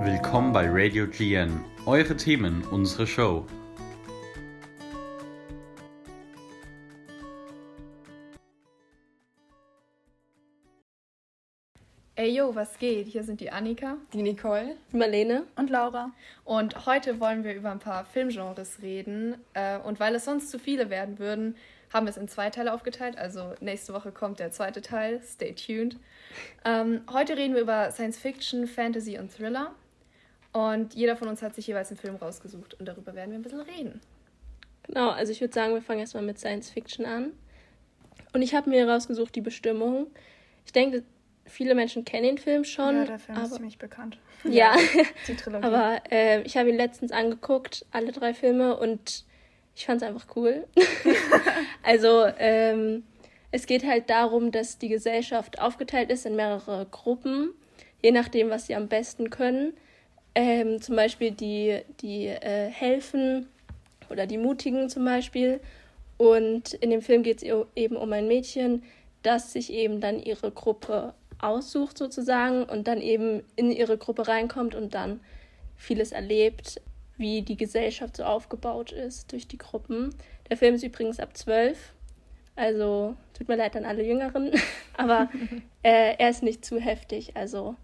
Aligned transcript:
Willkommen 0.00 0.54
bei 0.54 0.66
Radio 0.70 1.06
GN. 1.06 1.62
Eure 1.84 2.16
Themen, 2.16 2.64
unsere 2.70 3.06
Show. 3.06 3.44
Ey 12.16 12.30
yo, 12.30 12.54
was 12.54 12.78
geht? 12.78 13.08
Hier 13.08 13.22
sind 13.22 13.40
die 13.40 13.50
Annika, 13.50 13.98
die 14.14 14.22
Nicole, 14.22 14.76
die 14.90 14.96
Marlene 14.96 15.42
und 15.56 15.68
Laura. 15.68 16.10
Und 16.44 16.86
heute 16.86 17.20
wollen 17.20 17.44
wir 17.44 17.54
über 17.54 17.70
ein 17.70 17.80
paar 17.80 18.06
Filmgenres 18.06 18.80
reden. 18.80 19.34
Äh, 19.52 19.78
und 19.80 20.00
weil 20.00 20.14
es 20.14 20.24
sonst 20.24 20.50
zu 20.50 20.58
viele 20.58 20.88
werden 20.88 21.18
würden, 21.18 21.54
haben 21.94 22.06
wir 22.06 22.10
es 22.10 22.16
in 22.16 22.28
zwei 22.28 22.50
Teile 22.50 22.74
aufgeteilt. 22.74 23.16
Also 23.16 23.54
nächste 23.60 23.94
Woche 23.94 24.10
kommt 24.10 24.40
der 24.40 24.50
zweite 24.50 24.82
Teil. 24.82 25.22
Stay 25.22 25.54
tuned. 25.54 25.96
Ähm, 26.64 27.02
heute 27.12 27.36
reden 27.36 27.54
wir 27.54 27.62
über 27.62 27.92
Science 27.92 28.18
Fiction, 28.18 28.66
Fantasy 28.66 29.16
und 29.16 29.32
Thriller. 29.32 29.72
Und 30.52 30.94
jeder 30.94 31.16
von 31.16 31.28
uns 31.28 31.40
hat 31.40 31.54
sich 31.54 31.68
jeweils 31.68 31.90
einen 31.90 31.98
Film 31.98 32.16
rausgesucht 32.16 32.74
und 32.74 32.86
darüber 32.86 33.14
werden 33.14 33.30
wir 33.30 33.38
ein 33.38 33.42
bisschen 33.42 33.60
reden. 33.60 34.00
Genau, 34.86 35.10
also 35.10 35.32
ich 35.32 35.40
würde 35.40 35.54
sagen, 35.54 35.72
wir 35.72 35.82
fangen 35.82 36.00
erstmal 36.00 36.24
mit 36.24 36.38
Science 36.38 36.68
Fiction 36.68 37.06
an. 37.06 37.32
Und 38.32 38.42
ich 38.42 38.54
habe 38.54 38.68
mir 38.68 38.88
rausgesucht 38.88 39.34
die 39.34 39.40
Bestimmung. 39.40 40.08
Ich 40.66 40.72
denke, 40.72 41.04
viele 41.46 41.76
Menschen 41.76 42.04
kennen 42.04 42.24
den 42.24 42.38
Film 42.38 42.64
schon. 42.64 42.96
Ja, 42.96 43.04
der 43.04 43.18
Film 43.20 43.38
aber, 43.38 43.46
ist 43.46 43.54
ziemlich 43.54 43.78
bekannt. 43.78 44.18
Ja, 44.42 44.74
die 45.28 45.36
Trilogie. 45.36 45.64
aber 45.64 46.02
äh, 46.10 46.42
ich 46.42 46.56
habe 46.56 46.70
ihn 46.70 46.76
letztens 46.76 47.12
angeguckt, 47.12 47.86
alle 47.92 48.10
drei 48.10 48.34
Filme, 48.34 48.76
und 48.76 49.24
ich 49.76 49.86
fand 49.86 50.02
es 50.02 50.08
einfach 50.08 50.26
cool. 50.36 50.66
also, 51.82 52.26
ähm, 52.38 53.04
es 53.50 53.66
geht 53.66 53.86
halt 53.86 54.10
darum, 54.10 54.50
dass 54.50 54.78
die 54.78 54.88
Gesellschaft 54.88 55.60
aufgeteilt 55.60 56.10
ist 56.10 56.26
in 56.26 56.36
mehrere 56.36 56.86
Gruppen, 56.90 57.50
je 58.02 58.10
nachdem, 58.10 58.50
was 58.50 58.66
sie 58.66 58.74
am 58.74 58.88
besten 58.88 59.30
können. 59.30 59.74
Ähm, 60.34 60.80
zum 60.80 60.96
Beispiel 60.96 61.30
die, 61.30 61.80
die 62.00 62.26
äh, 62.26 62.68
helfen 62.68 63.48
oder 64.10 64.26
die 64.26 64.38
Mutigen 64.38 64.88
zum 64.88 65.04
Beispiel. 65.04 65.60
Und 66.16 66.74
in 66.74 66.90
dem 66.90 67.02
Film 67.02 67.22
geht 67.22 67.42
es 67.42 67.66
eben 67.76 67.96
um 67.96 68.12
ein 68.12 68.26
Mädchen, 68.26 68.82
das 69.22 69.52
sich 69.52 69.72
eben 69.72 70.00
dann 70.00 70.20
ihre 70.20 70.50
Gruppe 70.50 71.14
aussucht 71.38 71.98
sozusagen 71.98 72.64
und 72.64 72.88
dann 72.88 73.00
eben 73.00 73.42
in 73.56 73.70
ihre 73.70 73.98
Gruppe 73.98 74.28
reinkommt 74.28 74.74
und 74.74 74.94
dann 74.94 75.20
vieles 75.76 76.12
erlebt, 76.12 76.80
wie 77.16 77.42
die 77.42 77.56
Gesellschaft 77.56 78.16
so 78.16 78.24
aufgebaut 78.24 78.92
ist 78.92 79.32
durch 79.32 79.46
die 79.46 79.58
Gruppen. 79.58 80.14
Der 80.50 80.56
Film 80.56 80.74
ist 80.74 80.82
übrigens 80.82 81.20
ab 81.20 81.36
zwölf, 81.36 81.92
also 82.56 83.16
tut 83.36 83.48
mir 83.48 83.56
leid 83.56 83.76
an 83.76 83.84
alle 83.84 84.04
Jüngeren, 84.04 84.52
aber 84.96 85.28
äh, 85.82 86.16
er 86.16 86.30
ist 86.30 86.42
nicht 86.42 86.64
zu 86.64 86.78
heftig, 86.78 87.36
also 87.36 87.76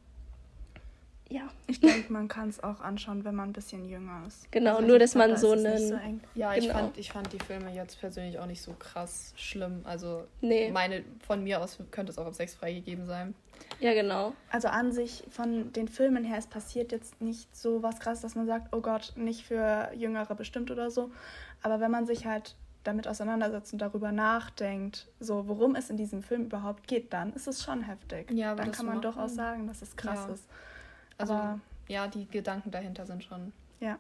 ja. 1.30 1.48
Ich 1.68 1.78
denke, 1.78 2.12
man 2.12 2.26
kann 2.26 2.48
es 2.48 2.62
auch 2.62 2.80
anschauen, 2.80 3.24
wenn 3.24 3.36
man 3.36 3.50
ein 3.50 3.52
bisschen 3.52 3.88
jünger 3.88 4.24
ist. 4.26 4.50
Genau, 4.50 4.76
also 4.76 4.88
nur 4.88 4.98
dass 4.98 5.14
man 5.14 5.36
so 5.36 5.52
einen. 5.52 5.78
So 5.78 5.94
ja, 6.34 6.52
genau. 6.54 6.56
ich, 6.56 6.72
fand, 6.72 6.98
ich 6.98 7.12
fand 7.12 7.32
die 7.32 7.38
Filme 7.38 7.72
jetzt 7.72 8.00
persönlich 8.00 8.38
auch 8.40 8.46
nicht 8.46 8.60
so 8.60 8.72
krass 8.72 9.32
schlimm. 9.36 9.82
Also 9.84 10.24
nee. 10.40 10.72
meine, 10.72 11.04
von 11.20 11.44
mir 11.44 11.62
aus 11.62 11.78
könnte 11.92 12.10
es 12.10 12.18
auch 12.18 12.26
auf 12.26 12.34
sechs 12.34 12.54
freigegeben 12.54 13.06
sein. 13.06 13.34
Ja, 13.80 13.94
genau. 13.94 14.34
Also 14.50 14.68
an 14.68 14.92
sich 14.92 15.24
von 15.30 15.72
den 15.72 15.88
Filmen 15.88 16.24
her, 16.24 16.38
es 16.38 16.46
passiert 16.46 16.92
jetzt 16.92 17.20
nicht 17.20 17.54
so 17.56 17.82
was 17.82 17.98
krass, 17.98 18.20
dass 18.20 18.34
man 18.34 18.46
sagt, 18.46 18.74
oh 18.74 18.80
Gott, 18.80 19.12
nicht 19.16 19.44
für 19.44 19.90
Jüngere 19.94 20.34
bestimmt 20.34 20.70
oder 20.70 20.90
so. 20.90 21.10
Aber 21.62 21.80
wenn 21.80 21.90
man 21.90 22.06
sich 22.06 22.26
halt 22.26 22.54
damit 22.84 23.06
auseinandersetzt 23.06 23.72
und 23.72 23.80
darüber 23.80 24.12
nachdenkt, 24.12 25.08
so 25.18 25.46
worum 25.48 25.74
es 25.74 25.90
in 25.90 25.96
diesem 25.96 26.22
Film 26.22 26.44
überhaupt 26.44 26.86
geht, 26.86 27.12
dann 27.12 27.32
ist 27.32 27.46
es 27.46 27.62
schon 27.62 27.82
heftig. 27.82 28.30
Ja, 28.30 28.52
aber 28.52 28.62
dann 28.62 28.72
kann 28.72 28.86
man 28.86 29.00
durchaus 29.02 29.34
sagen, 29.34 29.66
dass 29.66 29.82
es 29.82 29.96
krass 29.96 30.24
ja. 30.26 30.34
ist. 30.34 30.44
Also 31.18 31.34
Aber 31.34 31.60
ja, 31.88 32.06
die 32.06 32.26
Gedanken 32.26 32.70
dahinter 32.70 33.04
sind 33.04 33.24
schon. 33.24 33.52
Ja. 33.80 33.98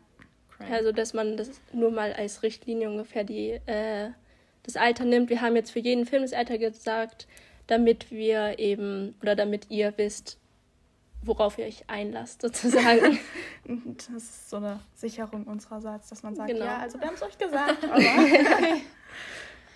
Crank. 0.56 0.70
Also 0.70 0.92
dass 0.92 1.14
man 1.14 1.36
das 1.36 1.50
nur 1.72 1.90
mal 1.90 2.12
als 2.12 2.42
Richtlinie 2.42 2.90
ungefähr 2.90 3.24
die 3.24 3.60
äh, 3.66 4.10
das 4.62 4.76
Alter 4.76 5.04
nimmt. 5.04 5.30
Wir 5.30 5.40
haben 5.40 5.56
jetzt 5.56 5.70
für 5.70 5.78
jeden 5.78 6.06
Film 6.06 6.22
das 6.22 6.32
Alter 6.32 6.58
gesagt, 6.58 7.26
damit 7.70 8.10
wir 8.10 8.58
eben 8.58 9.14
oder 9.22 9.36
damit 9.36 9.70
ihr 9.70 9.92
wisst, 9.96 10.38
worauf 11.22 11.58
ihr 11.58 11.66
euch 11.66 11.84
einlasst, 11.88 12.42
sozusagen. 12.42 13.18
das 13.96 14.08
ist 14.08 14.50
so 14.50 14.56
eine 14.56 14.80
Sicherung 14.94 15.44
unsererseits, 15.44 16.08
dass 16.08 16.22
man 16.22 16.34
sagt, 16.34 16.50
genau. 16.50 16.64
ja, 16.64 16.78
also 16.78 16.98
wir 16.98 17.06
haben 17.06 17.14
es 17.14 17.22
euch 17.22 17.38
gesagt, 17.38 17.84
aber 17.90 18.00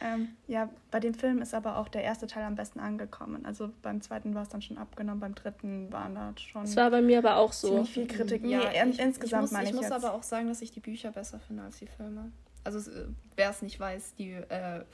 Ähm, 0.05 0.37
ja, 0.49 0.69
bei 0.91 1.01
dem 1.01 1.15
Film 1.15 1.41
ist 1.41 1.55
aber 1.55 1.79
auch 1.79 1.89
der 1.89 2.03
erste 2.03 2.27
Teil 2.27 2.45
am 2.45 2.57
besten 2.57 2.79
angekommen. 2.79 3.47
Also 3.47 3.71
beim 3.81 4.03
zweiten 4.03 4.35
war 4.35 4.43
es 4.43 4.51
dann 4.51 4.61
schon 4.61 4.77
abgenommen, 4.77 5.21
beim 5.21 5.35
dritten 5.35 5.91
waren 5.93 6.15
da 6.15 6.35
schon. 6.37 6.65
Es 6.65 6.77
war 6.77 6.91
bei 6.91 7.01
mir 7.01 7.19
aber 7.19 7.37
auch 7.37 7.55
so. 7.55 7.69
Ziemlich 7.69 7.91
viel 7.91 8.07
Kritik. 8.07 8.43
Nee, 8.43 8.53
ja, 8.53 8.71
ich, 8.71 8.99
insgesamt 8.99 9.47
ich 9.47 9.53
muss, 9.53 9.63
ich, 9.63 9.69
ich 9.71 9.75
muss 9.75 9.91
aber 9.91 10.13
auch 10.13 10.23
sagen, 10.23 10.49
dass 10.49 10.61
ich 10.61 10.73
die 10.73 10.81
Bücher 10.81 11.11
besser 11.11 11.41
finde 11.41 11.63
als 11.63 11.79
die 11.79 11.87
Filme. 11.87 12.33
Also 12.65 12.91
wer 13.37 13.49
es 13.49 13.63
nicht 13.63 13.81
weiß, 13.81 14.15
die, 14.17 14.33
äh, 14.33 14.85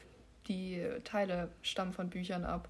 die 0.46 0.80
Teile 1.02 1.50
stammen 1.62 1.92
von 1.92 2.08
Büchern 2.08 2.44
ab. 2.44 2.68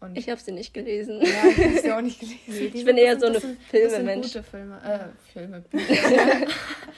Und 0.00 0.16
ich 0.16 0.28
habe 0.28 0.40
sie 0.40 0.52
nicht 0.52 0.72
gelesen. 0.72 1.20
Ja, 1.20 1.48
ich 1.48 1.58
habe 1.58 1.80
sie 1.80 1.92
auch 1.92 2.00
nicht 2.00 2.20
gelesen. 2.20 2.40
Nee, 2.46 2.70
ich 2.72 2.84
bin 2.84 2.96
eher 2.96 3.18
so 3.18 3.26
eine 3.26 3.40
Filmemensch. 3.40 4.28
Gute 4.28 4.42
Filme, 4.44 4.80
äh, 4.82 5.32
Filme, 5.32 5.60
Bücher. 5.60 6.46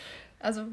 also 0.39 0.67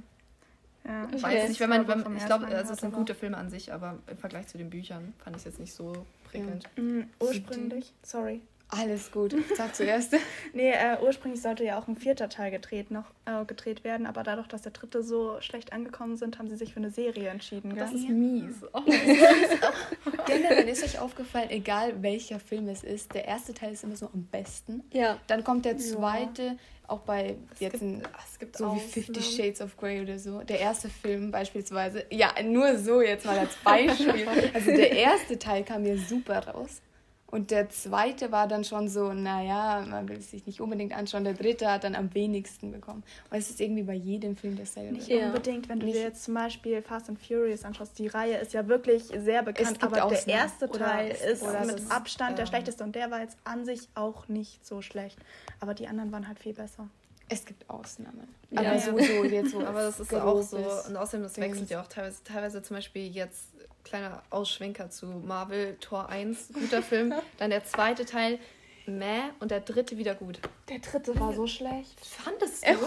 ja, 0.86 1.08
ich 1.14 1.22
weiß 1.22 1.50
nicht, 1.50 1.60
wenn 1.60 1.70
man, 1.70 1.88
wenn, 1.88 2.16
ich 2.16 2.26
glaube, 2.26 2.48
also 2.48 2.74
es 2.74 2.80
sind 2.80 2.94
gute 2.94 3.14
Filme 3.14 3.38
an 3.38 3.50
sich, 3.50 3.74
aber 3.74 4.00
im 4.08 4.18
Vergleich 4.18 4.48
zu 4.48 4.58
den 4.58 4.70
Büchern 4.70 5.14
fand 5.18 5.36
ich 5.36 5.42
es 5.42 5.46
jetzt 5.46 5.60
nicht 5.60 5.74
so 5.74 6.06
prickelnd. 6.30 6.64
Ja. 6.64 6.84
Mhm, 6.84 7.10
ursprünglich, 7.20 7.94
sorry, 8.04 8.42
alles 8.70 9.12
gut, 9.12 9.34
sag 9.56 9.76
zuerst. 9.76 10.14
nee, 10.54 10.72
äh, 10.72 10.98
ursprünglich 11.02 11.42
sollte 11.42 11.64
ja 11.64 11.80
auch 11.80 11.88
ein 11.88 11.96
vierter 11.96 12.28
Teil 12.28 12.52
gedreht, 12.52 12.92
noch, 12.92 13.06
äh, 13.26 13.46
gedreht 13.46 13.86
werden, 13.86 14.06
aber 14.06 14.24
dadurch, 14.24 14.48
dass 14.48 14.62
der 14.62 14.74
dritte 14.74 15.04
so 15.04 15.40
schlecht 15.40 15.72
angekommen 15.72 16.18
sind, 16.18 16.38
haben 16.38 16.50
sie 16.50 16.58
sich 16.58 16.74
für 16.74 16.80
eine 16.80 16.92
Serie 16.92 17.30
entschieden. 17.30 17.76
Das 17.78 17.94
ist 17.94 18.10
mies. 18.10 18.56
Oh, 18.74 18.82
Generell 20.26 20.68
ist 20.68 20.84
euch 20.84 21.00
aufgefallen, 21.00 21.50
egal 21.50 22.04
welcher 22.04 22.40
Film 22.40 22.68
es 22.68 22.84
ist, 22.84 23.14
der 23.14 23.26
erste 23.26 23.54
Teil 23.54 23.72
ist 23.72 23.86
immer 23.86 23.96
so 23.96 24.08
am 24.08 24.28
besten. 24.32 24.84
Ja. 24.92 25.18
Dann 25.28 25.46
kommt 25.46 25.64
der 25.64 25.78
zweite, 25.78 26.44
ja. 26.44 26.56
auch 26.88 27.00
bei 27.00 27.38
es 27.54 27.62
jetzt 27.62 27.72
gibt, 27.80 27.84
ein, 27.84 28.04
es 28.28 28.40
gibt 28.40 28.58
so 28.58 28.76
wie 28.76 28.80
Fifty 28.80 29.22
Shades 29.22 29.62
of 29.62 29.78
Grey 29.78 30.02
oder 30.02 30.20
so. 30.20 30.42
Der 30.42 30.60
erste 30.60 30.90
Film 30.90 31.32
beispielsweise, 31.32 32.04
ja, 32.10 32.34
nur 32.44 32.78
so 32.78 33.02
jetzt 33.02 33.26
mal 33.26 33.40
als 33.40 33.56
Beispiel. 33.64 34.28
also 34.54 34.72
der 34.72 34.92
erste 34.92 35.40
Teil 35.40 35.64
kam 35.64 35.84
mir 35.84 35.98
super 35.98 36.46
raus. 36.48 36.82
Und 37.30 37.52
der 37.52 37.70
zweite 37.70 38.32
war 38.32 38.48
dann 38.48 38.64
schon 38.64 38.88
so, 38.88 39.12
naja, 39.12 39.86
man 39.86 40.08
will 40.08 40.18
es 40.18 40.32
sich 40.32 40.46
nicht 40.48 40.62
unbedingt 40.62 40.96
anschauen. 40.96 41.26
Der 41.26 41.34
dritte 41.34 41.70
hat 41.70 41.84
dann 41.84 41.94
am 41.94 42.14
wenigsten 42.14 42.72
bekommen. 42.72 43.04
Und 43.30 43.38
es 43.38 43.50
ist 43.50 43.60
irgendwie 43.60 43.84
bei 43.84 43.96
jedem 43.96 44.38
Film 44.38 44.58
dasselbe. 44.58 44.94
Nicht 44.94 45.10
ja. 45.10 45.28
unbedingt, 45.28 45.68
wenn 45.68 45.82
du 45.82 45.88
nicht. 45.88 45.98
dir 45.98 46.04
jetzt 46.04 46.24
zum 46.24 46.36
Beispiel 46.36 46.82
Fast 46.82 47.10
and 47.10 47.20
Furious 47.20 47.66
anschaust. 47.66 48.00
Die 48.00 48.08
Reihe 48.08 48.38
ist 48.38 48.54
ja 48.54 48.66
wirklich 48.70 49.04
sehr 49.08 49.44
bekannt, 49.44 49.84
aber 49.84 50.08
der 50.08 50.26
erste 50.26 50.70
Teil 50.70 51.12
ist 51.12 51.44
mit 51.44 51.80
ist, 51.80 51.92
Abstand 51.92 52.32
ähm, 52.32 52.36
der 52.38 52.46
schlechteste. 52.46 52.84
Und 52.86 52.96
der 52.96 53.12
war 53.12 53.20
jetzt 53.20 53.38
an 53.44 53.66
sich 53.66 53.90
auch 53.94 54.30
nicht 54.30 54.66
so 54.66 54.82
schlecht. 54.82 55.20
Aber 55.60 55.74
die 55.74 55.88
anderen 55.88 56.14
waren 56.14 56.30
halt 56.30 56.40
viel 56.40 56.54
besser. 56.54 56.88
Es 57.28 57.44
gibt 57.44 57.70
Ausnahmen. 57.70 58.26
Ja, 58.52 58.62
aber 58.62 58.74
ja. 58.76 58.80
so, 58.80 58.98
so 58.98 59.24
jetzt 59.26 59.52
so. 59.52 59.60
Aber 59.66 59.82
das 59.82 60.00
ist 60.00 60.14
auch 60.14 60.42
so. 60.42 60.58
Und 60.88 60.96
außerdem, 60.96 61.24
das 61.24 61.38
wechselt 61.38 61.70
ja 61.70 61.82
auch 61.82 61.88
teilweise. 61.88 62.24
Teilweise 62.24 62.64
zum 62.64 62.78
Beispiel 62.78 63.08
jetzt 63.08 63.50
kleiner 63.88 64.22
Ausschwenker 64.30 64.90
zu 64.90 65.06
Marvel, 65.06 65.78
Tor 65.80 66.10
1, 66.10 66.50
guter 66.54 66.82
Film. 66.82 67.14
Dann 67.38 67.50
der 67.50 67.64
zweite 67.64 68.06
Teil, 68.06 68.40
meh, 68.86 69.22
und 69.40 69.52
der 69.52 69.62
dritte 69.62 69.98
wieder 69.98 70.16
gut. 70.16 70.40
Der 70.70 70.80
dritte 70.80 71.18
war 71.20 71.34
so 71.34 71.48
schlecht. 71.48 72.00
Fandest 72.06 72.66
du? 72.66 72.72
Ja, 72.72 72.78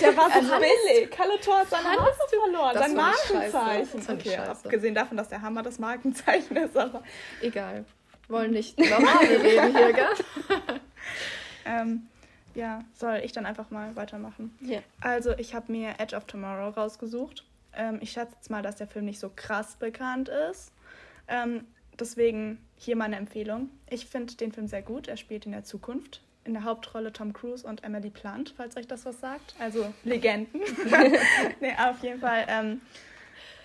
der 0.00 0.16
war 0.16 0.30
so 0.30 0.38
also, 0.38 0.54
billig. 0.56 1.10
Kalle 1.10 1.40
Tor 1.40 1.58
hat 1.58 1.70
seine 1.70 1.88
Haare 1.88 2.14
verloren, 2.28 2.78
sein 2.78 2.94
Markenzeichen. 2.94 4.02
Okay, 4.08 4.36
abgesehen 4.36 4.94
davon, 4.94 5.16
dass 5.16 5.28
der 5.28 5.42
Hammer 5.42 5.62
das 5.62 5.78
Markenzeichen 5.78 6.56
ist, 6.56 6.76
aber... 6.76 7.02
Egal. 7.40 7.84
Wollen 8.28 8.50
nicht 8.50 8.78
über 8.78 9.00
Marvel 9.00 9.36
reden 9.40 9.76
hier, 9.76 9.92
gell? 9.92 10.06
ähm, 11.64 12.06
ja, 12.54 12.84
soll 12.94 13.20
ich 13.24 13.32
dann 13.32 13.46
einfach 13.46 13.70
mal 13.70 13.96
weitermachen? 13.96 14.56
Ja. 14.60 14.80
Also, 15.00 15.32
ich 15.38 15.54
habe 15.54 15.72
mir 15.72 15.94
Edge 15.98 16.16
of 16.16 16.24
Tomorrow 16.24 16.70
rausgesucht. 16.70 17.44
Ähm, 17.74 17.98
ich 18.00 18.12
schätze 18.12 18.34
jetzt 18.34 18.50
mal, 18.50 18.62
dass 18.62 18.76
der 18.76 18.86
Film 18.86 19.04
nicht 19.04 19.20
so 19.20 19.30
krass 19.34 19.76
bekannt 19.76 20.28
ist. 20.28 20.72
Ähm, 21.28 21.66
deswegen 21.98 22.58
hier 22.76 22.96
meine 22.96 23.16
Empfehlung. 23.16 23.70
Ich 23.90 24.06
finde 24.06 24.34
den 24.34 24.52
Film 24.52 24.66
sehr 24.66 24.82
gut. 24.82 25.08
Er 25.08 25.16
spielt 25.16 25.46
in 25.46 25.52
der 25.52 25.64
Zukunft. 25.64 26.22
In 26.44 26.54
der 26.54 26.64
Hauptrolle 26.64 27.12
Tom 27.12 27.34
Cruise 27.34 27.66
und 27.66 27.84
Emily 27.84 28.08
Plant, 28.08 28.54
falls 28.56 28.76
euch 28.76 28.86
das 28.86 29.04
was 29.04 29.20
sagt. 29.20 29.54
Also 29.58 29.92
Legenden. 30.04 30.60
nee, 31.60 31.74
auf 31.78 32.02
jeden 32.02 32.20
Fall. 32.20 32.46
Ähm, 32.48 32.80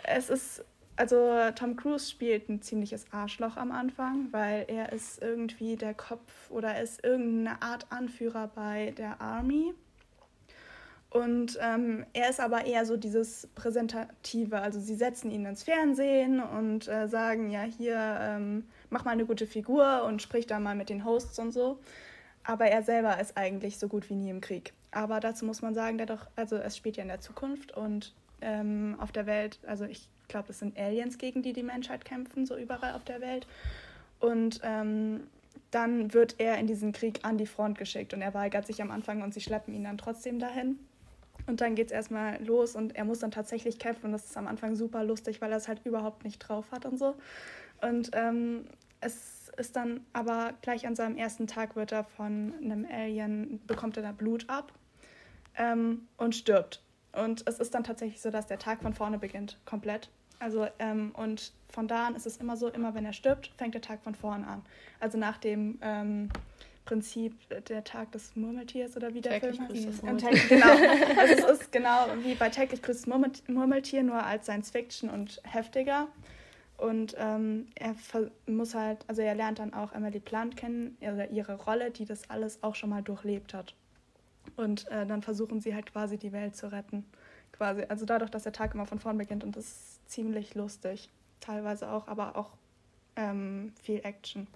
es 0.04 0.30
ist, 0.30 0.66
also 0.98 1.34
Tom 1.56 1.78
Cruise 1.78 2.10
spielt 2.12 2.50
ein 2.50 2.62
ziemliches 2.62 3.06
Arschloch 3.12 3.56
am 3.56 3.72
Anfang, 3.72 4.28
weil 4.32 4.66
er 4.68 4.92
ist 4.92 5.22
irgendwie 5.22 5.78
der 5.78 5.94
Kopf 5.94 6.50
oder 6.50 6.82
ist 6.82 7.04
irgendeine 7.06 7.62
Art 7.62 7.88
Anführer 7.90 8.52
bei 8.54 8.94
der 8.98 9.22
Army. 9.22 9.74
Und 11.13 11.60
ähm, 11.62 12.07
er 12.13 12.31
ist 12.31 12.39
aber 12.39 12.65
eher 12.65 12.88
so 12.88 12.98
dieses 12.98 13.48
Präsentative. 13.54 14.60
Also 14.60 14.80
sie 14.80 14.95
setzen 14.95 15.30
ihn 15.30 15.45
ins 15.45 15.62
Fernsehen 15.62 16.42
und 16.42 16.88
äh, 16.88 17.07
sagen, 17.07 17.51
ja, 17.51 17.62
hier, 17.62 18.18
ähm, 18.19 18.65
mach 18.89 19.06
mal 19.06 19.12
eine 19.12 19.25
gute 19.25 19.45
Figur 19.45 20.06
und 20.06 20.24
sprich 20.24 20.48
da 20.48 20.60
mal 20.60 20.74
mit 20.74 20.89
den 20.89 21.06
Hosts 21.06 21.38
und 21.38 21.51
so. 21.51 21.77
Aber 22.44 22.65
er 22.65 22.81
selber 22.81 23.21
ist 23.21 23.38
eigentlich 23.38 23.77
so 23.77 23.88
gut 23.88 24.10
wie 24.10 24.15
nie 24.15 24.31
im 24.31 24.42
Krieg. 24.42 24.74
Aber 24.89 25.19
dazu 25.19 25.45
muss 25.45 25.62
man 25.62 25.75
sagen, 25.75 26.00
der 26.00 26.07
doch, 26.07 26.25
also 26.36 26.56
es 26.56 26.75
spielt 26.75 26.98
ja 26.98 27.04
in 27.04 27.10
der 27.10 27.21
Zukunft 27.21 27.77
und 27.77 28.16
ähm, 28.42 28.95
auf 28.98 29.12
der 29.12 29.27
Welt, 29.27 29.59
also 29.68 29.86
ich 29.86 30.09
glaube, 30.27 30.50
es 30.50 30.59
sind 30.59 30.80
Aliens, 30.80 31.19
gegen 31.19 31.44
die 31.44 31.54
die 31.54 31.62
Menschheit 31.62 32.06
kämpfen, 32.06 32.48
so 32.48 32.57
überall 32.57 32.95
auf 32.95 33.04
der 33.04 33.21
Welt. 33.21 33.45
Und 34.19 34.62
ähm, 34.63 35.27
dann 35.69 36.12
wird 36.12 36.39
er 36.39 36.57
in 36.57 36.66
diesen 36.66 36.92
Krieg 36.92 37.19
an 37.21 37.38
die 37.38 37.45
Front 37.45 37.77
geschickt 37.77 38.16
und 38.16 38.24
er 38.24 38.33
weigert 38.33 38.66
sich 38.66 38.81
am 38.81 38.89
Anfang 38.89 39.21
und 39.21 39.31
sie 39.36 39.42
schleppen 39.42 39.75
ihn 39.75 39.83
dann 39.83 40.00
trotzdem 40.00 40.39
dahin. 40.39 40.80
Und 41.45 41.62
dann 41.62 41.75
geht 41.75 41.88
es 41.88 41.92
erstmal 41.92 42.42
los 42.44 42.75
und 42.75 42.95
er 42.95 43.06
muss 43.06 43.19
dann 43.19 43.31
tatsächlich 43.31 43.80
kämpfen. 43.80 44.12
Das 44.12 44.25
ist 44.25 44.38
am 44.38 44.48
Anfang 44.48 44.75
super 44.75 45.04
lustig, 45.04 45.42
weil 45.42 45.51
er 45.51 45.57
es 45.57 45.68
halt 45.68 45.81
überhaupt 45.86 46.24
nicht 46.24 46.40
drauf 46.40 46.72
hat 46.72 46.86
und 46.86 46.98
so. 46.98 47.16
Und 47.81 48.12
ähm, 48.13 48.66
es 49.01 49.50
ist 49.57 49.75
dann 49.75 50.01
aber 50.13 50.54
gleich 50.62 50.88
an 50.88 50.95
seinem 50.95 51.18
ersten 51.18 51.48
Tag 51.48 51.75
wird 51.75 51.92
er 51.92 52.04
von 52.04 52.54
einem 52.62 52.88
Alien, 52.90 53.60
bekommt 53.68 53.98
er 53.98 54.04
da 54.04 54.12
Blut 54.12 54.50
ab 54.50 54.72
ähm, 55.57 56.07
und 56.18 56.36
stirbt. 56.36 56.81
Und 57.12 57.44
es 57.48 57.60
ist 57.60 57.75
dann 57.75 57.84
tatsächlich 57.84 58.22
so, 58.22 58.31
dass 58.31 58.48
der 58.48 58.57
Tag 58.57 58.81
von 58.81 58.94
vorne 58.94 59.19
beginnt, 59.19 59.60
komplett. 59.66 60.10
Also, 60.40 60.68
ähm, 60.80 61.12
und 61.16 61.54
von 61.69 61.88
da 61.88 62.07
an 62.07 62.16
ist 62.16 62.25
es 62.25 62.38
immer 62.38 62.57
so, 62.57 62.68
immer 62.69 62.95
wenn 62.95 63.06
er 63.06 63.13
stirbt, 63.13 63.51
fängt 63.57 63.75
der 63.75 63.81
Tag 63.81 64.01
von 64.04 64.16
vorne 64.16 64.48
an. 64.48 64.63
Also 65.00 65.18
nach 65.18 65.38
dem 65.38 65.78
ähm, 65.81 66.30
Prinzip 66.85 67.33
der 67.68 67.83
Tag 67.83 68.12
des 68.12 68.35
Murmeltiers 68.35 68.97
oder 68.97 69.13
wie 69.13 69.21
der 69.21 69.39
täglich 69.39 69.57
Film 69.57 69.88
heißt. 69.88 70.03
Ähm, 70.03 70.18
täglich, 70.18 70.50
genau. 70.50 70.71
Also 71.18 71.33
es 71.33 71.62
ist 71.62 71.71
genau 71.71 72.07
wie 72.24 72.35
bei 72.35 72.50
täglich 72.50 72.81
grüßt 72.81 73.07
Murmeltier, 73.07 74.03
nur 74.03 74.21
als 74.24 74.45
Science 74.45 74.71
Fiction 74.71 75.09
und 75.09 75.41
heftiger. 75.44 76.07
Und 76.77 77.15
ähm, 77.18 77.68
er 77.75 77.95
muss 78.47 78.75
halt, 78.75 79.06
also 79.07 79.21
er 79.21 79.35
lernt 79.35 79.59
dann 79.59 79.74
auch 79.74 79.94
Emily 79.94 80.19
Plant 80.19 80.57
kennen, 80.57 80.97
oder 81.01 81.30
ihre 81.30 81.56
Rolle, 81.56 81.91
die 81.91 82.03
das 82.03 82.30
alles 82.30 82.62
auch 82.62 82.75
schon 82.75 82.89
mal 82.89 83.01
durchlebt 83.01 83.53
hat. 83.53 83.74
Und 84.57 84.89
äh, 84.89 85.06
dann 85.06 85.21
versuchen 85.21 85.62
sie 85.62 85.74
halt 85.74 85.91
quasi 85.91 86.18
die 86.18 86.33
Welt 86.33 86.56
zu 86.56 86.71
retten. 86.71 87.06
Quasi. 87.53 87.83
Also 87.88 88.06
dadurch, 88.06 88.31
dass 88.31 88.44
der 88.44 88.51
Tag 88.51 88.74
immer 88.74 88.85
von 88.85 89.00
vorn 89.00 89.18
beginnt 89.18 89.44
und 89.44 89.56
das 89.56 89.65
ist 89.65 90.09
ziemlich 90.09 90.56
lustig. 90.56 91.09
Teilweise 91.39 91.89
auch, 91.89 92.07
aber 92.07 92.35
auch 92.35 92.50
ähm, 93.15 93.71
viel 93.81 94.01
Action 94.03 94.47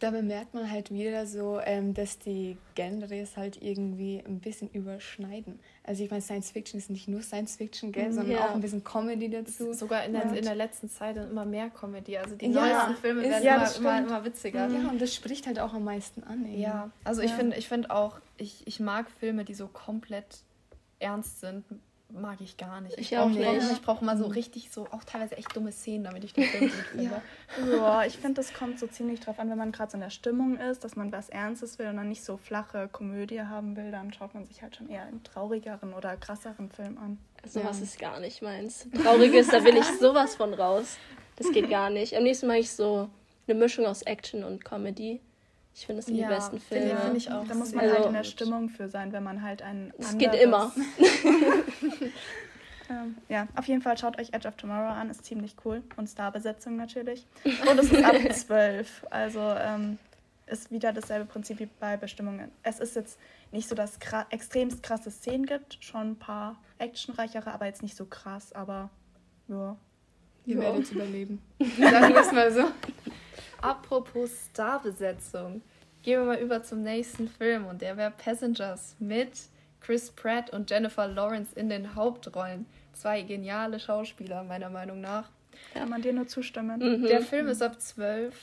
da 0.00 0.10
bemerkt 0.10 0.54
man 0.54 0.70
halt 0.70 0.90
wieder 0.90 1.26
so, 1.26 1.60
ähm, 1.64 1.94
dass 1.94 2.18
die 2.18 2.56
Genres 2.74 3.36
halt 3.36 3.62
irgendwie 3.62 4.22
ein 4.26 4.40
bisschen 4.40 4.68
überschneiden. 4.70 5.60
Also 5.84 6.04
ich 6.04 6.10
meine, 6.10 6.22
Science 6.22 6.50
Fiction 6.50 6.78
ist 6.78 6.90
nicht 6.90 7.08
nur 7.08 7.22
Science 7.22 7.56
Fiction, 7.56 7.92
gell, 7.92 8.08
mhm. 8.08 8.12
sondern 8.12 8.36
ja. 8.36 8.48
auch 8.48 8.54
ein 8.54 8.60
bisschen 8.60 8.82
Comedy 8.82 9.30
dazu. 9.30 9.72
Sogar 9.72 10.04
in 10.04 10.12
der, 10.12 10.32
in 10.32 10.44
der 10.44 10.56
letzten 10.56 10.90
Zeit 10.90 11.16
immer 11.16 11.44
mehr 11.44 11.70
Comedy. 11.70 12.18
Also 12.18 12.34
die 12.34 12.46
ja, 12.46 12.60
neuesten 12.60 13.00
Filme 13.00 13.22
werden 13.22 13.44
ja, 13.44 13.56
immer, 13.56 13.76
immer, 13.76 13.98
immer, 13.98 14.24
witziger. 14.24 14.68
Ja, 14.68 14.88
und 14.88 15.00
das 15.00 15.14
spricht 15.14 15.46
halt 15.46 15.60
auch 15.60 15.74
am 15.74 15.84
meisten 15.84 16.24
an. 16.24 16.44
Eben. 16.44 16.60
Ja, 16.60 16.90
also 17.04 17.22
ich 17.22 17.32
finde 17.32 17.56
ich 17.56 17.68
find 17.68 17.90
auch, 17.90 18.20
ich, 18.36 18.66
ich 18.66 18.80
mag 18.80 19.10
Filme, 19.10 19.44
die 19.44 19.54
so 19.54 19.68
komplett 19.68 20.42
ernst 20.98 21.40
sind, 21.40 21.64
mag 22.14 22.40
ich 22.40 22.56
gar 22.56 22.80
nicht. 22.80 22.98
Ich, 22.98 23.12
ich 23.12 23.18
auch 23.18 23.28
nicht. 23.28 23.72
Ich 23.72 23.82
brauche 23.82 24.04
mal 24.04 24.16
so 24.16 24.26
richtig 24.26 24.70
so, 24.70 24.86
auch 24.90 25.04
teilweise 25.04 25.36
echt 25.36 25.54
dumme 25.54 25.72
Szenen, 25.72 26.04
damit 26.04 26.24
ich 26.24 26.32
den 26.32 26.44
Film 26.44 26.70
gut 26.70 26.72
finde. 26.92 27.22
ja. 27.60 27.76
ja, 27.76 28.04
ich 28.04 28.16
finde, 28.16 28.34
das 28.34 28.52
kommt 28.52 28.78
so 28.78 28.86
ziemlich 28.86 29.20
drauf 29.20 29.38
an, 29.38 29.50
wenn 29.50 29.58
man 29.58 29.72
gerade 29.72 29.90
so 29.90 29.96
in 29.96 30.00
der 30.00 30.10
Stimmung 30.10 30.56
ist, 30.58 30.84
dass 30.84 30.96
man 30.96 31.12
was 31.12 31.28
Ernstes 31.28 31.78
will 31.78 31.88
und 31.88 31.96
dann 31.96 32.08
nicht 32.08 32.24
so 32.24 32.36
flache 32.36 32.88
Komödie 32.88 33.42
haben 33.42 33.76
will, 33.76 33.90
dann 33.90 34.12
schaut 34.12 34.34
man 34.34 34.44
sich 34.44 34.62
halt 34.62 34.76
schon 34.76 34.88
eher 34.88 35.02
einen 35.02 35.22
traurigeren 35.22 35.92
oder 35.94 36.16
krasseren 36.16 36.70
Film 36.70 36.98
an. 36.98 37.18
Sowas 37.44 37.78
ja. 37.78 37.84
ist 37.84 37.98
gar 37.98 38.20
nicht 38.20 38.42
meins. 38.42 38.88
Trauriges, 39.02 39.48
da 39.48 39.64
will 39.64 39.76
ich 39.76 39.86
sowas 40.00 40.34
von 40.36 40.54
raus. 40.54 40.96
Das 41.36 41.50
geht 41.50 41.68
gar 41.68 41.90
nicht. 41.90 42.16
Am 42.16 42.22
nächsten 42.22 42.46
mache 42.46 42.58
ich 42.58 42.70
so 42.70 43.10
eine 43.46 43.58
Mischung 43.58 43.86
aus 43.86 44.02
Action 44.02 44.44
und 44.44 44.64
Comedy. 44.64 45.20
Ich 45.74 45.86
finde, 45.86 45.98
das 45.98 46.06
sind 46.06 46.16
ja, 46.16 46.28
die 46.28 46.34
besten 46.34 46.60
Filme. 46.60 46.88
Ja, 46.90 46.96
finde 47.00 47.16
ich 47.16 47.30
auch. 47.30 47.46
Da 47.46 47.54
muss 47.54 47.72
man 47.72 47.84
also, 47.84 47.96
halt 47.96 48.06
in 48.06 48.12
der 48.12 48.24
Stimmung 48.24 48.68
für 48.68 48.88
sein, 48.88 49.12
wenn 49.12 49.24
man 49.24 49.42
halt 49.42 49.60
einen. 49.60 49.92
Es 49.98 50.16
geht 50.16 50.34
immer. 50.34 50.72
ähm, 52.90 53.16
ja, 53.28 53.48
auf 53.56 53.66
jeden 53.66 53.82
Fall 53.82 53.98
schaut 53.98 54.18
euch 54.20 54.32
Edge 54.32 54.46
of 54.46 54.54
Tomorrow 54.56 54.92
an, 54.92 55.10
ist 55.10 55.24
ziemlich 55.24 55.56
cool. 55.64 55.82
Und 55.96 56.08
Starbesetzung 56.08 56.76
natürlich. 56.76 57.26
Und 57.44 57.78
es 57.78 57.90
ist 57.90 58.04
ab 58.04 58.14
12. 58.32 59.06
Also 59.10 59.40
ähm, 59.40 59.98
ist 60.46 60.70
wieder 60.70 60.92
dasselbe 60.92 61.24
Prinzip 61.24 61.58
wie 61.58 61.68
bei 61.80 61.96
Bestimmungen. 61.96 62.52
Es 62.62 62.78
ist 62.78 62.94
jetzt 62.94 63.18
nicht 63.50 63.68
so, 63.68 63.74
dass 63.74 63.92
es 63.92 63.98
extremst 64.30 64.82
krasse 64.82 65.10
Szenen 65.10 65.44
gibt, 65.44 65.78
schon 65.80 66.12
ein 66.12 66.16
paar 66.16 66.56
actionreichere, 66.78 67.52
aber 67.52 67.66
jetzt 67.66 67.82
nicht 67.82 67.96
so 67.96 68.04
krass, 68.04 68.52
aber 68.52 68.90
ja. 69.48 69.76
Ihr 70.46 70.56
ja. 70.56 70.62
werdet 70.62 70.92
überleben. 70.92 71.40
Sagen 71.58 72.14
wir 72.14 72.20
es 72.20 72.32
mal 72.32 72.52
so. 72.52 72.64
Apropos 73.64 74.30
Starbesetzung, 74.50 75.62
gehen 76.02 76.20
wir 76.20 76.26
mal 76.26 76.38
über 76.38 76.62
zum 76.62 76.82
nächsten 76.82 77.28
Film 77.28 77.64
und 77.64 77.80
der 77.80 77.96
wäre 77.96 78.10
Passengers 78.10 78.94
mit 78.98 79.30
Chris 79.80 80.10
Pratt 80.10 80.50
und 80.50 80.68
Jennifer 80.68 81.08
Lawrence 81.08 81.58
in 81.58 81.70
den 81.70 81.94
Hauptrollen. 81.94 82.66
Zwei 82.92 83.22
geniale 83.22 83.80
Schauspieler, 83.80 84.42
meiner 84.44 84.68
Meinung 84.68 85.00
nach. 85.00 85.30
Kann 85.72 85.88
man 85.88 86.02
dir 86.02 86.12
nur 86.12 86.26
zustimmen. 86.26 86.78
Mhm. 86.78 87.06
Der 87.06 87.22
Film 87.22 87.48
ist 87.48 87.62
ab 87.62 87.80
12. 87.80 88.34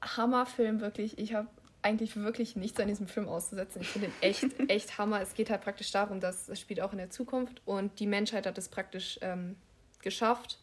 Hammerfilm, 0.00 0.80
wirklich. 0.80 1.18
Ich 1.18 1.34
habe 1.34 1.48
eigentlich 1.82 2.16
wirklich 2.16 2.56
nichts 2.56 2.80
an 2.80 2.88
diesem 2.88 3.08
Film 3.08 3.28
auszusetzen. 3.28 3.82
Ich 3.82 3.88
finde 3.88 4.06
ihn 4.06 4.14
echt, 4.22 4.46
echt 4.70 4.96
Hammer. 4.96 5.20
Es 5.20 5.34
geht 5.34 5.50
halt 5.50 5.60
praktisch 5.60 5.90
darum, 5.90 6.18
dass 6.18 6.48
es 6.48 6.58
spielt 6.58 6.80
auch 6.80 6.92
in 6.92 6.98
der 6.98 7.10
Zukunft 7.10 7.60
und 7.66 8.00
die 8.00 8.06
Menschheit 8.06 8.46
hat 8.46 8.56
es 8.56 8.70
praktisch 8.70 9.18
ähm, 9.20 9.56
geschafft, 10.00 10.58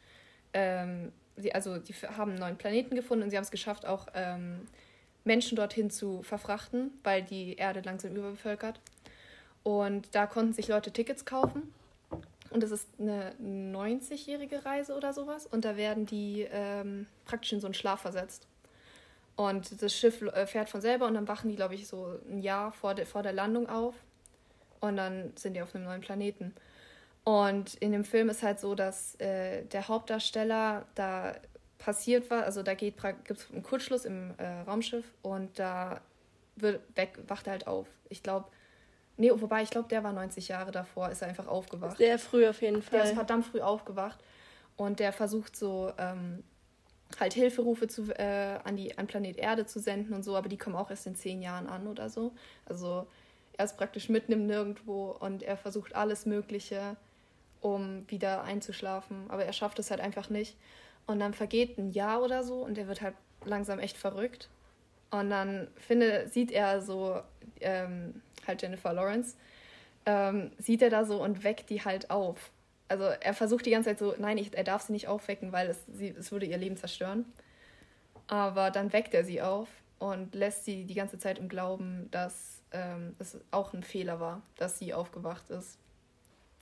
ähm, 0.53 1.11
sie, 1.41 1.53
also 1.53 1.77
die 1.77 1.94
haben 1.94 2.31
einen 2.31 2.39
neuen 2.39 2.57
Planeten 2.57 2.95
gefunden 2.95 3.24
und 3.24 3.30
sie 3.30 3.38
haben 3.38 3.44
es 3.44 3.51
geschafft, 3.51 3.86
auch 3.86 4.07
ähm, 4.13 4.68
Menschen 5.24 5.56
dorthin 5.56 5.89
zu 5.89 6.24
verfrachten, 6.24 6.91
weil 7.03 7.24
die 7.24 7.56
Erde 7.56 7.81
langsam 7.81 8.15
überbevölkert. 8.15 8.80
Und 9.63 10.15
da 10.15 10.25
konnten 10.25 10.53
sich 10.53 10.68
Leute 10.68 10.91
Tickets 10.91 11.25
kaufen. 11.25 11.74
Und 12.50 12.63
das 12.63 12.71
ist 12.71 12.88
eine 13.00 13.33
90-jährige 13.41 14.65
Reise 14.65 14.95
oder 14.95 15.13
sowas. 15.13 15.45
Und 15.45 15.65
da 15.65 15.77
werden 15.77 16.06
die 16.06 16.47
ähm, 16.51 17.06
praktisch 17.25 17.53
in 17.53 17.59
so 17.59 17.68
einen 17.68 17.74
Schlaf 17.74 18.01
versetzt. 18.01 18.47
Und 19.35 19.81
das 19.81 19.95
Schiff 19.95 20.21
äh, 20.21 20.47
fährt 20.47 20.69
von 20.69 20.81
selber 20.81 21.06
und 21.06 21.13
dann 21.13 21.27
wachen 21.27 21.50
die, 21.50 21.56
glaube 21.56 21.75
ich, 21.75 21.88
so 21.88 22.19
ein 22.30 22.39
Jahr 22.39 22.71
vor, 22.71 22.95
de, 22.95 23.06
vor 23.06 23.24
der 23.24 23.33
Landung 23.33 23.69
auf. 23.69 23.95
Und 24.80 24.97
dann 24.97 25.33
sind 25.35 25.53
die 25.53 25.62
auf 25.62 25.75
einem 25.75 25.85
neuen 25.85 26.01
Planeten. 26.01 26.53
Und 27.29 27.75
in 27.75 27.91
dem 27.91 28.05
Film 28.05 28.27
ist 28.29 28.41
halt 28.41 28.59
so, 28.59 28.73
dass 28.73 29.13
äh, 29.19 29.63
der 29.65 29.87
Hauptdarsteller 29.87 30.87
da 30.95 31.35
passiert 31.77 32.27
war, 32.31 32.43
also 32.43 32.63
da 32.63 32.73
gibt 32.73 32.99
es 33.29 33.51
einen 33.51 33.61
Kurzschluss 33.61 34.03
im 34.03 34.33
äh, 34.39 34.61
Raumschiff 34.61 35.06
und 35.21 35.59
da 35.59 36.01
wird 36.56 36.81
weg, 36.97 37.19
wacht 37.27 37.45
er 37.45 37.51
halt 37.51 37.68
auf. 37.68 37.85
Ich 38.09 38.23
glaube, 38.23 38.47
nee, 39.18 39.30
wobei 39.31 39.61
ich 39.61 39.69
glaube, 39.69 39.87
der 39.89 40.04
war 40.04 40.11
90 40.11 40.47
Jahre 40.47 40.71
davor, 40.71 41.11
ist 41.11 41.21
er 41.21 41.27
einfach 41.27 41.45
aufgewacht. 41.45 41.97
Sehr 41.97 42.18
früh 42.18 42.47
auf 42.47 42.63
jeden 42.63 42.81
Fall. 42.81 42.97
Der 42.97 43.04
ist 43.09 43.13
verdammt 43.13 43.45
früh 43.45 43.61
aufgewacht 43.61 44.18
und 44.75 44.99
der 44.99 45.13
versucht 45.13 45.56
so 45.56 45.94
ähm, 45.99 46.44
halt 47.19 47.33
Hilferufe 47.33 47.87
zu, 47.87 48.11
äh, 48.18 48.57
an 48.63 48.75
die 48.75 48.97
an 48.97 49.06
Planet 49.06 49.37
Erde 49.37 49.68
zu 49.68 49.80
senden 49.80 50.15
und 50.15 50.23
so, 50.23 50.35
aber 50.35 50.49
die 50.49 50.57
kommen 50.57 50.75
auch 50.75 50.89
erst 50.89 51.06
in 51.06 51.13
zehn 51.13 51.44
Jahren 51.44 51.68
an 51.68 51.85
oder 51.85 52.09
so. 52.09 52.33
Also 52.65 53.06
er 53.56 53.65
ist 53.65 53.77
praktisch 53.77 54.09
mitten 54.09 54.31
im 54.31 54.47
Nirgendwo 54.47 55.11
und 55.11 55.44
er 55.44 55.57
versucht 55.57 55.94
alles 55.94 56.25
Mögliche 56.25 56.97
um 57.61 58.09
wieder 58.09 58.44
einzuschlafen. 58.44 59.25
Aber 59.30 59.45
er 59.45 59.54
schafft 59.54 59.80
es 59.80 59.92
halt 59.92 60.01
einfach 60.01 60.30
nicht. 60.30 60.57
Und 61.06 61.19
dann 61.19 61.33
vergeht 61.33 61.78
ein 61.78 61.92
Jahr 61.92 62.21
oder 62.21 62.44
so 62.44 62.61
und 62.63 62.78
er 62.78 62.87
wird 62.87 63.01
halt 63.01 63.16
langsam 63.44 63.80
echt 63.80 63.97
verrückt. 63.97 64.49
Und 65.11 65.30
dann 65.30 65.68
finde, 65.75 66.28
sieht 66.28 66.51
er 66.51 66.81
so, 66.81 67.21
ähm, 67.61 68.21
halt 68.45 68.61
Jennifer 68.61 68.94
Lawrence, 68.94 69.35
ähm, 70.06 70.51
sieht 70.59 70.81
er 70.81 70.89
da 70.89 71.06
so 71.06 71.21
und 71.21 71.44
weckt 71.44 71.69
die 71.69 71.83
halt 71.83 72.11
auf. 72.11 72.51
Also 72.87 73.06
er 73.06 73.33
versucht 73.33 73.66
die 73.66 73.71
ganze 73.71 73.89
Zeit 73.89 73.99
so, 73.99 74.16
nein, 74.18 74.37
ich, 74.37 74.56
er 74.56 74.63
darf 74.63 74.83
sie 74.83 74.94
nicht 74.94 75.07
aufwecken, 75.07 75.51
weil 75.51 75.69
es, 75.69 75.83
sie, 75.87 76.09
es 76.09 76.31
würde 76.31 76.45
ihr 76.45 76.57
Leben 76.57 76.78
zerstören. 76.78 77.25
Aber 78.28 78.69
dann 78.69 78.94
weckt 78.94 79.13
er 79.13 79.23
sie 79.23 79.42
auf 79.42 79.68
und 79.97 80.35
lässt 80.35 80.66
sie 80.66 80.85
die 80.85 80.94
ganze 80.94 81.18
Zeit 81.18 81.39
im 81.39 81.49
Glauben, 81.49 82.07
dass 82.11 82.61
ähm, 82.71 83.16
es 83.18 83.37
auch 83.49 83.73
ein 83.73 83.81
Fehler 83.81 84.19
war, 84.19 84.44
dass 84.57 84.78
sie 84.78 84.94
aufgewacht 84.94 85.49
ist 85.49 85.80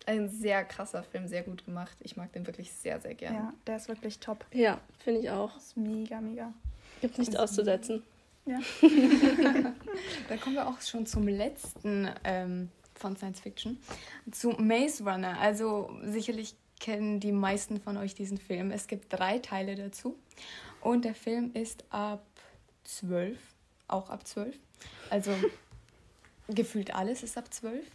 ein 0.06 0.30
sehr 0.30 0.64
krasser 0.64 1.04
Film, 1.04 1.28
sehr 1.28 1.44
gut 1.44 1.66
gemacht. 1.66 1.98
Ich 2.02 2.16
mag 2.16 2.32
den 2.34 2.48
wirklich 2.48 2.72
sehr, 2.72 3.00
sehr 3.00 3.16
gerne. 3.16 3.38
Ja, 3.38 3.54
der 3.66 3.78
ist 3.78 3.88
wirklich 3.88 4.20
top. 4.20 4.46
Ja, 4.54 4.80
finde 5.00 5.22
ich 5.22 5.30
auch. 5.30 5.56
ist 5.58 5.76
mega, 5.76 6.22
mega. 6.22 6.54
Gibt 7.02 7.18
nichts 7.18 7.36
auszusetzen. 7.36 8.04
Ja. 8.46 8.60
da 10.30 10.38
kommen 10.38 10.56
wir 10.56 10.68
auch 10.68 10.82
schon 10.82 11.06
zum 11.06 11.28
letzten 11.28 12.10
ähm, 12.24 12.70
von 12.96 13.18
Science 13.18 13.42
Fiction. 13.42 13.78
Zu 14.32 14.52
Maze 14.52 15.04
Runner. 15.04 15.38
Also 15.40 15.92
sicherlich 16.04 16.56
kennen 16.80 17.20
die 17.20 17.32
meisten 17.32 17.82
von 17.82 17.98
euch 17.98 18.16
diesen 18.16 18.38
Film. 18.38 18.72
Es 18.72 18.88
gibt 18.88 19.12
drei 19.12 19.40
Teile 19.40 19.76
dazu. 19.76 20.18
Und 20.82 21.06
der 21.06 21.16
Film 21.16 21.52
ist 21.54 21.84
ab 21.90 22.26
zwölf. 22.84 23.40
Auch 23.88 24.10
ab 24.10 24.26
zwölf. 24.26 24.56
Also 25.10 25.32
gefühlt 26.48 26.96
alles 26.96 27.24
ist 27.24 27.38
ab 27.38 27.54
12. 27.54 27.86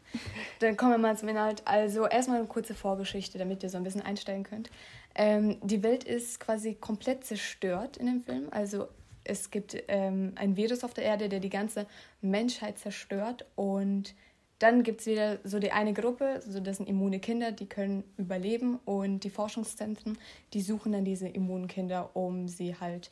Dann 0.61 0.77
kommen 0.77 0.93
wir 0.93 0.99
mal 0.99 1.17
zum 1.17 1.29
Inhalt. 1.29 1.63
Also 1.67 2.07
erstmal 2.07 2.39
eine 2.39 2.47
kurze 2.47 2.75
Vorgeschichte, 2.75 3.39
damit 3.39 3.63
ihr 3.63 3.71
so 3.71 3.77
ein 3.77 3.85
bisschen 3.85 4.03
einsteigen 4.03 4.45
könnt. 4.45 4.71
Ähm, 5.15 5.59
die 5.63 5.83
Welt 5.83 6.05
ist 6.05 6.41
quasi 6.41 6.75
komplett 6.75 7.25
zerstört 7.25 7.97
in 7.97 8.07
dem 8.07 8.23
Film. 8.23 8.49
Also 8.51 8.89
es 9.25 9.51
gibt 9.51 9.77
ähm, 9.89 10.33
ein 10.37 10.57
Virus 10.57 10.85
auf 10.85 10.95
der 10.95 11.05
Erde, 11.05 11.29
der 11.29 11.41
die 11.41 11.51
ganze 11.51 11.87
Menschheit 12.21 12.79
zerstört 12.79 13.47
und 13.55 14.15
dann 14.59 14.85
gibt 14.85 15.01
es 15.01 15.07
wieder 15.09 15.39
so 15.43 15.59
die 15.59 15.73
eine 15.73 15.93
Gruppe, 15.93 16.41
so 16.47 16.61
das 16.61 16.77
sind 16.77 16.89
immune 16.89 17.19
Kinder, 17.19 17.51
die 17.51 17.67
können 17.67 18.05
überleben 18.17 18.79
und 18.85 19.25
die 19.25 19.31
Forschungszentren, 19.31 20.17
die 20.53 20.61
suchen 20.61 20.93
dann 20.93 21.05
diese 21.05 21.27
immunen 21.27 21.67
Kinder, 21.67 22.11
um 22.15 22.47
sie 22.47 22.77
halt 22.79 23.11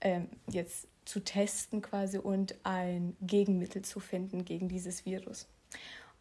ähm, 0.00 0.28
jetzt 0.48 0.86
zu 1.08 1.20
testen 1.20 1.80
quasi 1.80 2.18
und 2.18 2.54
ein 2.64 3.16
Gegenmittel 3.22 3.80
zu 3.80 3.98
finden 3.98 4.44
gegen 4.44 4.68
dieses 4.68 5.06
Virus. 5.06 5.48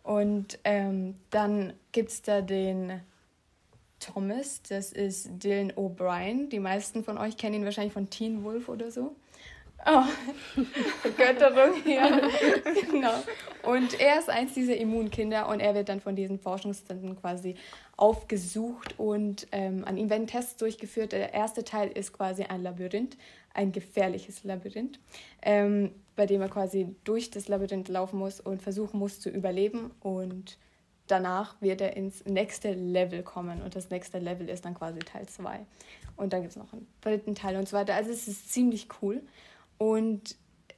Und 0.02 0.60
ähm, 0.64 1.16
dann 1.30 1.74
gibt 1.92 2.10
es 2.10 2.22
da 2.22 2.42
den 2.42 3.02
Thomas, 4.00 4.62
das 4.62 4.94
ist 4.94 5.44
Dylan 5.44 5.74
O'Brien. 5.74 6.48
Die 6.48 6.60
meisten 6.60 7.04
von 7.04 7.18
euch 7.18 7.36
kennen 7.36 7.56
ihn 7.56 7.66
wahrscheinlich 7.66 7.92
von 7.92 8.10
Teen 8.10 8.46
Wolf 8.46 8.70
oder 8.70 8.90
so. 8.90 9.14
Oh, 9.90 10.04
Götterung, 11.18 11.76
ja. 11.86 12.20
genau. 12.92 13.14
Und 13.64 14.00
er 14.00 14.20
ist 14.20 14.30
eins 14.30 14.54
dieser 14.54 14.76
Immunkinder 14.76 15.48
und 15.48 15.62
er 15.62 15.76
wird 15.76 15.88
dann 15.88 16.02
von 16.02 16.16
diesen 16.16 16.40
Forschungszentren 16.40 17.20
quasi 17.20 17.56
aufgesucht 17.96 19.00
und 19.00 19.48
ähm, 19.54 19.86
an 19.86 19.98
ihm 19.98 20.10
werden 20.10 20.28
Tests 20.28 20.58
durchgeführt. 20.58 21.14
Der 21.14 21.34
erste 21.34 21.64
Teil 21.64 21.90
ist 21.90 22.12
quasi 22.12 22.44
ein 22.44 22.64
Labyrinth, 22.64 23.18
ein 23.54 23.72
gefährliches 23.72 24.44
Labyrinth, 24.44 25.00
ähm, 25.42 25.92
bei 26.18 26.26
dem 26.26 26.42
er 26.42 26.50
quasi 26.50 26.94
durch 27.06 27.32
das 27.32 27.48
Labyrinth 27.48 27.88
laufen 27.88 28.20
muss 28.20 28.42
und 28.42 28.62
versuchen 28.62 29.00
muss 29.00 29.22
zu 29.22 29.30
überleben 29.30 29.92
und 30.02 30.58
danach 31.08 31.56
wird 31.62 31.80
er 31.80 31.96
ins 31.96 32.26
nächste 32.26 32.74
Level 32.74 33.24
kommen 33.24 33.62
und 33.62 33.76
das 33.76 33.90
nächste 33.90 34.20
Level 34.20 34.50
ist 34.50 34.66
dann 34.66 34.76
quasi 34.76 35.00
Teil 35.00 35.28
2. 35.28 35.66
Und 36.18 36.34
dann 36.34 36.42
gibt 36.42 36.52
es 36.52 36.58
noch 36.58 36.74
einen 36.74 36.88
dritten 37.02 37.36
Teil 37.36 37.56
und 37.56 37.70
so 37.70 37.78
weiter. 37.78 37.96
Also 37.96 38.12
es 38.12 38.28
ist 38.28 38.52
ziemlich 38.52 38.88
cool. 39.02 39.22
Und 39.78 40.36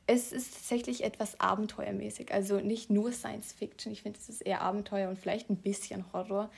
es 0.07 0.31
ist 0.31 0.53
tatsächlich 0.55 1.03
etwas 1.03 1.39
abenteuermäßig. 1.39 2.33
Also 2.33 2.59
nicht 2.59 2.89
nur 2.89 3.11
Science 3.11 3.53
Fiction. 3.53 3.91
Ich 3.91 4.01
finde, 4.01 4.19
es 4.19 4.29
ist 4.29 4.41
eher 4.41 4.61
Abenteuer 4.61 5.09
und 5.09 5.19
vielleicht 5.19 5.49
ein 5.49 5.57
bisschen 5.57 6.05
Horror. 6.13 6.49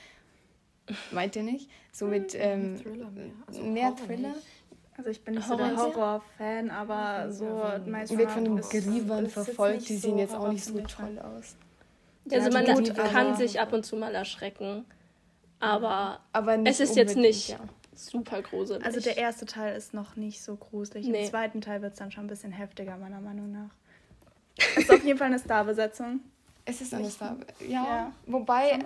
Meint 1.10 1.36
ihr 1.36 1.42
nicht? 1.42 1.68
So 1.92 2.06
mit 2.06 2.32
hm, 2.32 2.40
ähm, 2.40 2.80
Thriller 2.82 3.10
mehr. 3.10 3.30
Also 3.46 3.62
mehr 3.62 3.94
Thriller. 3.94 4.34
Also 4.96 5.10
ich 5.10 5.22
bin 5.22 5.34
nicht 5.34 5.48
Horror 5.48 5.68
so 5.68 5.74
der 5.74 5.96
Horror-Fan, 5.96 6.70
aber 6.70 7.30
so 7.32 7.62
meistens. 7.86 8.18
wird 8.18 8.30
von 8.30 8.44
den 8.44 8.60
Griebern 8.60 9.28
verfolgt, 9.28 9.88
die 9.88 9.96
sehen 9.96 10.18
jetzt 10.18 10.34
auch 10.34 10.48
nicht 10.50 10.64
so 10.64 10.78
toll 10.80 11.18
aus. 11.18 11.56
Also 12.30 12.50
man 12.50 12.64
gut, 12.66 12.94
kann 12.94 13.36
sich 13.36 13.60
ab 13.60 13.72
und 13.72 13.84
zu 13.84 13.96
mal 13.96 14.14
erschrecken, 14.14 14.84
aber, 15.60 16.20
aber 16.32 16.58
es 16.64 16.80
ist 16.80 16.94
jetzt 16.96 17.16
nicht. 17.16 17.50
Ja 17.50 17.60
super 17.94 18.42
gruselig. 18.42 18.84
Also 18.84 19.00
der 19.00 19.16
erste 19.16 19.46
Teil 19.46 19.76
ist 19.76 19.94
noch 19.94 20.16
nicht 20.16 20.42
so 20.42 20.56
gruselig. 20.56 21.06
Nee. 21.06 21.24
Im 21.24 21.30
zweiten 21.30 21.60
Teil 21.60 21.82
wird 21.82 21.92
es 21.92 21.98
dann 21.98 22.10
schon 22.10 22.24
ein 22.24 22.28
bisschen 22.28 22.52
heftiger, 22.52 22.96
meiner 22.96 23.20
Meinung 23.20 23.52
nach. 23.52 23.70
Es 24.56 24.76
ist 24.76 24.90
auf 24.90 25.04
jeden 25.04 25.18
Fall 25.18 25.28
eine 25.28 25.38
Starbesetzung. 25.38 26.20
Es 26.64 26.80
ist 26.80 26.94
eine 26.94 27.10
Star. 27.10 27.36
Ja, 27.60 27.68
ja. 27.68 28.12
wobei, 28.26 28.78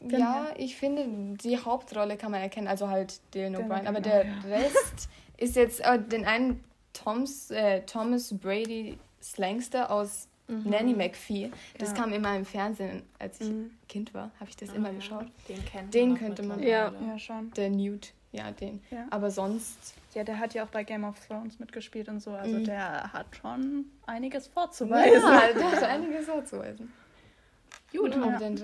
ja, 0.00 0.48
ich 0.56 0.76
finde, 0.76 1.36
die 1.36 1.56
Hauptrolle 1.56 2.16
kann 2.16 2.32
man 2.32 2.40
erkennen, 2.40 2.66
also 2.66 2.88
halt 2.88 3.20
Dylan 3.34 3.56
O'Brien, 3.56 3.86
aber 3.86 4.00
der 4.00 4.26
ja. 4.26 4.38
Rest 4.40 5.08
ist 5.36 5.54
jetzt, 5.54 5.80
äh, 5.80 6.00
den 6.00 6.24
einen 6.24 6.64
Toms, 6.92 7.52
äh, 7.52 7.82
Thomas 7.82 8.36
Brady 8.36 8.98
Slangster 9.22 9.92
aus 9.92 10.26
mhm. 10.48 10.70
Nanny 10.70 10.94
McPhee, 10.94 11.52
das 11.78 11.90
ja. 11.90 11.94
kam 11.94 12.12
immer 12.12 12.36
im 12.36 12.44
Fernsehen, 12.44 13.04
als 13.20 13.40
ich 13.40 13.48
mhm. 13.48 13.70
Kind 13.88 14.12
war, 14.12 14.32
habe 14.40 14.50
ich 14.50 14.56
das 14.56 14.70
ah, 14.70 14.74
immer 14.74 14.92
geschaut. 14.92 15.26
Den 15.48 15.64
kennt 15.64 15.94
Den 15.94 16.16
könnte 16.16 16.42
man. 16.42 16.60
Ja. 16.60 16.92
ja, 17.06 17.18
schon. 17.18 17.52
Der 17.52 17.70
Newt. 17.70 18.12
Ja, 18.32 18.50
den. 18.50 18.82
Ja. 18.90 19.06
Aber 19.10 19.30
sonst. 19.30 19.94
Ja, 20.14 20.24
der 20.24 20.38
hat 20.38 20.54
ja 20.54 20.64
auch 20.64 20.68
bei 20.68 20.84
Game 20.84 21.04
of 21.04 21.16
Thrones 21.26 21.58
mitgespielt 21.58 22.08
und 22.08 22.20
so. 22.20 22.32
Also 22.32 22.58
mhm. 22.58 22.64
der 22.64 23.12
hat 23.12 23.26
schon 23.40 23.86
einiges 24.06 24.48
vorzuweisen. 24.48 25.22
Ja, 25.22 25.52
der 25.52 25.72
hat 25.72 25.82
einiges 25.82 26.26
vorzuweisen. 26.26 26.92
Gut, 27.92 28.14
ja. 28.14 28.22
und 28.22 28.40
dann 28.40 28.56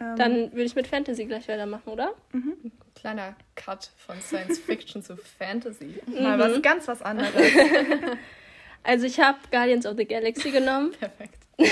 ähm. 0.00 0.16
Dann 0.16 0.52
würde 0.52 0.64
ich 0.64 0.74
mit 0.74 0.86
Fantasy 0.86 1.24
gleich 1.24 1.48
weitermachen, 1.48 1.88
oder? 1.88 2.14
Mhm. 2.32 2.72
Kleiner 2.94 3.36
Cut 3.54 3.90
von 3.96 4.20
Science 4.20 4.58
Fiction 4.58 5.02
zu 5.02 5.16
Fantasy. 5.16 6.00
Mal 6.06 6.38
was 6.38 6.56
mhm. 6.56 6.62
ganz 6.62 6.88
was 6.88 7.02
anderes. 7.02 7.32
also 8.82 9.06
ich 9.06 9.20
habe 9.20 9.38
Guardians 9.50 9.86
of 9.86 9.96
the 9.96 10.04
Galaxy 10.04 10.50
genommen. 10.50 10.92
Perfekt. 10.92 11.38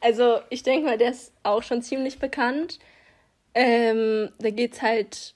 also 0.00 0.40
ich 0.50 0.62
denke 0.62 0.86
mal, 0.86 0.98
der 0.98 1.10
ist 1.10 1.32
auch 1.42 1.62
schon 1.62 1.82
ziemlich 1.82 2.18
bekannt. 2.18 2.78
Ähm, 3.54 4.30
da 4.38 4.50
geht 4.50 4.74
es 4.74 4.82
halt 4.82 5.34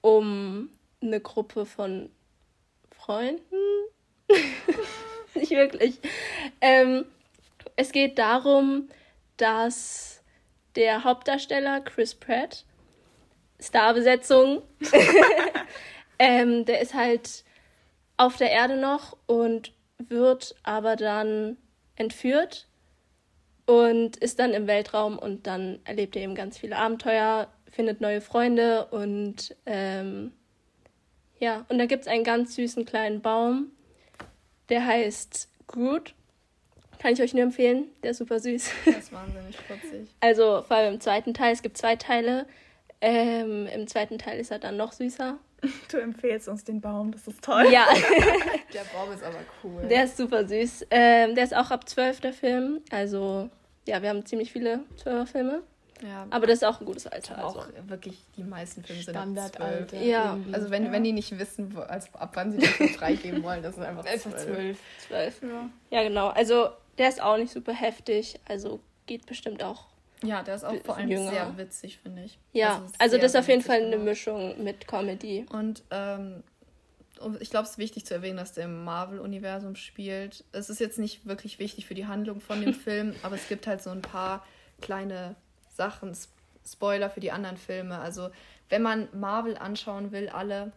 um 0.00 0.70
eine 1.00 1.20
Gruppe 1.20 1.66
von 1.66 2.10
Freunden. 2.90 3.42
Nicht 5.34 5.50
wirklich. 5.50 5.98
Ähm, 6.60 7.04
es 7.76 7.92
geht 7.92 8.18
darum, 8.18 8.88
dass 9.36 10.22
der 10.76 11.04
Hauptdarsteller 11.04 11.80
Chris 11.80 12.14
Pratt, 12.14 12.64
Starbesetzung, 13.60 14.62
ähm, 16.18 16.64
der 16.64 16.80
ist 16.80 16.94
halt 16.94 17.44
auf 18.16 18.36
der 18.36 18.50
Erde 18.50 18.76
noch 18.76 19.16
und 19.26 19.72
wird 19.98 20.54
aber 20.62 20.96
dann 20.96 21.56
entführt 21.96 22.66
und 23.66 24.16
ist 24.16 24.38
dann 24.38 24.52
im 24.52 24.66
Weltraum 24.66 25.18
und 25.18 25.46
dann 25.46 25.78
erlebt 25.84 26.16
er 26.16 26.22
eben 26.22 26.34
ganz 26.34 26.58
viele 26.58 26.76
Abenteuer, 26.76 27.48
findet 27.70 28.00
neue 28.00 28.20
Freunde 28.20 28.86
und 28.86 29.56
ähm, 29.66 30.32
ja, 31.38 31.64
und 31.68 31.78
da 31.78 31.86
gibt 31.86 32.02
es 32.02 32.08
einen 32.08 32.24
ganz 32.24 32.54
süßen 32.54 32.84
kleinen 32.84 33.20
Baum, 33.20 33.72
der 34.68 34.86
heißt 34.86 35.48
Groot. 35.66 36.14
Kann 36.98 37.12
ich 37.12 37.20
euch 37.20 37.34
nur 37.34 37.42
empfehlen, 37.42 37.88
der 38.02 38.12
ist 38.12 38.18
super 38.18 38.38
süß. 38.38 38.70
Das 38.86 38.96
ist 38.96 39.12
wahnsinnig 39.12 39.56
putzig. 39.68 40.08
Also 40.20 40.62
vor 40.62 40.76
allem 40.76 40.94
im 40.94 41.00
zweiten 41.00 41.34
Teil, 41.34 41.52
es 41.52 41.62
gibt 41.62 41.76
zwei 41.76 41.96
Teile. 41.96 42.46
Ähm, 43.00 43.66
Im 43.66 43.86
zweiten 43.86 44.18
Teil 44.18 44.38
ist 44.40 44.50
er 44.50 44.58
dann 44.58 44.78
noch 44.78 44.92
süßer. 44.92 45.38
Du 45.90 45.98
empfehlst 45.98 46.48
uns 46.48 46.64
den 46.64 46.80
Baum, 46.80 47.12
das 47.12 47.26
ist 47.26 47.42
toll. 47.42 47.66
Ja. 47.70 47.86
der 48.72 48.84
Baum 48.92 49.12
ist 49.12 49.22
aber 49.22 49.38
cool. 49.62 49.82
Der 49.88 50.04
ist 50.04 50.16
super 50.16 50.46
süß. 50.46 50.86
Ähm, 50.90 51.34
der 51.34 51.44
ist 51.44 51.54
auch 51.54 51.70
ab 51.70 51.88
12 51.88 52.20
der 52.20 52.32
Film. 52.32 52.80
Also, 52.90 53.50
ja, 53.86 54.02
wir 54.02 54.08
haben 54.08 54.24
ziemlich 54.24 54.52
viele 54.52 54.80
12er 55.04 55.26
Filme. 55.26 55.62
Ja. 56.02 56.26
Aber 56.30 56.46
das 56.46 56.56
ist 56.56 56.64
auch 56.64 56.80
ein 56.80 56.86
gutes 56.86 57.06
Alter. 57.06 57.38
Also. 57.38 57.60
Auch 57.60 57.68
wirklich 57.86 58.18
die 58.36 58.42
meisten 58.42 58.82
Filme 58.82 59.02
sind 59.02 59.14
Standardalter. 59.14 60.00
Ja. 60.00 60.38
Also 60.52 60.70
wenn, 60.70 60.86
ja. 60.86 60.92
wenn 60.92 61.04
die 61.04 61.12
nicht 61.12 61.38
wissen, 61.38 61.76
also 61.76 62.08
ab 62.14 62.32
wann 62.34 62.52
sie 62.52 62.58
den 62.58 62.88
freigeben 62.98 63.42
wollen, 63.42 63.62
das 63.62 63.76
ist 63.76 63.82
einfach 63.82 64.04
zwölf. 64.04 64.78
Zwölf. 65.06 65.42
Ja. 65.42 65.70
ja, 65.90 66.02
genau. 66.02 66.28
Also 66.28 66.68
der 66.98 67.08
ist 67.08 67.22
auch 67.22 67.36
nicht 67.36 67.52
super 67.52 67.72
heftig. 67.72 68.38
Also 68.46 68.80
geht 69.06 69.26
bestimmt 69.26 69.62
auch 69.62 69.86
ja, 70.24 70.42
der 70.42 70.56
ist 70.56 70.64
auch 70.64 70.74
vor 70.84 70.96
allem 70.96 71.08
jünger. 71.08 71.30
sehr 71.30 71.56
witzig, 71.56 71.98
finde 72.02 72.24
ich. 72.24 72.38
Ja, 72.52 72.74
also, 72.74 72.94
also 72.98 73.18
das 73.18 73.34
ist 73.34 73.36
auf 73.36 73.48
jeden 73.48 73.62
Fall 73.62 73.78
eine 73.80 73.90
gemacht. 73.90 74.04
Mischung 74.04 74.62
mit 74.62 74.86
Comedy. 74.86 75.46
Und 75.50 75.82
ähm, 75.90 76.42
ich 77.40 77.50
glaube, 77.50 77.64
es 77.64 77.72
ist 77.72 77.78
wichtig 77.78 78.04
zu 78.04 78.14
erwähnen, 78.14 78.36
dass 78.36 78.52
der 78.52 78.64
im 78.64 78.84
Marvel-Universum 78.84 79.76
spielt. 79.76 80.44
Es 80.52 80.68
ist 80.68 80.80
jetzt 80.80 80.98
nicht 80.98 81.26
wirklich 81.26 81.58
wichtig 81.58 81.86
für 81.86 81.94
die 81.94 82.06
Handlung 82.06 82.40
von 82.40 82.60
dem 82.60 82.74
Film, 82.74 83.14
aber 83.22 83.36
es 83.36 83.48
gibt 83.48 83.66
halt 83.66 83.82
so 83.82 83.90
ein 83.90 84.02
paar 84.02 84.44
kleine 84.80 85.36
Sachen, 85.74 86.16
Spoiler 86.66 87.10
für 87.10 87.20
die 87.20 87.30
anderen 87.30 87.56
Filme. 87.58 87.98
Also, 87.98 88.30
wenn 88.70 88.82
man 88.82 89.08
Marvel 89.12 89.56
anschauen 89.58 90.12
will, 90.12 90.28
alle, 90.30 90.72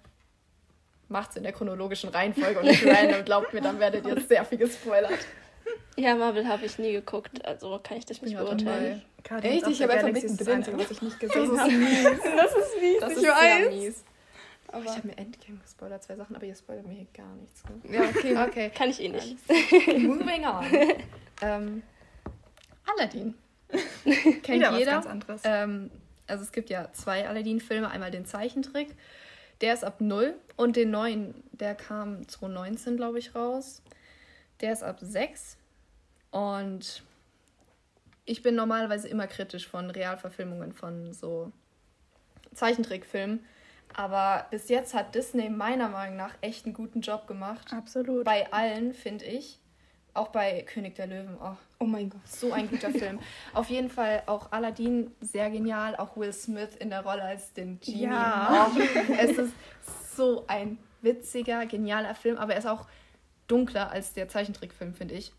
macht 1.08 1.32
es 1.32 1.36
in 1.38 1.44
der 1.44 1.54
chronologischen 1.54 2.10
Reihenfolge 2.10 2.60
und 2.60 2.66
nicht 2.66 2.86
random. 2.86 3.24
Glaubt 3.24 3.54
mir, 3.54 3.62
dann 3.62 3.80
werdet 3.80 4.06
ihr 4.06 4.20
sehr 4.22 4.44
viel 4.44 4.58
gespoilert. 4.58 5.25
Ja, 5.96 6.15
Marvel 6.15 6.48
habe 6.48 6.65
ich 6.65 6.77
nie 6.77 6.91
geguckt, 6.91 7.43
also 7.46 7.79
kann 7.81 7.98
ich 7.98 8.05
das 8.05 8.22
nicht 8.22 8.34
ja, 8.34 8.43
beurteilen. 8.43 9.01
Echt? 9.41 9.67
Ich 9.67 9.81
habe 9.81 9.93
einfach 9.93 10.12
mittendrin, 10.12 10.65
was 10.74 10.91
ich 10.91 11.01
nicht 11.01 11.19
gesehen 11.19 11.60
habe. 11.60 11.72
Das 11.72 12.55
ist 12.55 12.81
mies. 12.81 13.00
Das 13.00 13.12
ist 13.13 13.24
ich 13.24 13.29
weiß. 13.29 13.69
mies. 13.69 14.03
Aber 14.69 14.84
ich 14.84 14.91
habe 14.91 15.07
mir 15.07 15.17
Endgame 15.17 15.60
gespoilert, 15.60 16.03
zwei 16.03 16.15
Sachen, 16.15 16.36
aber 16.36 16.46
ihr 16.46 16.55
spoilert 16.55 16.86
mir 16.86 16.93
hier 16.93 17.07
gar 17.13 17.34
nichts. 17.36 17.63
Ne? 17.65 17.96
Ja, 17.96 18.01
okay. 18.03 18.38
okay. 18.48 18.72
Kann 18.75 18.89
ich 18.89 19.01
eh 19.01 19.10
nicht. 19.10 19.38
Moving 19.98 20.46
on. 20.46 20.65
ähm, 21.41 21.84
Aladdin. 22.86 23.34
Kennt 24.03 24.48
Wieder 24.48 24.77
jeder. 24.77 24.98
Was 24.98 25.05
ganz 25.05 25.07
anderes. 25.07 25.41
Ähm, 25.46 25.91
also 26.27 26.43
es 26.43 26.51
gibt 26.51 26.69
ja 26.69 26.91
zwei 26.91 27.27
Aladdin-Filme. 27.27 27.89
Einmal 27.89 28.12
den 28.12 28.25
Zeichentrick. 28.25 28.96
Der 29.62 29.74
ist 29.74 29.84
ab 29.84 30.01
0 30.01 30.36
und 30.55 30.75
den 30.75 30.91
neuen, 30.91 31.34
der 31.51 31.74
kam 31.74 32.27
2019, 32.27 32.98
glaube 32.98 33.19
ich, 33.19 33.34
raus. 33.34 33.81
Der 34.62 34.74
ist 34.74 34.84
ab 34.84 34.98
6. 35.01 35.57
Und 36.38 37.01
ich 38.25 38.44
bin 38.44 38.53
normalerweise 38.53 39.08
immer 39.08 39.25
kritisch 39.25 39.67
von 39.67 39.89
Realverfilmungen 39.89 40.72
von 40.72 41.12
so 41.12 41.51
Zeichentrickfilmen. 42.53 43.44
Aber 43.96 44.46
bis 44.51 44.70
jetzt 44.70 44.94
hat 44.94 45.15
Disney 45.15 45.50
meiner 45.50 45.89
Meinung 45.89 46.15
nach 46.15 46.36
echt 46.41 46.65
einen 46.65 46.75
guten 46.75 47.01
Job 47.01 47.25
gemacht. 47.25 47.74
Absolut. 47.74 48.24
Bei 48.24 48.53
allen, 48.53 48.94
finde 48.94 49.25
ich. 49.25 49.60
auch 50.17 50.27
bei 50.29 50.62
König 50.63 50.96
der 50.96 51.08
Löwen. 51.08 51.38
Oh, 51.41 51.56
oh 51.79 51.86
mein 51.86 52.10
Gott, 52.10 52.27
so 52.27 52.51
ein 52.51 52.70
guter 52.70 52.91
Film. 52.91 53.20
Auf 53.53 53.70
jeden 53.70 53.89
Fall 53.89 54.24
auch 54.25 54.51
Aladdin 54.51 55.12
sehr 55.22 55.50
genial. 55.50 55.96
Auch 55.96 56.17
Will 56.17 56.34
Smith 56.34 56.75
in 56.79 56.89
der 56.89 57.03
Rolle 57.03 57.22
als 57.24 57.53
den 57.53 57.79
Genie. 57.79 58.03
Ja. 58.03 58.72
Oh, 58.75 58.79
es 59.20 59.38
ist 59.38 59.53
so 60.15 60.46
ein 60.48 60.77
witziger, 61.01 61.65
genialer 61.65 62.15
Film, 62.15 62.38
aber 62.38 62.53
er 62.53 62.60
ist 62.60 62.67
auch 62.67 62.88
dunkler 63.48 63.91
als 63.91 64.13
der 64.13 64.27
Zeichentrickfilm, 64.27 64.94
finde 64.94 65.15
ich. 65.15 65.32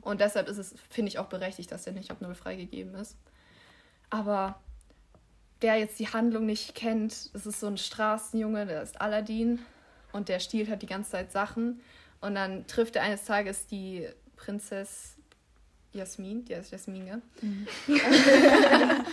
Und 0.00 0.20
deshalb 0.20 0.48
ist 0.48 0.58
es, 0.58 0.74
finde 0.88 1.10
ich, 1.10 1.18
auch 1.18 1.26
berechtigt, 1.26 1.72
dass 1.72 1.84
der 1.84 1.92
nicht 1.92 2.10
ab 2.10 2.20
Null 2.20 2.34
freigegeben 2.34 2.94
ist. 2.94 3.16
Aber 4.08 4.60
wer 5.60 5.76
jetzt 5.76 5.98
die 5.98 6.08
Handlung 6.08 6.46
nicht 6.46 6.74
kennt, 6.74 7.12
es 7.12 7.46
ist 7.46 7.60
so 7.60 7.66
ein 7.66 7.78
Straßenjunge, 7.78 8.66
der 8.66 8.82
ist 8.82 9.00
Aladdin 9.00 9.60
und 10.12 10.28
der 10.28 10.40
stiehlt 10.40 10.68
halt 10.68 10.82
die 10.82 10.86
ganze 10.86 11.10
Zeit 11.10 11.32
Sachen. 11.32 11.80
Und 12.20 12.34
dann 12.34 12.66
trifft 12.66 12.96
er 12.96 13.02
eines 13.02 13.24
Tages 13.24 13.66
die 13.66 14.08
Prinzess 14.36 15.16
Jasmin, 15.92 16.44
die 16.44 16.54
heißt 16.54 16.70
Jasmin, 16.70 17.06
ja? 17.06 17.20
Mhm. 17.40 17.66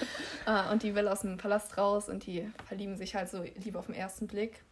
Ah, 0.45 0.71
und 0.71 0.81
die 0.81 0.95
will 0.95 1.09
aus 1.09 1.21
dem 1.21 1.35
Palast 1.35 1.77
raus 1.77 2.07
und 2.07 2.25
die 2.25 2.49
verlieben 2.67 2.95
sich 2.95 3.15
halt 3.15 3.29
so 3.29 3.43
lieber 3.57 3.79
auf 3.79 3.87
den 3.87 3.95
ersten 3.95 4.27
Blick. 4.27 4.63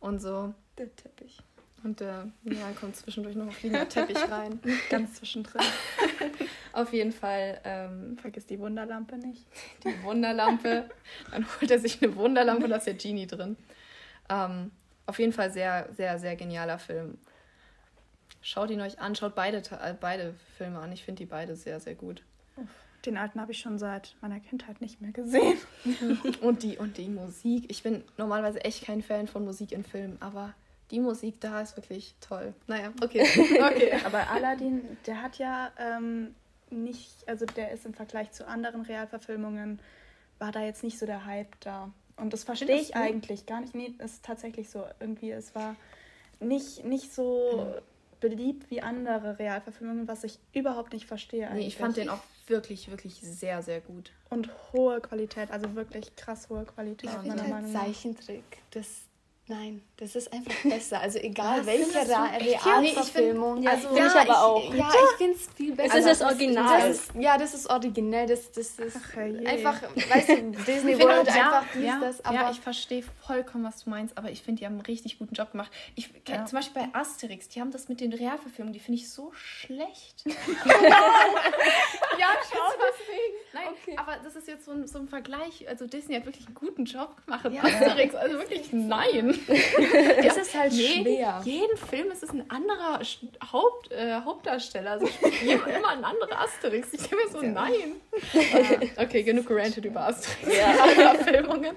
Und 0.00 0.20
so. 0.20 0.54
Der 0.78 0.96
Teppich. 0.96 1.42
Und 1.84 2.00
äh, 2.00 2.24
ja, 2.44 2.70
kommt 2.78 2.96
zwischendurch 2.96 3.34
noch 3.34 3.46
ein 3.46 3.52
fliegender 3.52 3.88
Teppich 3.88 4.18
rein. 4.30 4.60
Ganz 4.90 5.14
zwischendrin. 5.14 5.62
Auf 6.72 6.92
jeden 6.92 7.12
Fall. 7.12 7.60
Ähm, 7.64 8.16
Vergiss 8.18 8.46
die 8.46 8.58
Wunderlampe 8.58 9.16
nicht. 9.16 9.44
Die 9.84 10.02
Wunderlampe. 10.04 10.88
Dann 11.30 11.46
holt 11.60 11.70
er 11.70 11.78
sich 11.78 12.02
eine 12.02 12.14
Wunderlampe 12.14 12.64
und 12.64 12.70
da 12.70 12.76
ist 12.76 12.86
der 12.86 12.94
Genie 12.94 13.26
drin. 13.26 13.56
Ähm, 14.28 14.70
auf 15.06 15.18
jeden 15.18 15.32
Fall 15.32 15.50
sehr, 15.50 15.88
sehr, 15.92 16.18
sehr 16.18 16.36
genialer 16.36 16.78
Film. 16.78 17.18
Schaut 18.40 18.70
ihn 18.70 18.80
euch 18.80 18.98
an, 19.00 19.14
schaut 19.14 19.34
beide, 19.34 19.58
äh, 19.58 19.94
beide 19.98 20.34
Filme 20.56 20.78
an. 20.78 20.92
Ich 20.92 21.04
finde 21.04 21.18
die 21.18 21.26
beide 21.26 21.56
sehr, 21.56 21.80
sehr 21.80 21.94
gut. 21.94 22.22
Den 23.04 23.16
alten 23.16 23.40
habe 23.40 23.50
ich 23.50 23.58
schon 23.58 23.78
seit 23.78 24.14
meiner 24.20 24.38
Kindheit 24.38 24.80
nicht 24.80 25.00
mehr 25.00 25.10
gesehen. 25.10 25.58
und, 26.40 26.62
die, 26.62 26.78
und 26.78 26.98
die 26.98 27.08
Musik. 27.08 27.64
Ich 27.68 27.82
bin 27.82 28.04
normalerweise 28.16 28.64
echt 28.64 28.84
kein 28.84 29.02
Fan 29.02 29.26
von 29.26 29.44
Musik 29.44 29.72
in 29.72 29.84
Filmen, 29.84 30.16
aber 30.20 30.54
die 30.92 31.00
Musik 31.00 31.40
da 31.40 31.60
ist 31.60 31.76
wirklich 31.76 32.14
toll. 32.20 32.54
Naja, 32.68 32.92
okay. 33.02 33.22
okay. 33.60 33.92
aber 34.04 34.30
Aladdin, 34.30 34.82
der 35.06 35.22
hat 35.22 35.38
ja 35.38 35.72
ähm, 35.78 36.34
nicht, 36.70 37.10
also 37.26 37.44
der 37.44 37.72
ist 37.72 37.84
im 37.86 37.94
Vergleich 37.94 38.30
zu 38.30 38.46
anderen 38.46 38.82
Realverfilmungen, 38.82 39.80
war 40.38 40.52
da 40.52 40.60
jetzt 40.60 40.84
nicht 40.84 40.98
so 40.98 41.06
der 41.06 41.24
Hype 41.24 41.58
da. 41.60 41.90
Und 42.16 42.32
das 42.32 42.44
verstehe 42.44 42.76
ich 42.76 42.94
eigentlich 42.94 43.46
gar 43.46 43.60
nicht. 43.60 43.74
Nee, 43.74 43.94
ist 43.98 44.24
tatsächlich 44.24 44.68
so. 44.68 44.84
Irgendwie, 45.00 45.30
es 45.30 45.54
war 45.54 45.74
nicht, 46.38 46.84
nicht 46.84 47.12
so. 47.12 47.74
Mhm 47.74 47.82
beliebt 48.22 48.70
wie 48.70 48.80
andere 48.80 49.38
Realverfilmungen, 49.38 50.08
was 50.08 50.24
ich 50.24 50.38
überhaupt 50.52 50.92
nicht 50.92 51.06
verstehe. 51.06 51.52
Nee, 51.52 51.66
ich 51.66 51.76
fand 51.76 51.96
den 51.96 52.08
auch 52.08 52.22
wirklich, 52.46 52.88
wirklich 52.88 53.20
sehr, 53.20 53.62
sehr 53.62 53.80
gut. 53.80 54.12
Und 54.30 54.48
hohe 54.72 55.00
Qualität, 55.00 55.50
also 55.50 55.74
wirklich 55.74 56.14
krass 56.16 56.48
hohe 56.48 56.64
Qualität. 56.64 57.10
Ich 57.10 57.28
meiner 57.28 57.42
halt 57.42 57.50
Meinung 57.50 57.72
nach. 57.72 57.82
Zeichentrick, 57.82 58.44
das 58.70 58.86
Nein, 59.52 59.82
das 59.98 60.16
ist 60.16 60.32
einfach 60.32 60.54
besser. 60.64 61.00
Also 61.00 61.18
egal 61.18 61.60
Was, 61.60 61.66
welche 61.66 62.08
Realverfilmung. 62.08 63.62
Ja, 63.62 63.72
also, 63.72 63.88
finde 63.88 64.06
ich 64.06 64.14
aber 64.14 64.42
auch. 64.42 64.74
Ja, 64.74 64.88
ich 64.88 65.16
finde 65.18 65.36
es 65.36 65.48
viel 65.54 65.74
besser. 65.74 65.94
Es 65.94 66.06
ist 66.06 66.20
das 66.22 66.32
Original. 66.32 66.88
Das 66.88 66.96
ist, 66.96 67.14
ja, 67.18 67.36
das 67.36 67.52
ist 67.52 67.68
originell. 67.68 68.26
Das, 68.26 68.50
das 68.52 68.78
ist 68.78 68.96
Ach, 68.96 69.16
einfach, 69.18 69.82
weißt 69.82 70.28
du, 70.30 70.52
Disney 70.66 70.98
World 70.98 71.26
ja, 71.26 71.34
einfach 71.34 71.76
ja, 71.78 72.00
das. 72.00 72.24
Aber 72.24 72.34
ja, 72.34 72.50
ich 72.50 72.60
verstehe 72.60 73.04
vollkommen, 73.26 73.64
was 73.64 73.84
du 73.84 73.90
meinst, 73.90 74.16
aber 74.16 74.30
ich 74.30 74.40
finde, 74.40 74.60
die 74.60 74.66
haben 74.66 74.74
einen 74.74 74.86
richtig 74.86 75.18
guten 75.18 75.34
Job 75.34 75.50
gemacht. 75.50 75.70
Ich 75.96 76.08
ja. 76.26 76.46
Zum 76.46 76.58
Beispiel 76.58 76.82
bei 76.82 76.98
Asterix, 76.98 77.48
die 77.48 77.60
haben 77.60 77.72
das 77.72 77.90
mit 77.90 78.00
den 78.00 78.14
Realverfilmungen, 78.14 78.72
die 78.72 78.80
finde 78.80 79.00
ich 79.00 79.10
so 79.10 79.32
schlecht. 79.34 80.24
ja, 80.24 80.34
schau 82.50 82.72
deswegen. 82.78 83.34
Nein, 83.52 83.68
okay. 83.70 83.96
aber 83.98 84.16
das 84.24 84.34
ist 84.34 84.48
jetzt 84.48 84.64
so 84.64 84.70
ein, 84.70 84.86
so 84.86 84.98
ein 84.98 85.08
Vergleich. 85.08 85.68
Also 85.68 85.86
Disney 85.86 86.14
hat 86.14 86.24
wirklich 86.24 86.46
einen 86.46 86.54
guten 86.54 86.86
Job 86.86 87.22
gemacht. 87.26 87.44
Asterix, 87.44 88.14
also 88.14 88.38
wirklich 88.38 88.72
nein. 88.72 89.38
es 90.18 90.36
ist 90.36 90.58
halt 90.58 90.72
Je, 90.72 91.02
schwer. 91.02 91.40
Jeden 91.44 91.76
Film 91.76 92.10
ist 92.10 92.22
es 92.22 92.30
ein 92.30 92.48
anderer 92.50 93.00
Haupt, 93.52 93.90
äh, 93.90 94.20
Hauptdarsteller. 94.20 94.92
Also 94.92 95.06
spielt 95.06 95.66
immer 95.66 95.88
ein 95.88 96.04
anderer 96.04 96.40
Asterix. 96.40 96.92
Ich 96.92 97.00
denke 97.00 97.16
mir 97.16 97.30
so, 97.30 97.42
ja. 97.42 97.50
nein. 97.50 97.72
Uh, 98.34 98.86
okay, 99.02 99.22
genug 99.22 99.46
gerantet 99.46 99.84
über 99.84 100.08
Asterix. 100.08 100.56
Ja. 100.56 101.14
Filmungen. 101.14 101.76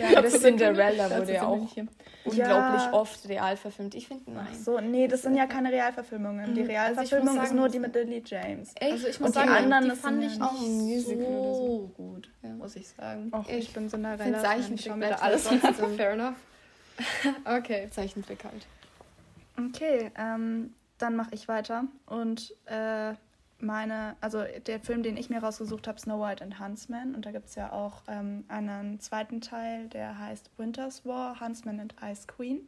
Ja, 0.00 0.22
das 0.22 0.40
Cinderella 0.40 1.10
wurde 1.18 1.32
ja 1.32 1.46
auch 1.46 1.68
unglaublich 2.24 2.82
ja. 2.82 2.92
oft 2.92 3.28
real 3.28 3.56
verfilmt. 3.56 3.94
Ich 3.94 4.08
finde, 4.08 4.30
nein. 4.30 4.46
Ach 4.50 4.54
so, 4.54 4.80
nee, 4.80 5.06
das 5.08 5.22
sind 5.22 5.36
ja 5.36 5.46
keine 5.46 5.70
Realverfilmungen. 5.70 6.54
Die 6.54 6.62
mhm. 6.62 6.70
also 6.70 6.72
Realverfilmung 6.72 7.38
also 7.38 7.42
ist 7.42 7.54
nur 7.54 7.68
die 7.68 7.78
mit 7.78 7.94
Lily 7.94 8.22
James. 8.24 8.72
Echt? 8.76 8.92
Also 8.92 9.08
ich 9.08 9.20
muss 9.20 9.28
Und 9.28 9.34
sagen, 9.34 9.50
die 9.50 9.56
anderen 9.56 9.90
die 9.90 9.96
fand 9.96 10.24
ich 10.24 10.40
auch 10.40 10.60
ein 10.60 10.78
Musical 10.78 11.26
so 11.26 11.92
gut, 11.96 12.30
ja. 12.42 12.50
muss 12.50 12.76
ich 12.76 12.88
sagen. 12.88 13.30
Och, 13.34 13.48
ich, 13.48 13.58
ich 13.58 13.72
bin 13.72 13.88
Cinderella. 13.88 14.36
Ich 14.36 14.42
Zeichentrick 14.42 14.96
bleibt 14.96 15.22
alles 15.22 15.44
so 15.44 15.88
fair 15.96 16.12
enough. 16.12 16.36
okay. 17.44 17.88
Zeichentrick 17.90 18.44
halt. 18.44 18.66
Okay, 19.58 20.10
ähm, 20.16 20.74
dann 20.98 21.16
mache 21.16 21.34
ich 21.34 21.48
weiter. 21.48 21.84
Und 22.06 22.54
äh, 22.66 23.14
meine, 23.60 24.16
also 24.20 24.44
der 24.66 24.80
Film, 24.80 25.02
den 25.02 25.16
ich 25.16 25.30
mir 25.30 25.42
rausgesucht 25.42 25.88
habe, 25.88 25.98
Snow 26.00 26.20
White 26.20 26.42
and 26.42 26.58
Huntsman. 26.58 27.14
Und 27.14 27.26
da 27.26 27.32
gibt 27.32 27.48
es 27.48 27.54
ja 27.54 27.72
auch 27.72 28.02
ähm, 28.08 28.44
einen 28.48 29.00
zweiten 29.00 29.40
Teil, 29.40 29.88
der 29.88 30.18
heißt 30.18 30.50
Winter's 30.56 31.04
War, 31.04 31.40
Huntsman 31.40 31.80
and 31.80 31.94
Ice 32.02 32.26
Queen. 32.26 32.60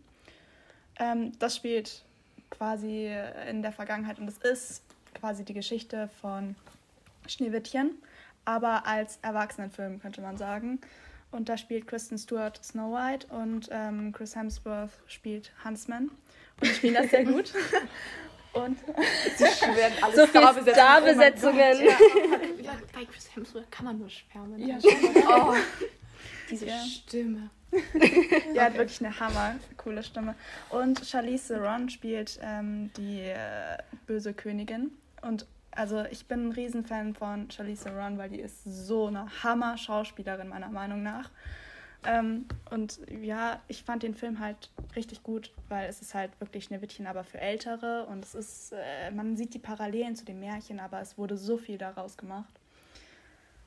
Ähm, 0.99 1.33
das 1.39 1.57
spielt 1.57 2.05
quasi 2.51 3.13
in 3.51 3.63
der 3.63 3.73
Vergangenheit 3.73 4.19
und 4.19 4.29
es 4.29 4.39
ist 4.39 4.83
quasi 5.15 5.45
die 5.45 5.55
Geschichte 5.55 6.09
von 6.21 6.55
Schneewittchen, 7.27 7.91
aber 8.45 8.87
als 8.87 9.19
Erwachsenenfilm 9.23 10.01
könnte 10.01 10.21
man 10.21 10.37
sagen. 10.37 10.81
Und 11.31 11.49
da 11.49 11.57
spielt 11.57 11.87
Kristen 11.87 12.19
Stewart 12.19 12.65
Snow 12.65 12.93
White 12.95 13.27
und 13.29 13.69
ähm, 13.71 14.13
Chris 14.13 14.37
Hemsworth 14.37 14.93
spielt 15.07 15.53
Huntsman. 15.65 16.11
Und 16.61 16.63
die 16.63 16.75
spielen 16.75 16.95
das 16.95 17.11
sehr 17.11 17.25
gut. 17.25 17.53
Und 18.57 18.79
sie 19.37 19.45
schweren 19.45 19.93
alles 20.03 20.17
so 20.17 20.27
viele 20.27 20.73
Starbesetzungen. 20.73 21.77
Oh 21.79 22.63
ja, 22.63 22.73
bei 22.95 23.05
Chris 23.05 23.29
Hemsworth 23.35 23.71
kann 23.71 23.85
man 23.85 23.99
nur 23.99 24.09
schwärmen. 24.09 24.67
Ja, 24.67 24.79
oh, 25.29 25.55
diese 26.51 26.67
ja. 26.69 26.79
Stimme. 26.79 27.51
ja, 27.71 27.81
okay. 27.95 28.61
hat 28.61 28.79
wirklich 28.79 29.05
eine 29.05 29.21
hammer 29.21 29.57
coole 29.77 30.03
Stimme. 30.03 30.35
Und 30.71 31.05
Charlize 31.05 31.55
Theron 31.55 31.91
spielt 31.91 32.39
ähm, 32.43 32.91
die 32.97 33.21
äh, 33.21 33.77
böse 34.07 34.33
Königin. 34.33 34.93
Und 35.21 35.47
also 35.77 36.05
ich 36.11 36.27
bin 36.27 36.49
ein 36.49 36.53
Riesenfan 36.53 37.15
von 37.15 37.51
Charlize 37.51 37.85
Theron, 37.85 38.19
weil 38.19 38.31
die 38.31 38.41
ist 38.41 38.65
so 38.65 39.07
eine 39.07 39.27
Hammer-Schauspielerin 39.43 40.49
meiner 40.49 40.71
Meinung 40.71 41.03
nach. 41.03 41.31
Ähm, 42.05 42.47
und 42.71 43.01
ja, 43.23 43.61
ich 43.69 43.83
fand 43.83 44.03
den 44.03 44.15
Film 44.15 44.39
halt 44.39 44.71
richtig 44.95 45.23
gut, 45.23 45.53
weil 45.69 45.89
es 45.89 46.01
ist 46.01 46.15
halt 46.15 46.31
wirklich 46.41 46.65
Schneewittchen, 46.65 47.07
aber 47.07 47.25
für 47.25 47.41
Ältere. 47.41 48.07
Und 48.07 48.25
es 48.25 48.35
ist, 48.35 48.73
äh, 48.73 49.11
man 49.11 49.37
sieht 49.37 49.55
die 49.55 49.59
Parallelen 49.59 50.17
zu 50.17 50.25
dem 50.25 50.41
Märchen, 50.41 50.81
aber 50.81 51.01
es 51.01 51.19
wurde 51.19 51.37
so 51.37 51.59
viel 51.59 51.79
daraus 51.79 52.17
gemacht. 52.17 52.61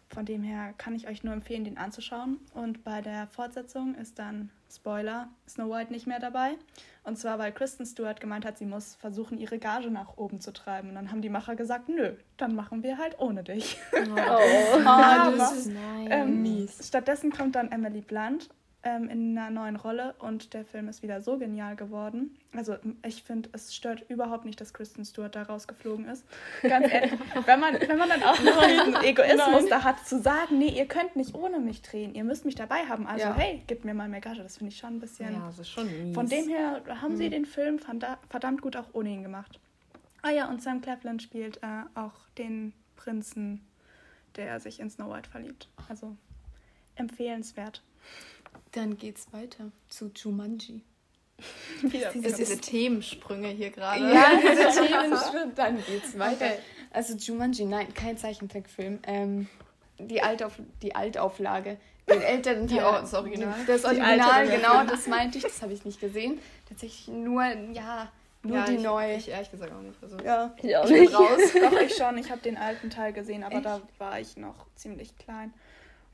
Von 0.10 0.26
dem 0.26 0.42
her 0.42 0.74
kann 0.78 0.96
ich 0.96 1.08
euch 1.08 1.24
nur 1.24 1.34
empfehlen, 1.34 1.64
den 1.64 1.78
anzuschauen. 1.78 2.40
Und 2.54 2.84
bei 2.84 3.02
der 3.02 3.28
Fortsetzung 3.28 3.96
ist 3.96 4.18
dann, 4.18 4.50
Spoiler, 4.72 5.30
Snow 5.48 5.70
White 5.70 5.92
nicht 5.92 6.08
mehr 6.08 6.20
dabei. 6.20 6.52
Und 7.04 7.18
zwar, 7.18 7.40
weil 7.40 7.52
Kristen 7.52 7.86
Stewart 7.86 8.20
gemeint 8.20 8.46
hat, 8.46 8.58
sie 8.58 8.66
muss 8.66 8.96
versuchen, 8.96 9.38
ihre 9.38 9.58
Gage 9.58 9.90
nach 9.90 10.18
oben 10.18 10.42
zu 10.42 10.54
treiben. 10.54 10.90
Und 10.90 10.96
dann 10.96 11.12
haben 11.12 11.22
die 11.22 11.30
Macher 11.30 11.56
gesagt, 11.56 11.90
nö, 11.90 12.14
dann 12.38 12.56
machen 12.56 12.84
wir 12.84 12.98
halt 12.98 13.20
ohne 13.20 13.44
dich. 13.44 13.78
Oh, 13.94 13.98
oh 14.00 14.84
das 15.38 15.52
ist 15.54 15.72
ähm, 16.10 16.68
Stattdessen 16.82 17.32
kommt 17.32 17.56
dann 17.56 17.72
Emily 17.72 18.02
Blunt 18.02 18.50
ähm, 18.84 19.10
in 19.10 19.38
einer 19.38 19.50
neuen 19.50 19.76
Rolle 19.76 20.16
und 20.20 20.54
der 20.54 20.64
Film 20.64 20.88
ist 20.88 21.04
wieder 21.04 21.22
so 21.22 21.38
genial 21.38 21.76
geworden. 21.76 22.38
Also 22.56 22.78
ich 23.06 23.24
finde, 23.24 23.50
es 23.52 23.76
stört 23.76 24.10
überhaupt 24.10 24.46
nicht, 24.46 24.62
dass 24.62 24.74
Kristen 24.74 25.04
Stewart 25.04 25.36
da 25.36 25.44
rausgeflogen 25.44 26.08
ist. 26.08 26.24
Ganz 26.62 26.88
ehrlich, 26.92 27.12
wenn 27.46 27.60
man, 27.60 27.74
wenn 27.76 27.98
man 27.98 28.08
dann 28.08 28.24
auch 28.24 28.40
noch 28.42 28.66
diesen 28.66 29.04
Egoismus 29.04 29.38
Nein. 29.38 29.70
da 29.70 29.84
hat, 29.84 30.08
zu 30.08 30.22
sagen, 30.22 30.58
nee, 30.58 30.70
ihr 30.70 30.86
könnt 30.86 31.18
nicht 31.18 31.36
ohne 31.36 31.60
mich 31.60 31.82
drehen, 31.82 32.16
ihr 32.16 32.24
müsst 32.24 32.46
mich 32.46 32.56
dabei 32.56 32.86
haben. 32.86 33.06
Also 33.06 33.26
ja. 33.26 33.36
hey, 33.36 33.64
gebt 33.68 33.84
mir 33.84 33.94
mal 33.94 34.08
mehr 34.08 34.22
Gage. 34.22 34.42
Das 34.42 34.58
finde 34.58 34.72
ich 34.72 34.80
schon 34.80 34.96
ein 34.96 35.00
bisschen... 35.00 35.34
Ja, 35.34 35.48
das 35.48 35.60
ist 35.60 35.70
schon 35.70 35.86
mies. 35.86 36.16
Von 36.16 36.30
dem 36.30 36.48
her 36.48 36.82
haben 37.02 37.14
mhm. 37.14 37.18
sie 37.18 37.30
den 37.30 37.46
Film 37.46 37.80
verdammt 38.30 38.62
gut 38.62 38.78
auch 38.78 38.88
ohne 38.94 39.10
ihn 39.10 39.24
gemacht. 39.24 39.60
Ah 40.22 40.32
ja, 40.32 40.50
und 40.50 40.62
Sam 40.62 40.82
Claflin 40.82 41.20
spielt 41.20 41.58
äh, 41.64 41.84
auch 41.96 42.28
den 42.38 42.74
Prinzen, 42.96 43.66
der 44.36 44.60
sich 44.60 44.80
in 44.80 44.90
Snow 44.90 45.14
White 45.14 45.30
verliebt. 45.30 45.70
Also 45.90 46.16
empfehlenswert. 46.96 47.82
Dann 48.72 48.98
geht's 48.98 49.32
weiter 49.32 49.72
zu 49.88 50.12
Jumanji. 50.16 50.84
Wieder 51.82 52.12
diese, 52.12 52.36
diese 52.36 52.60
Themensprünge 52.60 53.48
hier 53.50 53.72
gerade. 53.72 54.14
Ja, 54.14 54.32
diese 54.42 54.86
Themensprünge. 54.86 55.54
Dann 55.56 55.84
geht's 55.86 56.18
weiter. 56.18 56.46
Okay. 56.46 56.60
Also 56.92 57.16
Jumanji, 57.16 57.66
nein, 57.66 57.94
kein 57.94 58.18
Zeichentrickfilm. 58.18 59.00
Ähm, 59.04 59.48
die, 60.00 60.22
Altauf 60.22 60.60
die 60.82 60.96
Altauflage. 60.96 61.78
Den 62.10 62.22
älteren 62.22 62.68
Teil. 62.68 62.78
Die, 62.78 63.02
das 63.02 63.14
Original. 63.14 63.56
Das 63.68 63.86
Original, 63.86 64.48
genau, 64.48 64.84
das 64.84 65.08
meinte 65.08 65.38
ich. 65.38 65.44
Das 65.44 65.62
habe 65.62 65.74
ich 65.74 65.86
nicht 65.86 66.00
gesehen. 66.00 66.40
Tatsächlich 66.68 67.08
nur, 67.08 67.44
ja, 67.74 68.12
Nur 68.42 68.58
ja, 68.58 68.66
die 68.66 68.76
ich, 68.76 68.82
neu. 68.82 69.16
Ich 69.16 69.30
ehrlich 69.30 69.52
gesagt 69.52 69.72
auch 69.72 69.82
nicht. 69.82 70.02
Also, 70.02 70.18
ja, 70.24 70.54
ich 70.62 70.76
auch 70.76 70.86
ich 70.86 70.92
nicht. 70.92 71.14
raus. 71.14 71.40
Doch, 71.54 71.80
ich 71.80 71.96
schon. 71.96 72.18
Ich 72.18 72.32
habe 72.32 72.42
den 72.42 72.58
alten 72.58 72.90
Teil 72.90 73.14
gesehen, 73.14 73.44
aber 73.44 73.58
Echt? 73.58 73.66
da 73.66 73.82
war 74.00 74.20
ich 74.20 74.38
noch 74.38 74.66
ziemlich 74.76 75.16
klein. 75.18 75.54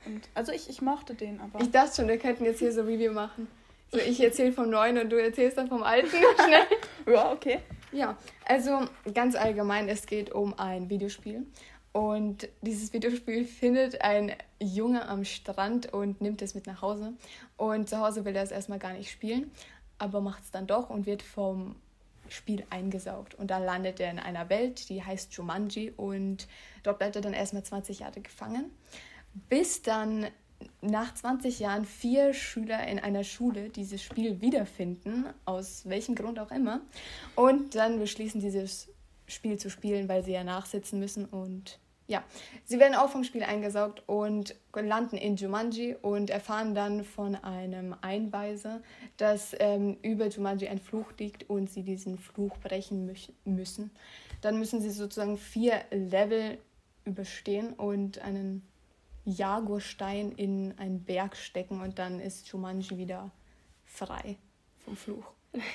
Und, 0.06 0.22
also 0.34 0.52
ich, 0.52 0.70
ich 0.70 0.82
mochte 0.82 1.16
den 1.16 1.40
aber. 1.40 1.62
Ich 1.62 1.72
dachte 1.72 1.96
schon, 1.96 2.08
wir 2.08 2.18
könnten 2.18 2.46
jetzt 2.46 2.60
hier 2.60 2.72
so 2.72 2.82
Review 2.82 3.14
machen. 3.14 3.48
So, 3.92 4.00
ich 4.00 4.22
erzähle 4.22 4.52
vom 4.52 4.70
neuen 4.70 4.98
und 4.98 5.10
du 5.10 5.22
erzählst 5.22 5.58
dann 5.58 5.68
vom 5.68 5.84
alten. 5.84 6.08
Schnell. 6.44 7.14
ja, 7.14 7.32
okay. 7.32 7.60
Ja, 7.92 8.18
also 8.46 8.82
ganz 9.14 9.36
allgemein, 9.36 9.88
es 9.88 10.06
geht 10.06 10.32
um 10.32 10.58
ein 10.60 10.90
Videospiel. 10.90 11.46
Und 11.94 12.50
dieses 12.62 12.92
Videospiel 12.92 13.46
findet 13.46 14.02
ein 14.02 14.34
Junge 14.60 15.08
am 15.08 15.24
Strand 15.24 15.94
und 15.94 16.20
nimmt 16.20 16.42
es 16.42 16.54
mit 16.54 16.68
nach 16.68 16.82
Hause. 16.82 17.14
Und 17.56 17.88
zu 17.88 18.00
Hause 18.00 18.26
will 18.26 18.36
er 18.36 18.44
es 18.44 18.52
erstmal 18.52 18.80
gar 18.80 18.92
nicht 18.92 19.10
spielen, 19.10 19.50
aber 19.98 20.20
macht 20.20 20.44
es 20.44 20.52
dann 20.52 20.68
doch 20.68 20.90
und 20.90 21.06
wird 21.06 21.22
vom 21.22 21.78
Spiel 22.28 22.66
eingesaugt. 22.70 23.36
Und 23.36 23.50
da 23.50 23.60
landet 23.60 24.02
er 24.02 24.12
in 24.12 24.20
einer 24.20 24.50
Welt, 24.50 24.90
die 24.90 25.04
heißt 25.04 25.34
Jumanji. 25.36 25.94
Und 25.96 26.48
dort 26.84 26.98
bleibt 26.98 27.16
er 27.16 27.22
dann 27.22 27.34
erstmal 27.34 27.64
20 27.64 28.00
Jahre 28.00 28.20
gefangen. 28.20 28.72
Bis 29.50 29.82
dann 29.82 30.28
nach 30.82 31.14
20 31.14 31.60
Jahren 31.60 31.86
vier 31.86 32.34
Schüler 32.34 32.88
in 32.88 33.00
einer 33.00 33.24
Schule 33.24 33.70
dieses 33.70 34.02
Spiel 34.02 34.42
wiederfinden, 34.42 35.26
aus 35.46 35.88
welchem 35.88 36.16
Grund 36.16 36.40
auch 36.40 36.52
immer, 36.52 36.82
und 37.36 37.76
dann 37.76 38.00
beschließen, 38.00 38.40
dieses 38.40 38.90
Spiel 39.28 39.58
zu 39.58 39.70
spielen, 39.70 40.08
weil 40.08 40.24
sie 40.24 40.34
ja 40.34 40.44
nachsitzen 40.44 41.00
müssen 41.00 41.26
und 41.26 41.80
ja, 42.08 42.24
sie 42.66 42.78
werden 42.78 42.94
auch 42.94 43.10
vom 43.10 43.24
Spiel 43.24 43.42
eingesaugt 43.42 44.04
und 44.06 44.56
landen 44.76 45.18
in 45.18 45.38
Jumanji 45.38 45.96
und 46.00 46.30
erfahren 46.30 46.76
dann 46.76 47.04
von 47.04 47.34
einem 47.34 47.96
Einweiser, 48.02 48.82
dass 49.18 49.56
ähm, 49.60 49.98
über 50.04 50.28
Jumanji 50.28 50.68
ein 50.68 50.78
Fluch 50.78 51.12
liegt 51.18 51.50
und 51.50 51.68
sie 51.68 51.82
diesen 51.82 52.20
Fluch 52.20 52.58
brechen 52.60 53.12
müssen. 53.44 53.90
Dann 54.42 54.60
müssen 54.60 54.82
sie 54.82 54.92
sozusagen 54.92 55.38
vier 55.38 55.82
Level 55.90 56.60
überstehen 57.06 57.74
und 57.74 58.20
einen 58.20 58.62
Jaguarstein 59.26 60.32
in 60.32 60.78
einen 60.78 61.04
Berg 61.04 61.36
stecken 61.36 61.82
und 61.82 62.00
dann 62.00 62.20
ist 62.20 62.48
Jumanji 62.48 62.98
wieder 62.98 63.32
frei 63.84 64.38
vom 64.84 64.96
Fluch. 64.96 65.26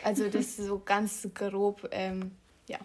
Also 0.04 0.28
das 0.28 0.46
ist 0.46 0.56
so 0.58 0.78
ganz 0.78 1.28
grob, 1.34 1.88
ähm, 1.90 2.32
ja. 2.68 2.78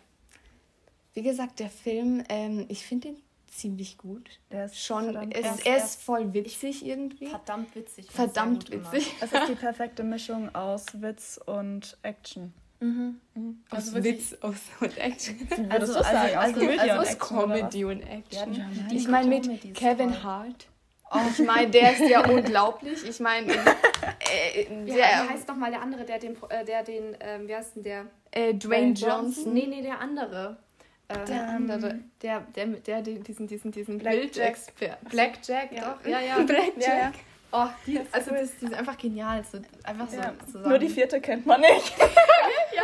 Wie 1.14 1.22
gesagt, 1.22 1.60
der 1.60 1.70
Film, 1.70 2.24
ähm, 2.30 2.66
ich 2.70 2.86
finde 2.86 3.10
ihn 3.10 3.22
ziemlich 3.48 3.98
gut. 3.98 4.40
Der 4.52 4.66
ist 4.66 4.82
schon, 4.82 5.16
es, 5.32 5.66
er 5.66 5.78
ist 5.78 6.02
voll 6.02 6.34
witzig 6.34 6.86
irgendwie. 6.86 7.28
Verdammt 7.28 7.76
witzig. 7.76 8.12
Verdammt 8.12 8.72
witzig. 8.72 9.14
Es 9.22 9.32
ist 9.32 9.48
die 9.50 9.56
perfekte 9.56 10.04
Mischung 10.04 10.54
aus 10.54 11.02
Witz 11.02 11.40
und 11.46 11.98
Action. 12.02 12.54
Mhm. 12.80 13.20
mhm. 13.34 13.64
Also 13.70 13.98
aus 13.98 14.04
Witz 14.04 14.36
aus 14.42 14.56
und 14.82 14.98
Action. 14.98 15.48
Also, 15.70 15.96
also, 15.96 16.10
also, 16.10 16.38
also, 16.38 16.80
also 16.80 16.94
aus 16.94 17.20
Comedy 17.20 17.86
und 17.86 18.02
Action. 18.02 18.54
Ja, 18.54 18.66
ich 18.92 19.08
meine 19.08 19.28
mit 19.30 19.74
Kevin 19.74 20.24
Hart. 20.24 20.68
Oh, 21.12 21.20
ich 21.30 21.40
meine, 21.46 21.70
der 21.70 21.94
ist 21.94 22.10
ja 22.10 22.28
unglaublich. 22.28 23.08
Ich 23.08 23.20
meine, 23.20 23.52
äh, 23.54 24.62
äh, 24.62 24.86
der 24.86 24.98
ja, 24.98 25.30
heißt 25.30 25.48
doch 25.48 25.56
mal 25.56 25.72
der 25.72 25.82
andere, 25.82 26.04
der 26.04 26.20
den, 26.20 26.36
äh, 26.50 26.66
der 26.66 26.84
den, 26.84 27.16
ähm, 27.20 27.48
wie 27.48 27.56
heißt 27.56 27.76
denn 27.76 27.84
der? 27.84 28.06
Äh, 28.32 28.54
Dwayne 28.54 28.94
Johnson. 28.94 29.54
Nee, 29.54 29.68
nee, 29.68 29.82
der 29.82 30.00
andere. 30.00 30.58
Äh, 31.08 31.26
der 31.26 31.48
andere, 31.50 32.00
der, 32.22 32.42
der, 32.56 32.66
der, 32.66 33.02
der 33.02 33.14
diesen, 33.20 33.48
diesen, 33.48 33.72
diesen 33.72 34.00
Blackjack. 34.00 34.58
Blackjack, 35.10 35.72
ja. 35.72 35.94
doch. 35.94 36.10
Ja, 36.10 36.20
ja. 36.20 36.40
Blackjack. 36.40 36.78
Ja, 36.78 36.98
ja. 36.98 37.12
Oh, 37.52 37.68
die, 37.86 38.02
also 38.12 38.32
das, 38.32 38.58
die 38.58 38.66
ist 38.66 38.74
einfach 38.74 38.98
genial. 38.98 39.44
So, 39.50 39.60
einfach 39.84 40.10
so 40.10 40.18
ja. 40.18 40.68
Nur 40.68 40.80
die 40.80 40.90
vierte 40.90 41.22
kennt 41.22 41.46
man 41.46 41.62
nicht. 41.62 41.96
Ja, 42.74 42.84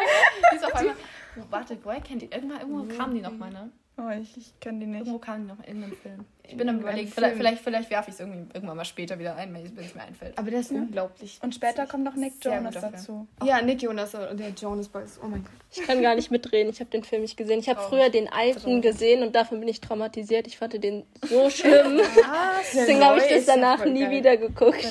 die 0.52 0.56
ist 0.56 0.66
auf 0.66 0.76
einmal. 0.76 0.96
Oh, 1.38 1.44
warte, 1.50 1.78
woher 1.84 2.02
kennt 2.02 2.22
die? 2.22 2.30
Irgendwann, 2.32 2.60
irgendwo 2.60 2.96
kam 2.96 3.14
die 3.14 3.22
noch 3.22 3.38
mal, 3.38 3.52
ne? 3.52 3.72
Oh, 3.98 4.10
ich, 4.10 4.36
ich 4.38 4.60
kenne 4.60 4.80
die 4.80 4.86
nicht. 4.86 5.00
Irgendwo 5.00 5.20
kam 5.20 5.42
die 5.42 5.48
noch 5.48 5.64
in 5.66 5.84
einem 5.84 5.94
Film. 5.94 6.26
Ich 6.44 6.58
bin 6.58 6.68
am 6.68 6.80
überlegen, 6.80 7.10
vielleicht, 7.10 7.38
vielleicht, 7.38 7.62
vielleicht 7.62 7.90
werfe 7.90 8.10
ich 8.10 8.16
es 8.16 8.20
irgendwann 8.20 8.76
mal 8.76 8.86
später 8.86 9.20
wieder 9.20 9.36
ein, 9.36 9.54
wenn 9.54 9.64
es 9.78 9.96
mir 9.96 10.02
einfällt. 10.02 10.38
Aber 10.38 10.50
der 10.50 10.62
ist 10.62 10.72
ja. 10.72 10.78
unglaublich. 10.78 11.40
Und 11.42 11.54
später 11.54 11.86
kommt 11.86 12.04
noch 12.04 12.16
Nick 12.16 12.34
Jonas 12.44 12.74
dazu. 12.74 13.28
Ja, 13.44 13.62
Nick 13.62 13.82
Jonas 13.82 14.16
und 14.16 14.40
der 14.40 14.50
Jonas 14.50 14.88
Boys. 14.88 15.20
Oh 15.24 15.28
mein 15.28 15.44
Gott. 15.44 15.52
Ich 15.72 15.84
kann 15.84 16.02
gar 16.02 16.16
nicht 16.16 16.32
mitreden. 16.32 16.72
Ich 16.72 16.80
habe 16.80 16.90
den 16.90 17.04
Film 17.04 17.22
nicht 17.22 17.38
gesehen. 17.38 17.60
Ich 17.60 17.70
habe 17.70 17.80
oh. 17.82 17.90
früher 17.90 18.10
den 18.10 18.28
alten 18.28 18.82
gesehen 18.82 19.24
und 19.24 19.36
davon 19.36 19.60
bin 19.60 19.70
ich 19.70 19.82
traumatisiert. 19.82 20.48
Ich 20.48 20.58
fand 20.58 20.82
den 20.84 21.06
so 21.22 21.50
schlimm. 21.50 22.02
Deswegen 22.74 23.04
habe 23.04 23.20
ich 23.20 23.30
das 23.30 23.46
danach 23.46 23.86
nie 23.86 24.02
geil. 24.02 24.12
wieder 24.12 24.38
geguckt. 24.38 24.86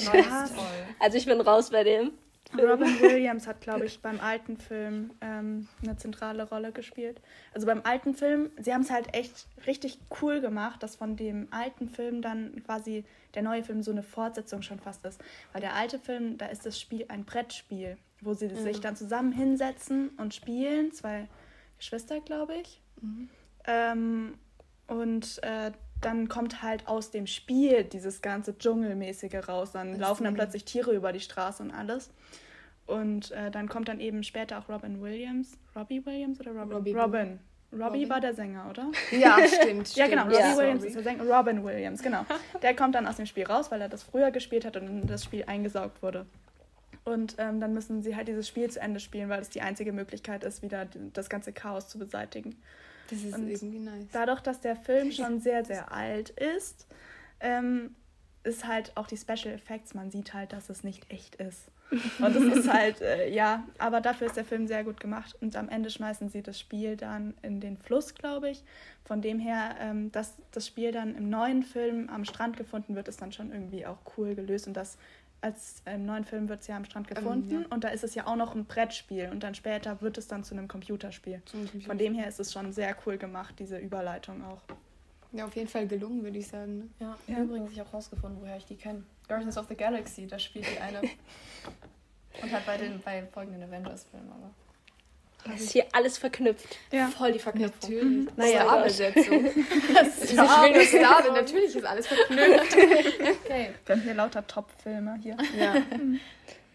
Also 0.98 1.16
ich 1.16 1.26
bin 1.26 1.40
raus 1.40 1.70
bei 1.70 1.84
dem. 1.84 2.12
Robin 2.58 3.00
Williams 3.00 3.46
hat, 3.46 3.60
glaube 3.60 3.86
ich, 3.86 4.00
beim 4.00 4.18
alten 4.20 4.56
Film 4.56 5.12
ähm, 5.20 5.68
eine 5.82 5.96
zentrale 5.96 6.48
Rolle 6.48 6.72
gespielt. 6.72 7.20
Also 7.54 7.66
beim 7.66 7.82
alten 7.84 8.14
Film, 8.14 8.50
sie 8.58 8.74
haben 8.74 8.80
es 8.82 8.90
halt 8.90 9.14
echt 9.14 9.46
richtig 9.66 9.98
cool 10.20 10.40
gemacht, 10.40 10.82
dass 10.82 10.96
von 10.96 11.16
dem 11.16 11.48
alten 11.52 11.88
Film 11.88 12.22
dann 12.22 12.62
quasi 12.64 13.04
der 13.34 13.42
neue 13.42 13.62
Film 13.62 13.82
so 13.82 13.92
eine 13.92 14.02
Fortsetzung 14.02 14.62
schon 14.62 14.80
fast 14.80 15.04
ist. 15.04 15.20
Weil 15.52 15.60
der 15.60 15.74
alte 15.74 15.98
Film, 15.98 16.38
da 16.38 16.46
ist 16.46 16.66
das 16.66 16.80
Spiel 16.80 17.04
ein 17.08 17.24
Brettspiel, 17.24 17.96
wo 18.20 18.34
sie 18.34 18.48
mhm. 18.48 18.56
sich 18.56 18.80
dann 18.80 18.96
zusammen 18.96 19.32
hinsetzen 19.32 20.10
und 20.16 20.34
spielen. 20.34 20.92
Zwei 20.92 21.28
Geschwister, 21.78 22.20
glaube 22.20 22.54
ich. 22.56 22.82
Mhm. 23.00 23.28
Ähm, 23.66 24.34
und 24.88 25.40
äh, 25.44 25.70
dann 26.00 26.28
kommt 26.28 26.62
halt 26.62 26.88
aus 26.88 27.10
dem 27.10 27.26
Spiel 27.26 27.84
dieses 27.84 28.22
ganze 28.22 28.56
Dschungelmäßige 28.56 29.48
raus. 29.48 29.72
Dann 29.72 29.92
das 29.92 30.00
laufen 30.00 30.24
dann 30.24 30.34
plötzlich 30.34 30.64
Tiere 30.64 30.92
über 30.92 31.12
die 31.12 31.20
Straße 31.20 31.62
und 31.62 31.70
alles. 31.70 32.10
Und 32.86 33.30
äh, 33.32 33.50
dann 33.50 33.68
kommt 33.68 33.88
dann 33.88 34.00
eben 34.00 34.22
später 34.24 34.58
auch 34.58 34.68
Robin 34.68 35.00
Williams. 35.00 35.56
Robbie 35.76 36.04
Williams 36.04 36.40
oder 36.40 36.52
Robin? 36.52 36.72
Robbie 36.72 36.92
Robin. 36.92 37.38
Robbie, 37.72 37.82
Robbie 37.82 38.10
war 38.10 38.20
der 38.20 38.34
Sänger, 38.34 38.68
oder? 38.68 38.90
Ja, 39.12 39.38
stimmt. 39.46 39.94
ja, 39.94 40.08
genau. 40.08 40.22
Robbie 40.24 40.34
ja. 40.34 40.56
Williams 40.56 40.84
ist 40.84 40.96
der 40.96 41.04
Sänger. 41.04 41.24
Robin 41.24 41.62
Williams, 41.62 42.02
genau. 42.02 42.26
Der 42.62 42.74
kommt 42.74 42.96
dann 42.96 43.06
aus 43.06 43.16
dem 43.16 43.26
Spiel 43.26 43.44
raus, 43.44 43.70
weil 43.70 43.80
er 43.80 43.88
das 43.88 44.02
früher 44.02 44.32
gespielt 44.32 44.64
hat 44.64 44.76
und 44.76 44.88
in 44.88 45.06
das 45.06 45.22
Spiel 45.22 45.44
eingesaugt 45.46 46.02
wurde. 46.02 46.26
Und 47.04 47.36
ähm, 47.38 47.60
dann 47.60 47.72
müssen 47.72 48.02
sie 48.02 48.16
halt 48.16 48.26
dieses 48.26 48.48
Spiel 48.48 48.68
zu 48.70 48.80
Ende 48.80 48.98
spielen, 48.98 49.28
weil 49.28 49.40
es 49.40 49.50
die 49.50 49.62
einzige 49.62 49.92
Möglichkeit 49.92 50.42
ist, 50.42 50.62
wieder 50.62 50.86
das 51.12 51.30
ganze 51.30 51.52
Chaos 51.52 51.88
zu 51.88 51.98
beseitigen. 51.98 52.56
Das 53.10 53.22
ist 53.22 53.34
und 53.34 53.48
irgendwie 53.48 53.80
nice. 53.80 54.06
Dadurch, 54.12 54.40
dass 54.40 54.60
der 54.60 54.76
Film 54.76 55.12
schon 55.12 55.40
sehr, 55.40 55.64
sehr 55.64 55.92
alt 55.92 56.30
ist, 56.30 56.86
ähm, 57.40 57.94
ist 58.42 58.66
halt 58.66 58.92
auch 58.96 59.06
die 59.06 59.16
Special 59.16 59.54
Effects, 59.54 59.94
man 59.94 60.10
sieht 60.10 60.32
halt, 60.32 60.52
dass 60.52 60.70
es 60.70 60.84
nicht 60.84 61.10
echt 61.10 61.34
ist. 61.36 61.70
Und 62.20 62.36
das 62.36 62.58
ist 62.58 62.72
halt, 62.72 63.00
äh, 63.00 63.28
ja, 63.30 63.64
aber 63.78 64.00
dafür 64.00 64.28
ist 64.28 64.36
der 64.36 64.44
Film 64.44 64.68
sehr 64.68 64.84
gut 64.84 65.00
gemacht. 65.00 65.36
Und 65.40 65.56
am 65.56 65.68
Ende 65.68 65.90
schmeißen 65.90 66.28
sie 66.28 66.40
das 66.40 66.58
Spiel 66.58 66.96
dann 66.96 67.34
in 67.42 67.60
den 67.60 67.76
Fluss, 67.76 68.14
glaube 68.14 68.50
ich. 68.50 68.62
Von 69.04 69.22
dem 69.22 69.40
her, 69.40 69.74
ähm, 69.80 70.12
dass 70.12 70.34
das 70.52 70.68
Spiel 70.68 70.92
dann 70.92 71.16
im 71.16 71.28
neuen 71.30 71.64
Film 71.64 72.08
am 72.08 72.24
Strand 72.24 72.56
gefunden 72.56 72.94
wird, 72.94 73.08
ist 73.08 73.20
dann 73.20 73.32
schon 73.32 73.50
irgendwie 73.50 73.86
auch 73.86 73.98
cool 74.16 74.36
gelöst. 74.36 74.68
Und 74.68 74.74
das 74.74 74.98
als 75.40 75.82
im 75.86 76.06
neuen 76.06 76.24
Film 76.24 76.48
wird 76.48 76.60
es 76.60 76.66
ja 76.66 76.76
am 76.76 76.84
Strand 76.84 77.08
ähm, 77.10 77.14
gefunden 77.14 77.54
ähm, 77.54 77.60
ja. 77.62 77.66
und 77.70 77.84
da 77.84 77.88
ist 77.88 78.04
es 78.04 78.14
ja 78.14 78.26
auch 78.26 78.36
noch 78.36 78.54
ein 78.54 78.66
Brettspiel 78.66 79.28
und 79.30 79.42
dann 79.42 79.54
später 79.54 80.00
wird 80.00 80.18
es 80.18 80.28
dann 80.28 80.44
zu 80.44 80.54
einem 80.54 80.68
Computerspiel. 80.68 81.42
Computerspiel. 81.50 81.82
Von 81.82 81.98
dem 81.98 82.14
her 82.14 82.28
ist 82.28 82.40
es 82.40 82.52
schon 82.52 82.72
sehr 82.72 82.96
cool 83.06 83.18
gemacht, 83.18 83.54
diese 83.58 83.78
Überleitung 83.78 84.44
auch. 84.44 84.62
Ja, 85.32 85.46
auf 85.46 85.54
jeden 85.54 85.68
Fall 85.68 85.86
gelungen, 85.86 86.22
würde 86.22 86.38
ich 86.38 86.48
sagen. 86.48 86.78
Ne? 86.78 86.88
Ja, 86.98 87.18
ja. 87.28 87.38
übrigens, 87.42 87.72
ich 87.72 87.80
auch 87.80 87.92
rausgefunden, 87.92 88.40
woher 88.40 88.56
ich 88.56 88.66
die 88.66 88.76
kenne. 88.76 89.04
Guardians 89.28 89.56
of 89.56 89.66
the 89.68 89.76
Galaxy, 89.76 90.26
da 90.26 90.38
spielt 90.38 90.66
die 90.68 90.80
eine. 90.80 91.00
und 92.42 92.52
halt 92.52 92.66
bei 92.66 92.76
den 92.76 93.00
bei 93.00 93.24
folgenden 93.26 93.62
Avengers-Filmen, 93.62 94.30
aber. 94.30 94.50
Das 95.44 95.60
ist 95.60 95.72
hier 95.72 95.86
alles 95.92 96.18
verknüpft. 96.18 96.76
Ja. 96.92 97.08
Voll 97.08 97.32
die 97.32 97.38
Verknüpfung. 97.38 97.94
Mhm. 97.94 98.28
Naja, 98.36 98.62
Starbesetzung. 98.62 99.46
Star 100.24 100.66
ich 100.66 100.74
will 100.74 100.86
Star, 100.86 101.32
natürlich 101.32 101.74
ist 101.74 101.84
alles 101.84 102.06
verknüpft. 102.06 102.76
okay. 103.44 103.70
Wir 103.86 103.94
haben 103.94 104.02
hier 104.02 104.14
lauter 104.14 104.46
Top-Filme 104.46 105.18
hier. 105.22 105.36
Ja. 105.58 105.76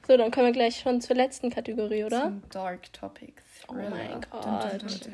So, 0.08 0.18
dann 0.18 0.30
kommen 0.30 0.48
wir 0.48 0.54
gleich 0.54 0.80
schon 0.80 1.02
zur 1.02 1.16
letzten 1.16 1.50
Kategorie, 1.50 2.04
oder? 2.04 2.24
Zum 2.24 2.44
Dark 2.52 2.94
Topic. 2.94 3.34
Oh 3.68 3.74
mein 3.74 4.22
Gott. 4.30 5.10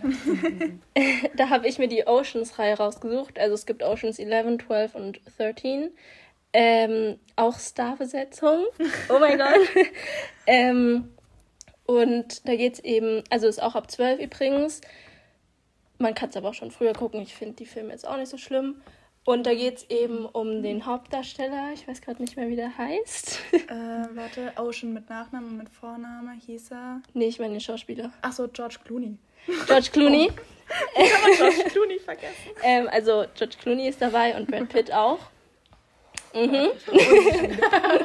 da 1.35 1.49
habe 1.49 1.67
ich 1.67 1.79
mir 1.79 1.87
die 1.87 2.05
Oceans-Reihe 2.05 2.75
rausgesucht. 2.75 3.39
Also 3.39 3.53
es 3.53 3.65
gibt 3.65 3.83
Oceans 3.83 4.19
11, 4.19 4.65
12 4.65 4.95
und 4.95 5.21
13. 5.37 5.91
Ähm, 6.53 7.19
auch 7.37 7.57
Starbesetzung. 7.57 8.65
Oh 9.07 9.19
mein 9.19 9.37
Gott. 9.37 9.69
ähm, 10.47 11.13
und 11.99 12.47
da 12.47 12.55
geht 12.55 12.75
es 12.75 12.79
eben, 12.81 13.23
also 13.29 13.47
ist 13.47 13.61
auch 13.61 13.75
ab 13.75 13.89
12 13.91 14.21
übrigens. 14.21 14.81
Man 15.97 16.15
kann 16.15 16.29
es 16.29 16.37
aber 16.37 16.49
auch 16.49 16.53
schon 16.53 16.71
früher 16.71 16.93
gucken. 16.93 17.21
Ich 17.21 17.35
finde 17.35 17.55
die 17.55 17.65
Filme 17.65 17.91
jetzt 17.91 18.07
auch 18.07 18.17
nicht 18.17 18.29
so 18.29 18.37
schlimm. 18.37 18.81
Und 19.23 19.45
da 19.45 19.53
geht 19.53 19.77
es 19.77 19.89
eben 19.91 20.25
um 20.25 20.63
den 20.63 20.85
Hauptdarsteller. 20.87 21.71
Ich 21.73 21.87
weiß 21.87 22.01
gerade 22.01 22.21
nicht 22.21 22.37
mehr, 22.37 22.47
wie 22.47 22.55
der 22.55 22.75
heißt. 22.75 23.39
Äh, 23.53 24.15
warte, 24.15 24.51
Ocean 24.57 24.93
mit 24.93 25.09
Nachnamen 25.09 25.51
und 25.51 25.57
mit 25.57 25.69
Vorname 25.69 26.33
hieß 26.45 26.71
er. 26.71 27.01
Nee, 27.13 27.27
ich 27.27 27.39
meine 27.39 27.53
den 27.53 27.61
Schauspieler. 27.61 28.11
Ach 28.21 28.31
so, 28.33 28.47
George 28.47 28.77
Clooney. 28.83 29.17
George 29.67 29.89
Clooney. 29.91 30.29
Oh. 30.95 31.03
Kann 31.03 31.21
man 31.21 31.37
George 31.37 31.69
Clooney 31.69 31.99
vergessen. 31.99 32.33
ähm, 32.63 32.89
also 32.91 33.25
George 33.35 33.55
Clooney 33.61 33.87
ist 33.87 34.01
dabei 34.01 34.35
und 34.35 34.49
Brad 34.49 34.69
Pitt 34.69 34.91
auch. 34.91 35.19
Mhm. 36.33 36.69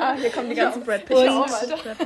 ah, 0.00 0.14
hier 0.14 0.30
kommen 0.30 0.50
die 0.50 0.56
ganzen 0.56 0.82
Brad 0.82 1.04
Pitt. 1.04 1.16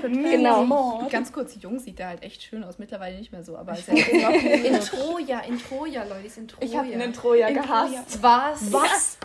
Genau. 0.03 1.09
Ganz 1.11 1.33
kurz, 1.33 1.57
jung 1.61 1.79
sieht 1.79 1.99
der 1.99 2.09
halt 2.09 2.23
echt 2.23 2.43
schön 2.43 2.63
aus. 2.65 2.79
Mittlerweile 2.79 3.17
nicht 3.17 3.33
mehr 3.33 3.43
so, 3.43 3.57
aber 3.57 3.73
ist 3.79 3.89
ja 3.89 3.95
in 3.95 4.81
Troja, 4.81 5.41
in 5.41 5.59
Troja, 5.59 6.05
Leute, 6.05 6.27
ist 6.27 6.39
in 6.39 6.49
Troja. 6.49 6.67
Ich 6.67 6.77
habe 6.77 6.89
ihn 6.89 7.01
in 7.01 7.13
Troja 7.13 7.49
in 7.49 7.55
gehasst. 7.55 8.21
Troja. 8.21 8.51
Was? 8.53 8.73
Was? 8.73 9.19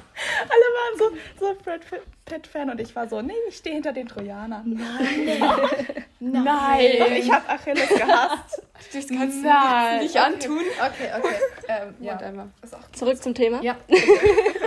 Alle 0.43 0.49
waren 0.49 0.97
so, 0.97 1.45
so 1.45 1.55
Brad 1.63 1.81
Pitt-Fan 2.25 2.69
und 2.69 2.79
ich 2.79 2.95
war 2.95 3.07
so, 3.07 3.21
nee, 3.21 3.33
ich 3.49 3.57
stehe 3.57 3.75
hinter 3.75 3.91
den 3.91 4.07
Trojanern. 4.07 4.63
Nein. 4.65 5.39
Nein. 6.19 6.43
Nein. 6.43 7.11
Ich 7.17 7.31
habe 7.31 7.47
Achilles 7.49 7.89
gehasst. 7.89 8.63
Das 8.93 9.07
kannst 9.07 9.43
du 9.43 10.03
nicht 10.03 10.17
antun. 10.17 10.59
Okay, 10.59 11.09
okay. 11.17 11.35
Ähm, 11.67 11.95
ja. 11.99 12.19
Zurück 12.93 13.21
zum 13.21 13.33
Thema. 13.33 13.61
Ja. 13.61 13.77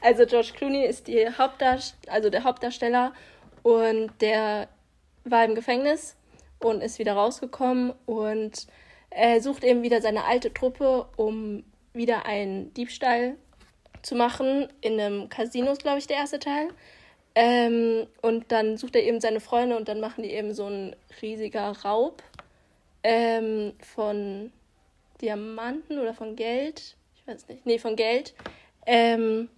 also 0.00 0.26
George 0.26 0.52
Clooney 0.56 0.84
ist 0.84 1.08
die 1.08 1.26
Hauptdarst 1.28 1.96
also 2.08 2.30
der 2.30 2.44
Hauptdarsteller 2.44 3.12
und 3.62 4.10
der 4.20 4.68
war 5.24 5.44
im 5.44 5.54
Gefängnis 5.54 6.16
und 6.60 6.82
ist 6.82 6.98
wieder 6.98 7.14
rausgekommen 7.14 7.92
und 8.06 8.66
er 9.10 9.40
sucht 9.40 9.64
eben 9.64 9.82
wieder 9.82 10.00
seine 10.00 10.24
alte 10.24 10.52
Truppe, 10.52 11.08
um 11.16 11.64
wieder 11.92 12.26
einen 12.26 12.72
Diebstahl 12.74 13.36
zu 14.02 14.14
machen. 14.14 14.68
In 14.80 15.00
einem 15.00 15.28
Casino 15.28 15.72
ist, 15.72 15.82
glaube 15.82 15.98
ich, 15.98 16.06
der 16.06 16.18
erste 16.18 16.38
Teil. 16.38 16.68
Ähm, 17.34 18.06
und 18.22 18.50
dann 18.50 18.76
sucht 18.76 18.96
er 18.96 19.04
eben 19.04 19.20
seine 19.20 19.40
Freunde 19.40 19.76
und 19.76 19.88
dann 19.88 20.00
machen 20.00 20.22
die 20.22 20.30
eben 20.30 20.52
so 20.54 20.66
ein 20.66 20.96
riesiger 21.22 21.70
Raub 21.84 22.22
ähm, 23.02 23.74
von 23.94 24.52
Diamanten 25.20 25.98
oder 25.98 26.14
von 26.14 26.36
Geld. 26.36 26.96
Ich 27.16 27.26
weiß 27.26 27.48
nicht. 27.48 27.64
Nee, 27.64 27.78
von 27.78 27.96
Geld. 27.96 28.34
Ähm, 28.86 29.48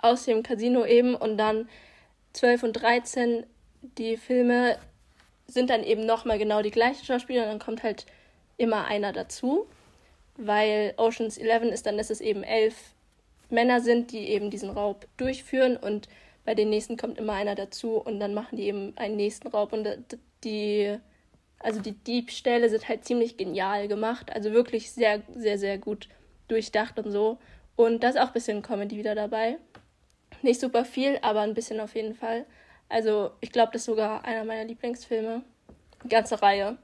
aus 0.00 0.24
dem 0.24 0.42
Casino 0.42 0.84
eben. 0.84 1.14
Und 1.14 1.38
dann 1.38 1.68
12 2.32 2.62
und 2.64 2.72
13, 2.74 3.46
die 3.98 4.16
Filme 4.16 4.78
sind 5.46 5.70
dann 5.70 5.82
eben 5.84 6.06
nochmal 6.06 6.38
genau 6.38 6.62
die 6.62 6.70
gleichen 6.70 7.04
Schauspieler. 7.04 7.44
Und 7.44 7.48
dann 7.48 7.58
kommt 7.58 7.82
halt 7.82 8.06
immer 8.56 8.86
einer 8.86 9.12
dazu. 9.12 9.66
Weil 10.36 10.94
Oceans 10.96 11.38
11 11.38 11.62
ist 11.72 11.86
dann, 11.86 11.96
dass 11.96 12.10
es 12.10 12.20
eben 12.20 12.42
elf 12.42 12.74
Männer 13.50 13.80
sind, 13.80 14.12
die 14.12 14.28
eben 14.28 14.50
diesen 14.50 14.70
Raub 14.70 15.06
durchführen 15.16 15.76
und 15.76 16.08
bei 16.44 16.54
den 16.54 16.70
nächsten 16.70 16.96
kommt 16.96 17.18
immer 17.18 17.34
einer 17.34 17.54
dazu 17.54 17.96
und 17.96 18.20
dann 18.20 18.34
machen 18.34 18.56
die 18.56 18.64
eben 18.64 18.96
einen 18.96 19.16
nächsten 19.16 19.48
Raub 19.48 19.72
und 19.72 19.86
die 20.44 20.96
also 21.58 21.80
die 21.80 21.92
Diebstähle 21.92 22.68
sind 22.68 22.88
halt 22.88 23.04
ziemlich 23.04 23.36
genial 23.36 23.88
gemacht, 23.88 24.30
also 24.32 24.52
wirklich 24.52 24.90
sehr 24.92 25.22
sehr 25.34 25.58
sehr 25.58 25.78
gut 25.78 26.08
durchdacht 26.48 26.98
und 26.98 27.10
so 27.10 27.38
und 27.76 28.02
da 28.02 28.10
ist 28.10 28.18
auch 28.18 28.28
ein 28.28 28.32
bisschen 28.32 28.62
Comedy 28.62 28.96
wieder 28.96 29.14
dabei. 29.14 29.58
Nicht 30.42 30.60
super 30.60 30.84
viel, 30.84 31.18
aber 31.22 31.40
ein 31.40 31.54
bisschen 31.54 31.80
auf 31.80 31.94
jeden 31.94 32.14
Fall. 32.14 32.46
Also 32.88 33.32
ich 33.40 33.52
glaube, 33.52 33.72
das 33.72 33.82
ist 33.82 33.86
sogar 33.86 34.24
einer 34.24 34.44
meiner 34.44 34.64
Lieblingsfilme. 34.64 35.42
Ganze 36.08 36.40
Reihe. 36.40 36.76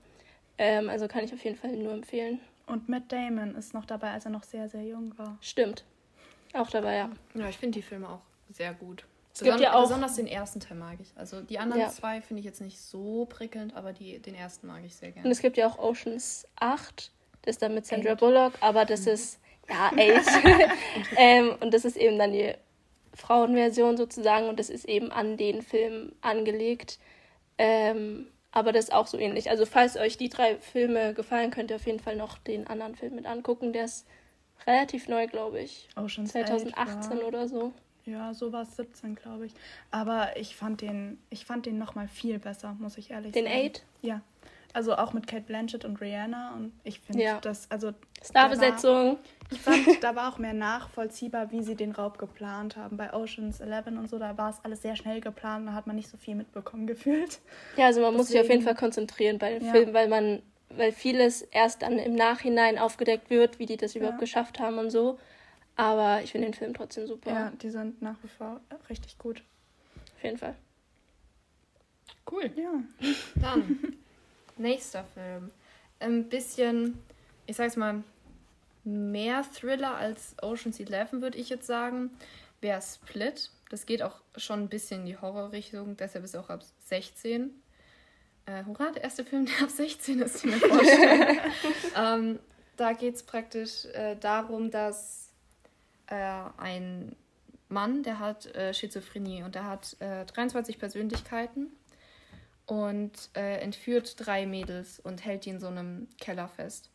Ähm, 0.59 0.89
also 0.89 1.09
kann 1.09 1.25
ich 1.25 1.33
auf 1.33 1.43
jeden 1.45 1.57
Fall 1.57 1.77
nur 1.77 1.93
empfehlen. 1.93 2.41
Und 2.67 2.89
Matt 2.89 3.11
Damon 3.11 3.55
ist 3.55 3.75
noch 3.75 3.85
dabei, 3.85 4.13
als 4.13 4.25
er 4.25 4.31
noch 4.31 4.43
sehr, 4.43 4.69
sehr 4.69 4.83
jung 4.83 5.17
war. 5.19 5.39
Stimmt. 5.41 5.85
Auch 6.55 6.71
dabei, 6.71 6.97
ja. 6.97 7.11
Ja, 7.35 7.49
ich 7.49 7.59
finde 7.59 7.79
die 7.79 7.83
Filme 7.83 8.09
auch 8.09 8.21
sehr 8.51 8.75
gut. 8.75 9.05
Es 9.33 9.41
Beson 9.41 9.55
gibt 9.55 9.63
ja 9.63 9.75
auch 9.75 9.83
besonders 9.83 10.17
den 10.17 10.27
ersten 10.27 10.61
Teil 10.61 10.77
mag 10.77 10.99
ich. 11.01 11.09
Also 11.17 11.41
die 11.41 11.59
anderen 11.59 11.83
ja. 11.83 11.89
zwei 11.89 12.21
finde 12.21 12.41
ich 12.41 12.47
jetzt 12.47 12.61
nicht 12.61 12.79
so 12.79 13.25
prickelnd, 13.27 13.75
aber 13.75 13.93
die, 13.93 14.19
den 14.19 14.35
ersten 14.35 14.67
mag 14.67 14.85
ich 14.85 14.95
sehr 14.95 15.11
gerne. 15.11 15.27
Und 15.27 15.33
es 15.33 15.41
gibt 15.41 15.57
ja 15.57 15.67
auch 15.67 15.79
Oceans 15.79 16.47
8, 16.57 17.11
das 17.43 17.57
ist 17.57 17.63
dann 17.63 17.75
mit 17.75 17.87
Sandra 17.87 18.13
Eight. 18.13 18.21
Bullock, 18.21 18.53
aber 18.61 18.85
das 18.85 19.07
mhm. 19.07 19.13
ist, 19.13 19.41
ja, 19.71 19.87
8. 19.87 19.95
ähm, 21.17 21.57
und 21.61 21.73
das 21.73 21.87
ist 21.87 21.97
eben 21.97 22.19
dann 22.19 22.33
die 22.33 22.55
Frauenversion 23.15 23.97
sozusagen 23.97 24.49
und 24.49 24.59
das 24.59 24.71
ist 24.71 24.87
eben 24.87 25.13
an 25.13 25.37
den 25.37 25.63
Film 25.63 26.13
angelegt. 26.21 26.99
Ähm, 27.59 28.29
aber 28.53 28.73
das 28.73 28.85
ist 28.85 28.93
auch 28.93 29.07
so 29.07 29.19
ähnlich. 29.19 29.51
Also 29.51 29.67
falls 29.67 29.97
euch 29.97 30.19
die 30.19 30.29
drei 30.29 30.57
Filme 30.57 31.15
gefallen, 31.15 31.51
könnt 31.51 31.71
ihr 31.71 31.77
auf 31.77 31.87
jeden 31.87 32.01
Fall 32.01 32.17
noch 32.17 32.39
den 32.39 32.67
anderen 32.67 32.95
Film 32.95 33.15
mit 33.15 33.27
angucken. 33.27 33.73
Der 33.73 33.87
ist 33.87 34.07
relativ 34.67 35.09
neu, 35.09 35.27
glaube 35.27 35.61
ich. 35.61 35.89
Ocean's 35.97 36.33
2018 36.33 37.19
8, 37.19 37.25
oder 37.25 37.49
so. 37.49 37.73
Ja, 38.05 38.35
so 38.35 38.53
war 38.53 38.63
es 38.63 38.77
17, 38.77 39.15
glaube 39.15 39.47
ich. 39.47 39.53
Aber 39.91 40.37
ich 40.37 40.57
fand 40.57 40.81
den, 40.81 41.19
ich 41.31 41.47
fand 41.47 41.67
den 41.67 41.79
noch 41.79 41.95
mal 41.95 42.09
viel 42.09 42.39
besser, 42.39 42.77
muss 42.79 42.99
ich 42.99 43.11
ehrlich 43.11 43.33
den 43.33 43.45
sagen. 43.45 43.57
Den 43.57 43.71
8? 43.71 43.85
Ja. 44.03 44.21
Also 44.75 44.97
auch 44.97 45.13
mit 45.13 45.27
Kate 45.27 45.43
Blanchett 45.43 45.85
und 45.85 46.01
Rihanna 46.01 46.55
und 46.55 46.73
ich 46.83 47.01
finde 47.01 47.23
ja. 47.23 47.41
das, 47.41 47.71
also 47.71 47.93
Starbesetzung. 48.23 49.19
Ich 49.51 49.61
fand, 49.61 49.77
da 50.03 50.17
war 50.17 50.33
auch 50.33 50.39
mehr 50.39 50.55
nachvollziehbar, 50.55 51.53
wie 51.53 51.63
sie 51.63 51.75
den 51.75 51.93
Raub 51.93 52.19
geplant 52.19 52.77
haben. 52.77 52.97
Bei 52.97 53.13
Oceans 53.13 53.61
11 53.61 53.87
und 53.89 54.09
so, 54.09 54.19
da 54.19 54.39
war 54.39 54.51
es 54.51 54.57
alles 54.63 54.81
sehr 54.81 54.97
schnell 54.97 55.21
geplant, 55.21 55.69
da 55.69 55.75
hat 55.75 55.87
man 55.87 55.97
nicht 55.97 56.09
so 56.09 56.17
viel 56.17 56.35
mitbekommen 56.35 56.87
gefühlt. 56.89 57.41
Ja, 57.77 57.87
also 57.87 58.01
man 58.01 58.13
Deswegen, 58.13 58.17
muss 58.17 58.29
sich 58.29 58.41
auf 58.41 58.49
jeden 58.49 58.63
Fall 58.63 58.75
konzentrieren 58.75 59.39
bei 59.39 59.59
den 59.59 59.67
ja. 59.67 59.73
Filmen, 59.73 59.93
weil 59.93 60.09
man 60.09 60.43
weil 60.77 60.93
vieles 60.93 61.43
erst 61.43 61.83
dann 61.83 61.99
im 61.99 62.15
Nachhinein 62.15 62.79
aufgedeckt 62.79 63.31
wird, 63.31 63.59
wie 63.59 63.67
die 63.67 63.77
das 63.77 63.95
überhaupt 63.95 64.17
ja. 64.17 64.21
geschafft 64.21 64.59
haben 64.59 64.79
und 64.79 64.91
so. 64.91 65.19
Aber 65.77 66.23
ich 66.23 66.33
finde 66.33 66.49
den 66.49 66.55
Film 66.55 66.75
trotzdem 66.75 67.07
super. 67.07 67.31
Ja, 67.31 67.51
die 67.51 67.71
sind 67.71 68.03
nach 68.03 68.17
wie 68.23 68.29
vor 68.29 68.61
richtig 68.89 69.19
gut. 69.19 69.43
Auf 70.17 70.25
jeden 70.25 70.39
Fall. 70.39 70.55
Cool. 72.31 72.51
Ja. 72.57 72.73
Dann, 73.37 73.97
nächster 74.59 75.05
Film. 75.15 75.51
Ein 76.01 76.29
bisschen, 76.29 76.99
ich 77.47 77.57
sag's 77.57 77.77
mal, 77.77 78.03
mehr 78.85 79.45
Thriller 79.53 79.97
als 79.97 80.35
Ocean's 80.43 80.81
Eleven, 80.81 81.23
würde 81.23 81.39
ich 81.39 81.49
jetzt 81.49 81.67
sagen, 81.67 82.11
wäre 82.61 82.83
Split. 82.83 83.51
Das 83.71 83.87
geht 83.87 84.03
auch 84.03 84.21
schon 84.37 84.61
ein 84.61 84.69
bisschen 84.69 85.01
in 85.01 85.07
die 85.07 85.19
Horrorrichtung, 85.19 85.97
deshalb 85.97 86.25
ist 86.25 86.35
er 86.35 86.41
auch 86.41 86.51
ab 86.51 86.63
16. 86.87 87.51
Äh, 88.47 88.65
hurra, 88.65 88.91
der 88.91 89.05
erste 89.05 89.25
Film, 89.25 89.47
der 89.59 89.65
ab 89.65 89.71
16 89.71 90.21
ist, 90.21 90.45
mir 90.45 90.57
vorstellen. 90.57 91.39
ähm, 91.97 92.39
da 92.77 92.93
geht 92.93 93.15
es 93.15 93.23
praktisch 93.23 93.85
äh, 93.87 94.17
darum, 94.17 94.71
dass 94.71 95.31
äh, 96.09 96.43
ein 96.59 97.15
Mann, 97.69 98.03
der 98.03 98.19
hat 98.19 98.47
äh, 98.55 98.75
Schizophrenie 98.75 99.43
und 99.45 99.55
der 99.55 99.67
hat 99.67 99.97
23 100.01 100.75
äh, 100.75 100.79
Persönlichkeiten 100.79 101.69
und 102.67 103.13
äh, 103.35 103.59
entführt 103.61 104.15
drei 104.19 104.47
Mädels 104.47 105.01
und 105.01 105.25
hält 105.25 105.45
die 105.45 105.51
in 105.51 105.61
so 105.61 105.69
einem 105.69 106.09
Keller 106.21 106.49
fest. 106.49 106.91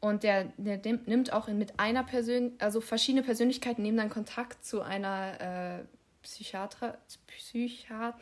Und 0.00 0.22
der, 0.22 0.52
der 0.56 0.78
nimmt 1.06 1.32
auch 1.32 1.48
mit 1.48 1.80
einer 1.80 2.04
Person, 2.04 2.52
also 2.58 2.80
verschiedene 2.80 3.22
Persönlichkeiten 3.22 3.82
nehmen 3.82 3.96
dann 3.96 4.10
Kontakt 4.10 4.64
zu 4.64 4.82
einer 4.82 5.80
äh, 5.80 5.84
Psychiater, 6.22 6.98
Psychiater, 7.26 8.14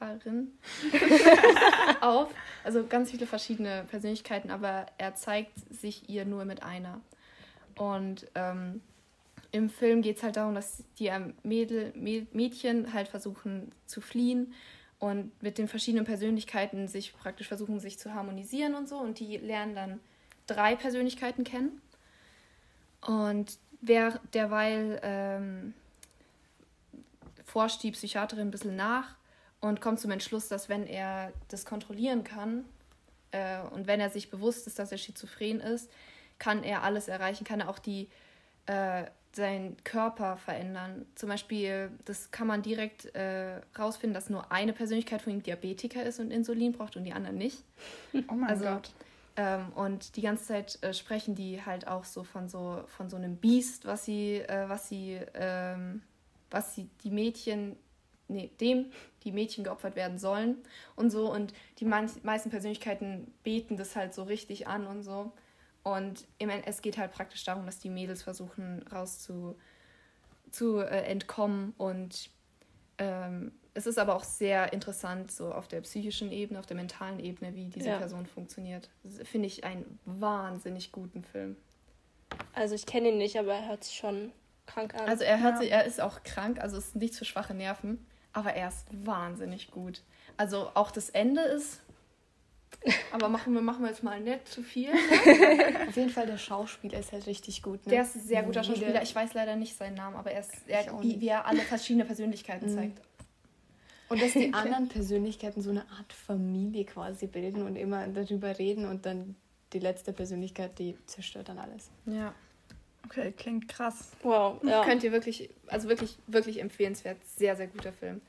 Lehrerin 0.00 0.52
auf. 2.00 2.34
Also 2.64 2.86
ganz 2.86 3.10
viele 3.10 3.26
verschiedene 3.26 3.84
Persönlichkeiten, 3.88 4.50
aber 4.50 4.86
er 4.98 5.14
zeigt 5.14 5.52
sich 5.72 6.08
ihr 6.08 6.24
nur 6.24 6.44
mit 6.44 6.62
einer. 6.62 7.00
Und 7.76 8.26
ähm, 8.34 8.80
im 9.52 9.70
Film 9.70 10.02
geht 10.02 10.18
es 10.18 10.22
halt 10.22 10.36
darum, 10.36 10.54
dass 10.54 10.84
die 10.98 11.10
Mädel, 11.42 11.92
Mädchen 11.94 12.92
halt 12.92 13.08
versuchen 13.08 13.72
zu 13.86 14.00
fliehen 14.00 14.54
und 15.00 15.42
mit 15.42 15.58
den 15.58 15.66
verschiedenen 15.66 16.04
Persönlichkeiten 16.04 16.86
sich 16.86 17.16
praktisch 17.16 17.48
versuchen, 17.48 17.80
sich 17.80 17.98
zu 17.98 18.14
harmonisieren 18.14 18.74
und 18.74 18.88
so. 18.88 18.98
Und 18.98 19.18
die 19.18 19.38
lernen 19.38 19.74
dann 19.74 20.00
drei 20.46 20.76
Persönlichkeiten 20.76 21.42
kennen. 21.42 21.80
Und 23.00 23.58
wer 23.80 24.20
derweil 24.34 25.00
ähm, 25.02 25.74
forscht 27.44 27.82
die 27.82 27.92
Psychiaterin 27.92 28.48
ein 28.48 28.50
bisschen 28.50 28.76
nach 28.76 29.16
und 29.60 29.80
kommt 29.80 30.00
zum 30.00 30.10
Entschluss, 30.10 30.48
dass 30.48 30.68
wenn 30.68 30.86
er 30.86 31.32
das 31.48 31.64
kontrollieren 31.64 32.22
kann 32.22 32.66
äh, 33.30 33.60
und 33.72 33.86
wenn 33.86 34.00
er 34.00 34.10
sich 34.10 34.30
bewusst 34.30 34.66
ist, 34.66 34.78
dass 34.78 34.92
er 34.92 34.98
schizophren 34.98 35.60
ist, 35.60 35.90
kann 36.38 36.62
er 36.62 36.82
alles 36.82 37.08
erreichen, 37.08 37.44
kann 37.44 37.60
er 37.60 37.70
auch 37.70 37.78
die 37.78 38.08
äh, 38.66 39.04
seinen 39.32 39.76
Körper 39.84 40.36
verändern. 40.36 41.06
Zum 41.14 41.28
Beispiel, 41.28 41.90
das 42.04 42.30
kann 42.30 42.46
man 42.46 42.62
direkt 42.62 43.14
äh, 43.14 43.60
rausfinden, 43.78 44.14
dass 44.14 44.28
nur 44.28 44.50
eine 44.50 44.72
Persönlichkeit 44.72 45.22
von 45.22 45.32
ihm 45.32 45.42
Diabetiker 45.42 46.02
ist 46.02 46.18
und 46.18 46.30
Insulin 46.30 46.72
braucht 46.72 46.96
und 46.96 47.04
die 47.04 47.12
andere 47.12 47.32
nicht. 47.32 47.62
Oh 48.28 48.34
mein 48.34 48.50
also, 48.50 48.64
Gott. 48.64 48.90
Ähm, 49.36 49.72
und 49.74 50.16
die 50.16 50.22
ganze 50.22 50.44
Zeit 50.44 50.82
äh, 50.82 50.92
sprechen 50.92 51.34
die 51.36 51.64
halt 51.64 51.86
auch 51.86 52.04
so 52.04 52.24
von 52.24 52.48
so 52.48 52.82
von 52.88 53.08
so 53.08 53.16
einem 53.16 53.36
Biest, 53.36 53.86
was 53.86 54.04
sie, 54.04 54.38
äh, 54.38 54.68
was 54.68 54.88
sie, 54.88 55.20
ähm, 55.34 56.02
was 56.50 56.74
sie 56.74 56.90
die 57.04 57.10
Mädchen 57.10 57.76
nee, 58.30 58.50
dem 58.60 58.86
die 59.24 59.32
Mädchen 59.32 59.64
geopfert 59.64 59.96
werden 59.96 60.18
sollen 60.18 60.56
und 60.96 61.10
so. 61.10 61.30
Und 61.30 61.52
die 61.78 61.84
meisten 61.84 62.50
Persönlichkeiten 62.50 63.32
beten 63.42 63.76
das 63.76 63.96
halt 63.96 64.14
so 64.14 64.22
richtig 64.22 64.66
an 64.66 64.86
und 64.86 65.02
so. 65.02 65.32
Und 65.82 66.26
es 66.66 66.82
geht 66.82 66.98
halt 66.98 67.12
praktisch 67.12 67.44
darum, 67.44 67.66
dass 67.66 67.78
die 67.78 67.88
Mädels 67.88 68.22
versuchen 68.22 68.84
raus 68.92 69.20
zu, 69.20 69.56
zu 70.50 70.80
äh, 70.80 71.04
entkommen. 71.04 71.74
Und 71.78 72.30
ähm, 72.98 73.52
es 73.72 73.86
ist 73.86 73.98
aber 73.98 74.14
auch 74.14 74.24
sehr 74.24 74.72
interessant, 74.72 75.30
so 75.30 75.52
auf 75.52 75.68
der 75.68 75.80
psychischen 75.80 76.32
Ebene, 76.32 76.58
auf 76.58 76.66
der 76.66 76.76
mentalen 76.76 77.18
Ebene, 77.18 77.54
wie 77.54 77.68
diese 77.68 77.88
ja. 77.88 77.98
Person 77.98 78.26
funktioniert. 78.26 78.90
Finde 79.24 79.46
ich 79.46 79.64
einen 79.64 79.98
wahnsinnig 80.04 80.92
guten 80.92 81.24
Film. 81.24 81.56
Also 82.52 82.74
ich 82.74 82.86
kenne 82.86 83.08
ihn 83.08 83.18
nicht, 83.18 83.38
aber 83.38 83.54
er 83.54 83.68
hört 83.68 83.84
sich 83.84 83.96
schon 83.96 84.32
krank 84.66 84.94
an. 84.94 85.08
Also 85.08 85.24
er 85.24 85.40
hört 85.40 85.54
ja. 85.54 85.60
sich, 85.60 85.72
er 85.72 85.84
ist 85.84 86.00
auch 86.00 86.22
krank, 86.22 86.60
also 86.60 86.76
ist 86.76 86.96
nichts 86.96 87.18
für 87.18 87.24
schwache 87.24 87.54
Nerven, 87.54 88.06
aber 88.32 88.52
er 88.54 88.68
ist 88.68 88.86
wahnsinnig 88.90 89.70
gut. 89.70 90.02
Also 90.36 90.70
auch 90.74 90.90
das 90.90 91.10
Ende 91.10 91.42
ist. 91.42 91.82
Aber 93.12 93.28
machen 93.28 93.52
wir, 93.52 93.60
machen 93.60 93.82
wir 93.82 93.88
jetzt 93.88 94.02
mal 94.02 94.20
nicht 94.20 94.48
zu 94.48 94.62
viel. 94.62 94.90
Ne? 94.90 94.98
Auf 95.88 95.96
jeden 95.96 96.10
Fall, 96.10 96.26
der 96.26 96.38
Schauspieler 96.38 96.98
ist 96.98 97.12
halt 97.12 97.26
richtig 97.26 97.62
gut. 97.62 97.84
Ne? 97.86 97.92
Der 97.92 98.02
ist 98.02 98.16
ein 98.16 98.22
sehr 98.22 98.42
guter 98.42 98.64
Schauspieler. 98.64 99.02
Ich 99.02 99.14
weiß 99.14 99.34
leider 99.34 99.56
nicht 99.56 99.76
seinen 99.76 99.94
Namen, 99.94 100.16
aber 100.16 100.30
er 100.30 100.40
ist, 100.40 100.52
er, 100.66 101.00
wie 101.02 101.28
er 101.28 101.46
alle 101.46 101.60
verschiedene 101.60 102.04
Persönlichkeiten 102.04 102.70
mhm. 102.70 102.74
zeigt. 102.74 103.00
Und 104.08 104.20
dass 104.20 104.32
die 104.32 104.52
anderen 104.54 104.88
Persönlichkeiten 104.88 105.60
so 105.60 105.70
eine 105.70 105.82
Art 105.90 106.12
Familie 106.12 106.84
quasi 106.84 107.26
bilden 107.26 107.62
und 107.62 107.76
immer 107.76 108.06
darüber 108.08 108.58
reden 108.58 108.86
und 108.86 109.06
dann 109.06 109.36
die 109.72 109.78
letzte 109.78 110.12
Persönlichkeit, 110.12 110.78
die 110.78 110.96
zerstört 111.06 111.48
dann 111.48 111.58
alles. 111.58 111.90
Ja. 112.06 112.34
Okay, 113.04 113.32
klingt 113.32 113.68
krass. 113.68 114.12
Wow. 114.22 114.62
Ja. 114.62 114.84
Könnt 114.84 115.02
ihr 115.04 115.12
wirklich, 115.12 115.50
also 115.66 115.88
wirklich, 115.88 116.18
wirklich 116.26 116.60
empfehlenswert. 116.60 117.18
Sehr, 117.24 117.56
sehr 117.56 117.66
guter 117.66 117.92
Film. 117.92 118.20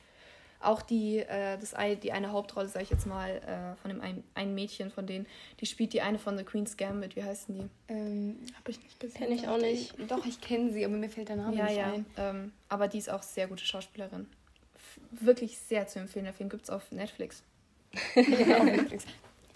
Auch 0.61 0.81
die, 0.81 1.17
äh, 1.17 1.57
das, 1.57 1.75
die 2.01 2.11
eine 2.11 2.31
Hauptrolle, 2.31 2.67
sag 2.67 2.83
ich 2.83 2.89
jetzt 2.89 3.07
mal, 3.07 3.29
äh, 3.29 3.75
von 3.81 3.89
dem 3.89 4.01
ein, 4.01 4.23
ein 4.35 4.53
Mädchen 4.53 4.91
von 4.91 5.07
denen, 5.07 5.25
die 5.59 5.65
spielt 5.65 5.93
die 5.93 6.01
eine 6.01 6.19
von 6.19 6.37
The 6.37 6.43
Queen's 6.43 6.77
Gambit. 6.77 7.15
Wie 7.15 7.23
heißen 7.23 7.55
die? 7.55 7.69
Ähm, 7.87 8.37
Hab 8.57 8.69
ich 8.69 8.81
nicht 8.81 8.99
gesehen. 8.99 9.17
Kenne 9.17 9.35
ich 9.35 9.47
auch 9.47 9.57
nicht. 9.57 9.93
Ich, 9.97 10.07
doch, 10.07 10.25
ich 10.25 10.39
kenne 10.39 10.71
sie, 10.71 10.85
aber 10.85 10.95
mir 10.95 11.09
fällt 11.09 11.29
der 11.29 11.37
Name 11.37 11.55
ja, 11.55 11.65
nicht 11.65 11.77
ja. 11.77 11.91
ein. 11.91 12.05
Ähm, 12.17 12.53
aber 12.69 12.87
die 12.87 12.99
ist 12.99 13.09
auch 13.09 13.23
sehr 13.23 13.47
gute 13.47 13.65
Schauspielerin. 13.65 14.27
F 14.75 14.99
wirklich 15.11 15.57
sehr 15.57 15.87
zu 15.87 15.99
empfehlen. 15.99 16.25
Der 16.25 16.33
Film 16.33 16.49
gibt 16.49 16.63
es 16.63 16.69
auf 16.69 16.91
Netflix. 16.91 17.43
ja, 18.15 18.57
auf 18.57 18.63
Netflix. 18.63 19.05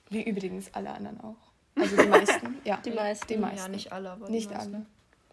Wie 0.09 0.23
übrigens 0.23 0.73
alle 0.73 0.91
anderen 0.91 1.19
auch. 1.21 1.35
Also 1.75 1.97
die 1.97 2.07
meisten, 2.07 2.57
ja. 2.63 2.77
Die 2.77 2.91
meisten. 2.91 3.27
Die 3.27 3.37
meisten. 3.37 3.57
Ja, 3.57 3.67
nicht 3.67 3.91
alle, 3.91 4.11
aber 4.11 4.29
Nicht 4.29 4.51
alle. 4.53 4.85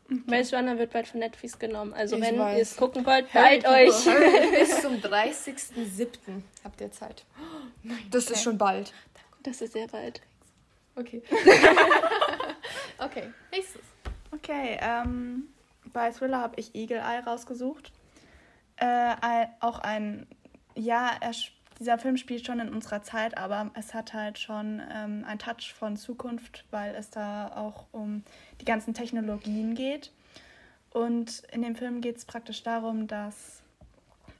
Okay. 0.07 0.21
Maze 0.27 0.57
Runner 0.57 0.79
wird 0.79 0.93
bald 0.93 1.09
von 1.09 1.21
Netflix 1.21 1.59
genommen. 1.59 1.93
Also 1.95 2.17
ich 2.17 2.23
wenn 2.23 2.37
ihr 2.37 2.59
es 2.59 2.77
gucken 2.77 3.07
wollt, 3.07 3.33
beeilt 3.33 3.67
euch. 3.67 4.05
Bis 4.59 4.83
zum 4.83 4.97
30.07. 4.97 6.09
habt 6.65 6.81
ihr 6.81 6.93
Zeit. 6.93 7.25
nein, 7.83 7.99
das 8.11 8.25
okay. 8.25 8.35
ist 8.35 8.43
schon 8.43 8.59
bald. 8.59 8.93
Das 9.43 9.61
ist 9.61 9.73
sehr 9.73 9.89
bald. 9.89 10.21
Okay. 10.95 11.23
okay, 12.99 13.33
nächstes. 13.51 13.81
Okay, 14.31 14.79
ähm, 14.81 15.49
bei 15.93 16.11
Thriller 16.11 16.41
habe 16.41 16.59
ich 16.59 16.75
Eagle 16.75 16.99
Eye 16.99 17.23
rausgesucht. 17.25 17.93
Äh, 18.77 19.15
auch 19.61 19.79
ein, 19.79 20.27
ja, 20.75 21.13
er 21.21 21.33
dieser 21.83 21.99
Film 21.99 22.17
spielt 22.17 22.47
schon 22.47 22.61
in 22.61 22.69
unserer 22.69 23.03
Zeit, 23.03 23.37
aber 23.37 23.73
es 23.75 23.93
hat 23.93 24.15
halt 24.15 24.39
schon 24.39 24.81
ähm, 24.95 25.25
einen 25.27 25.41
Touch 25.41 25.75
von 25.77 25.97
Zukunft, 25.97 26.65
weil 26.71 26.95
es 26.95 27.11
da 27.11 27.49
auch 27.57 27.87
um 27.91 28.23
die 28.61 28.65
ganzen 28.65 28.95
Technologien 28.95 29.75
geht. 29.75 30.13
Und 30.91 31.43
in 31.51 31.63
dem 31.63 31.75
Film 31.75 32.01
geht 32.01 32.19
es 32.19 32.25
praktisch 32.25 32.63
darum, 32.63 33.09
dass 33.09 33.63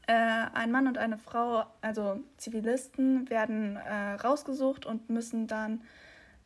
äh, 0.07 0.13
ein 0.13 0.71
Mann 0.71 0.87
und 0.87 0.99
eine 0.99 1.19
Frau, 1.19 1.65
also 1.81 2.21
Zivilisten, 2.37 3.29
werden 3.29 3.75
äh, 3.75 4.13
rausgesucht 4.23 4.87
und 4.87 5.11
müssen 5.11 5.49
dann 5.49 5.83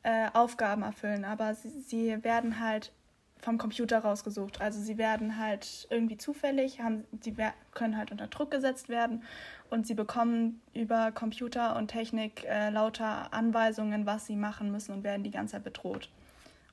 äh, 0.02 0.28
Aufgaben 0.32 0.82
erfüllen. 0.82 1.26
Aber 1.26 1.54
sie, 1.54 1.78
sie 1.80 2.24
werden 2.24 2.58
halt 2.58 2.90
vom 3.40 3.58
Computer 3.58 3.98
rausgesucht. 3.98 4.60
Also 4.60 4.80
sie 4.80 4.98
werden 4.98 5.38
halt 5.38 5.86
irgendwie 5.90 6.16
zufällig, 6.16 6.80
haben, 6.80 7.04
sie 7.20 7.34
können 7.72 7.96
halt 7.96 8.10
unter 8.10 8.26
Druck 8.26 8.50
gesetzt 8.50 8.88
werden 8.88 9.22
und 9.70 9.86
sie 9.86 9.94
bekommen 9.94 10.60
über 10.74 11.12
Computer 11.12 11.76
und 11.76 11.88
Technik 11.88 12.44
äh, 12.44 12.70
lauter 12.70 13.32
Anweisungen, 13.32 14.06
was 14.06 14.26
sie 14.26 14.36
machen 14.36 14.72
müssen 14.72 14.92
und 14.92 15.04
werden 15.04 15.22
die 15.22 15.30
ganze 15.30 15.52
Zeit 15.52 15.64
bedroht. 15.64 16.10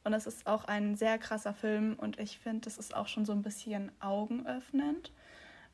Und 0.04 0.13
es 0.13 0.28
ist 0.28 0.47
auch 0.47 0.65
ein 0.65 0.95
sehr 0.95 1.17
krasser 1.17 1.54
Film 1.54 1.95
und 1.97 2.19
ich 2.19 2.39
finde, 2.39 2.62
das 2.62 2.78
ist 2.78 2.95
auch 2.95 3.08
schon 3.08 3.26
so 3.26 3.32
ein 3.32 3.41
bisschen 3.41 3.91
augenöffnend, 4.02 5.12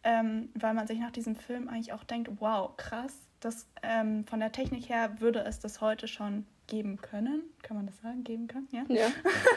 ähm, 0.03 0.49
weil 0.53 0.73
man 0.73 0.85
sich 0.85 0.99
nach 0.99 1.11
diesem 1.11 1.35
Film 1.35 1.67
eigentlich 1.67 1.93
auch 1.93 2.03
denkt, 2.03 2.29
wow, 2.39 2.75
krass, 2.77 3.13
das, 3.39 3.67
ähm, 3.81 4.25
von 4.25 4.39
der 4.39 4.51
Technik 4.51 4.89
her 4.89 5.19
würde 5.19 5.39
es 5.39 5.59
das 5.59 5.81
heute 5.81 6.07
schon 6.07 6.45
geben 6.67 6.97
können. 7.01 7.41
Kann 7.63 7.77
man 7.77 7.87
das 7.87 7.99
sagen? 8.01 8.23
Geben 8.23 8.47
können? 8.47 8.67
Ja. 8.71 8.83
ja. 8.87 9.07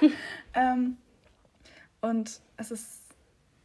ähm, 0.54 0.96
und 2.02 2.40
es 2.56 2.70
ist 2.70 3.00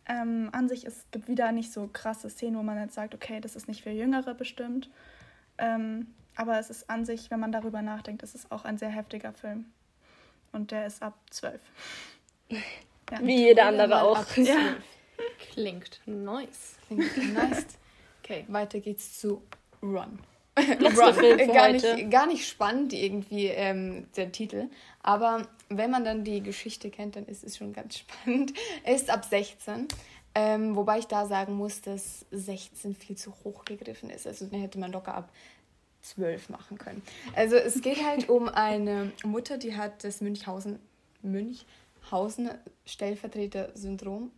ähm, 0.08 0.50
an 0.54 0.70
sich, 0.70 0.86
es 0.86 1.06
gibt 1.12 1.28
wieder 1.28 1.52
nicht 1.52 1.74
so 1.74 1.90
krasse 1.92 2.30
Szenen, 2.30 2.58
wo 2.58 2.64
man 2.64 2.80
jetzt 2.80 2.96
sagt, 2.96 3.14
okay, 3.14 3.42
das 3.42 3.56
ist 3.56 3.68
nicht 3.68 3.84
für 3.84 3.90
Jüngere 3.90 4.34
bestimmt. 4.34 4.90
Ähm, 5.58 6.08
aber 6.36 6.60
es 6.60 6.70
ist 6.70 6.90
an 6.90 7.04
sich, 7.04 7.30
wenn 7.32 7.40
man 7.40 7.52
darüber 7.52 7.82
nachdenkt, 7.82 8.24
es 8.24 8.36
ist 8.36 8.52
auch 8.52 8.64
ein 8.64 8.78
sehr 8.78 8.90
heftiger 8.90 9.34
Film. 9.34 9.66
Und 10.52 10.72
der 10.72 10.86
ist 10.88 11.02
ab 11.04 11.18
zwölf. 11.30 11.62
Ja. 13.10 13.20
Wie 13.22 13.38
jeder 13.38 13.68
andere 13.68 14.02
auch. 14.02 14.26
Ja. 14.36 14.76
Klingt 15.54 16.02
nice. 16.06 16.76
Klingt 16.88 17.34
nice. 17.34 17.66
Okay, 18.22 18.44
weiter 18.50 18.82
geht's 18.82 19.18
zu 19.18 19.42
Run. 19.82 20.20
Run. 20.58 21.54
gar, 21.54 21.72
nicht, 21.72 22.12
gar 22.12 22.28
nicht 22.28 22.46
spannend 22.46 22.92
irgendwie 22.92 23.46
ähm, 23.46 24.08
der 24.18 24.34
Titel, 24.34 24.70
aber 25.02 25.48
wenn 25.70 25.92
man 25.92 26.04
dann 26.04 26.24
die 26.24 26.42
Geschichte 26.42 26.90
kennt, 26.90 27.16
dann 27.16 27.26
ist 27.26 27.44
es 27.44 27.58
schon 27.58 27.74
ganz 27.74 27.98
spannend. 28.00 28.54
Er 28.84 28.96
ist 28.96 29.10
ab 29.10 29.26
16, 29.26 29.88
ähm, 30.36 30.76
wobei 30.76 31.00
ich 31.00 31.08
da 31.08 31.26
sagen 31.26 31.54
muss, 31.54 31.82
dass 31.82 32.26
16 32.32 32.96
viel 32.96 33.18
zu 33.18 33.34
hoch 33.44 33.66
gegriffen 33.66 34.10
ist. 34.10 34.28
Also 34.28 34.46
dann 34.46 34.62
hätte 34.62 34.80
man 34.80 34.92
locker 34.92 35.16
ab 35.16 35.32
12 36.02 36.50
machen 36.50 36.78
können. 36.78 37.02
Also 37.36 37.56
es 37.56 37.82
geht 37.82 38.04
halt 38.04 38.30
um 38.30 38.48
eine 38.48 39.12
Mutter, 39.24 39.58
die 39.58 39.76
hat 39.76 40.04
das 40.04 40.22
Münchhausen, 40.22 40.80
Münchhausen 41.22 42.52
Stellvertreter-Syndrom 42.86 44.32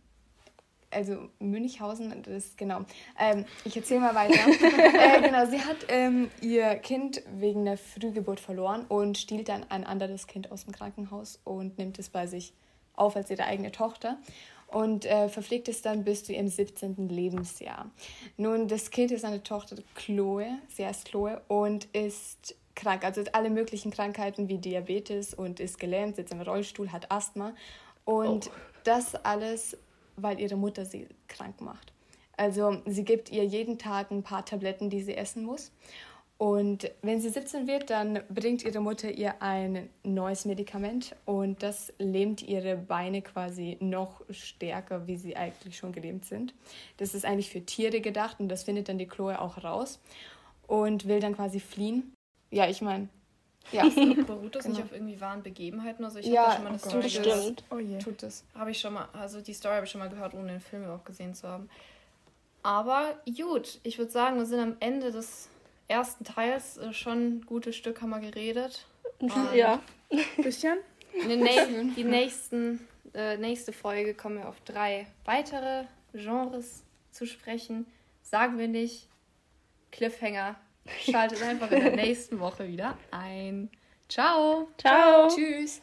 also 0.90 1.28
Münchhausen, 1.38 2.22
das 2.22 2.56
genau. 2.56 2.80
Ähm, 3.18 3.44
ich 3.64 3.76
erzähle 3.76 4.00
mal 4.00 4.14
weiter. 4.14 4.34
äh, 4.48 5.22
genau, 5.22 5.46
sie 5.46 5.60
hat 5.60 5.76
ähm, 5.88 6.30
ihr 6.40 6.76
Kind 6.76 7.22
wegen 7.36 7.64
der 7.64 7.78
Frühgeburt 7.78 8.40
verloren 8.40 8.84
und 8.88 9.18
stiehlt 9.18 9.48
dann 9.48 9.64
ein 9.70 9.84
anderes 9.84 10.26
Kind 10.26 10.50
aus 10.50 10.64
dem 10.64 10.72
Krankenhaus 10.72 11.40
und 11.44 11.78
nimmt 11.78 11.98
es 11.98 12.08
bei 12.08 12.26
sich 12.26 12.52
auf 12.94 13.16
als 13.16 13.30
ihre 13.30 13.44
eigene 13.44 13.72
Tochter 13.72 14.18
und 14.68 15.04
äh, 15.04 15.28
verpflegt 15.28 15.68
es 15.68 15.82
dann 15.82 16.04
bis 16.04 16.24
zu 16.24 16.32
ihrem 16.32 16.48
17. 16.48 17.08
Lebensjahr. 17.08 17.90
Nun, 18.36 18.68
das 18.68 18.90
Kind 18.90 19.10
ist 19.10 19.24
eine 19.24 19.42
Tochter 19.42 19.76
Chloe, 19.94 20.58
sie 20.68 20.86
heißt 20.86 21.06
Chloe 21.06 21.40
und 21.48 21.86
ist 21.86 22.56
krank, 22.74 23.04
also 23.04 23.20
hat 23.20 23.34
alle 23.34 23.50
möglichen 23.50 23.90
Krankheiten 23.90 24.48
wie 24.48 24.58
Diabetes 24.58 25.34
und 25.34 25.60
ist 25.60 25.78
gelähmt, 25.78 26.16
sitzt 26.16 26.32
im 26.32 26.40
Rollstuhl, 26.40 26.92
hat 26.92 27.10
Asthma 27.10 27.54
und 28.04 28.48
oh. 28.48 28.52
das 28.84 29.14
alles 29.14 29.76
weil 30.22 30.40
ihre 30.40 30.56
Mutter 30.56 30.84
sie 30.84 31.06
krank 31.28 31.60
macht. 31.60 31.92
Also 32.36 32.80
sie 32.86 33.04
gibt 33.04 33.30
ihr 33.30 33.44
jeden 33.44 33.78
Tag 33.78 34.10
ein 34.10 34.22
paar 34.22 34.44
Tabletten, 34.44 34.88
die 34.88 35.02
sie 35.02 35.14
essen 35.14 35.44
muss. 35.44 35.72
Und 36.38 36.90
wenn 37.02 37.20
sie 37.20 37.28
17 37.28 37.66
wird, 37.66 37.90
dann 37.90 38.20
bringt 38.30 38.64
ihre 38.64 38.80
Mutter 38.80 39.10
ihr 39.10 39.42
ein 39.42 39.90
neues 40.02 40.46
Medikament 40.46 41.14
und 41.26 41.62
das 41.62 41.92
lähmt 41.98 42.40
ihre 42.42 42.76
Beine 42.76 43.20
quasi 43.20 43.76
noch 43.80 44.22
stärker, 44.30 45.06
wie 45.06 45.16
sie 45.16 45.36
eigentlich 45.36 45.76
schon 45.76 45.92
gelähmt 45.92 46.24
sind. 46.24 46.54
Das 46.96 47.14
ist 47.14 47.26
eigentlich 47.26 47.50
für 47.50 47.66
Tiere 47.66 48.00
gedacht 48.00 48.40
und 48.40 48.48
das 48.48 48.62
findet 48.62 48.88
dann 48.88 48.96
die 48.96 49.06
Chloe 49.06 49.38
auch 49.38 49.62
raus 49.62 50.00
und 50.66 51.06
will 51.06 51.20
dann 51.20 51.34
quasi 51.34 51.60
fliehen. 51.60 52.14
Ja, 52.50 52.70
ich 52.70 52.80
meine, 52.80 53.10
ja, 53.72 53.84
beruht 54.26 54.56
das 54.56 54.64
genau. 54.64 54.76
nicht 54.76 54.84
auf 54.84 54.92
irgendwie 54.92 55.20
wahren 55.20 55.42
Begebenheiten? 55.42 56.04
Also 56.04 56.18
ich 56.18 56.26
ja, 56.26 56.44
habe 56.44 56.54
schon 56.54 56.64
mal 56.64 56.70
eine 56.70 56.78
Story 56.78 57.08
gehört. 57.08 57.64
Oh 57.70 57.78
je. 57.78 57.98
Tut 57.98 58.22
das. 58.22 58.44
Habe 58.54 58.70
ich 58.70 58.80
schon 58.80 58.94
mal, 58.94 59.08
also 59.12 59.40
die 59.40 59.54
Story 59.54 59.74
habe 59.74 59.86
ich 59.86 59.92
schon 59.92 60.00
mal 60.00 60.08
gehört, 60.08 60.34
ohne 60.34 60.52
den 60.52 60.60
Film 60.60 60.88
auch 60.90 61.04
gesehen 61.04 61.34
zu 61.34 61.48
haben. 61.48 61.68
Aber 62.62 63.16
gut, 63.36 63.80
ich 63.82 63.98
würde 63.98 64.10
sagen, 64.10 64.36
wir 64.36 64.46
sind 64.46 64.60
am 64.60 64.76
Ende 64.80 65.12
des 65.12 65.48
ersten 65.88 66.24
Teils 66.24 66.78
äh, 66.78 66.92
schon 66.92 67.18
ein 67.18 67.46
gutes 67.46 67.76
Stück 67.76 68.00
haben 68.00 68.10
wir 68.10 68.20
geredet. 68.20 68.86
ja. 69.54 69.80
Ein 70.10 70.44
bisschen. 70.44 70.78
In 71.12 71.94
die 71.94 72.04
nächsten, 72.04 72.86
äh, 73.14 73.36
nächste 73.36 73.72
Folge 73.72 74.14
kommen 74.14 74.38
wir 74.38 74.48
auf 74.48 74.60
drei 74.64 75.06
weitere 75.24 75.84
Genres 76.12 76.84
zu 77.10 77.26
sprechen. 77.26 77.86
Sagen 78.22 78.58
wir 78.58 78.68
nicht 78.68 79.08
Cliffhanger, 79.90 80.56
Schaltet 81.00 81.42
einfach 81.42 81.70
in 81.70 81.82
der 81.82 81.96
nächsten 81.96 82.40
Woche 82.40 82.66
wieder 82.66 82.96
ein. 83.10 83.70
Ciao. 84.08 84.68
Ciao. 84.78 85.28
Tschüss. 85.28 85.82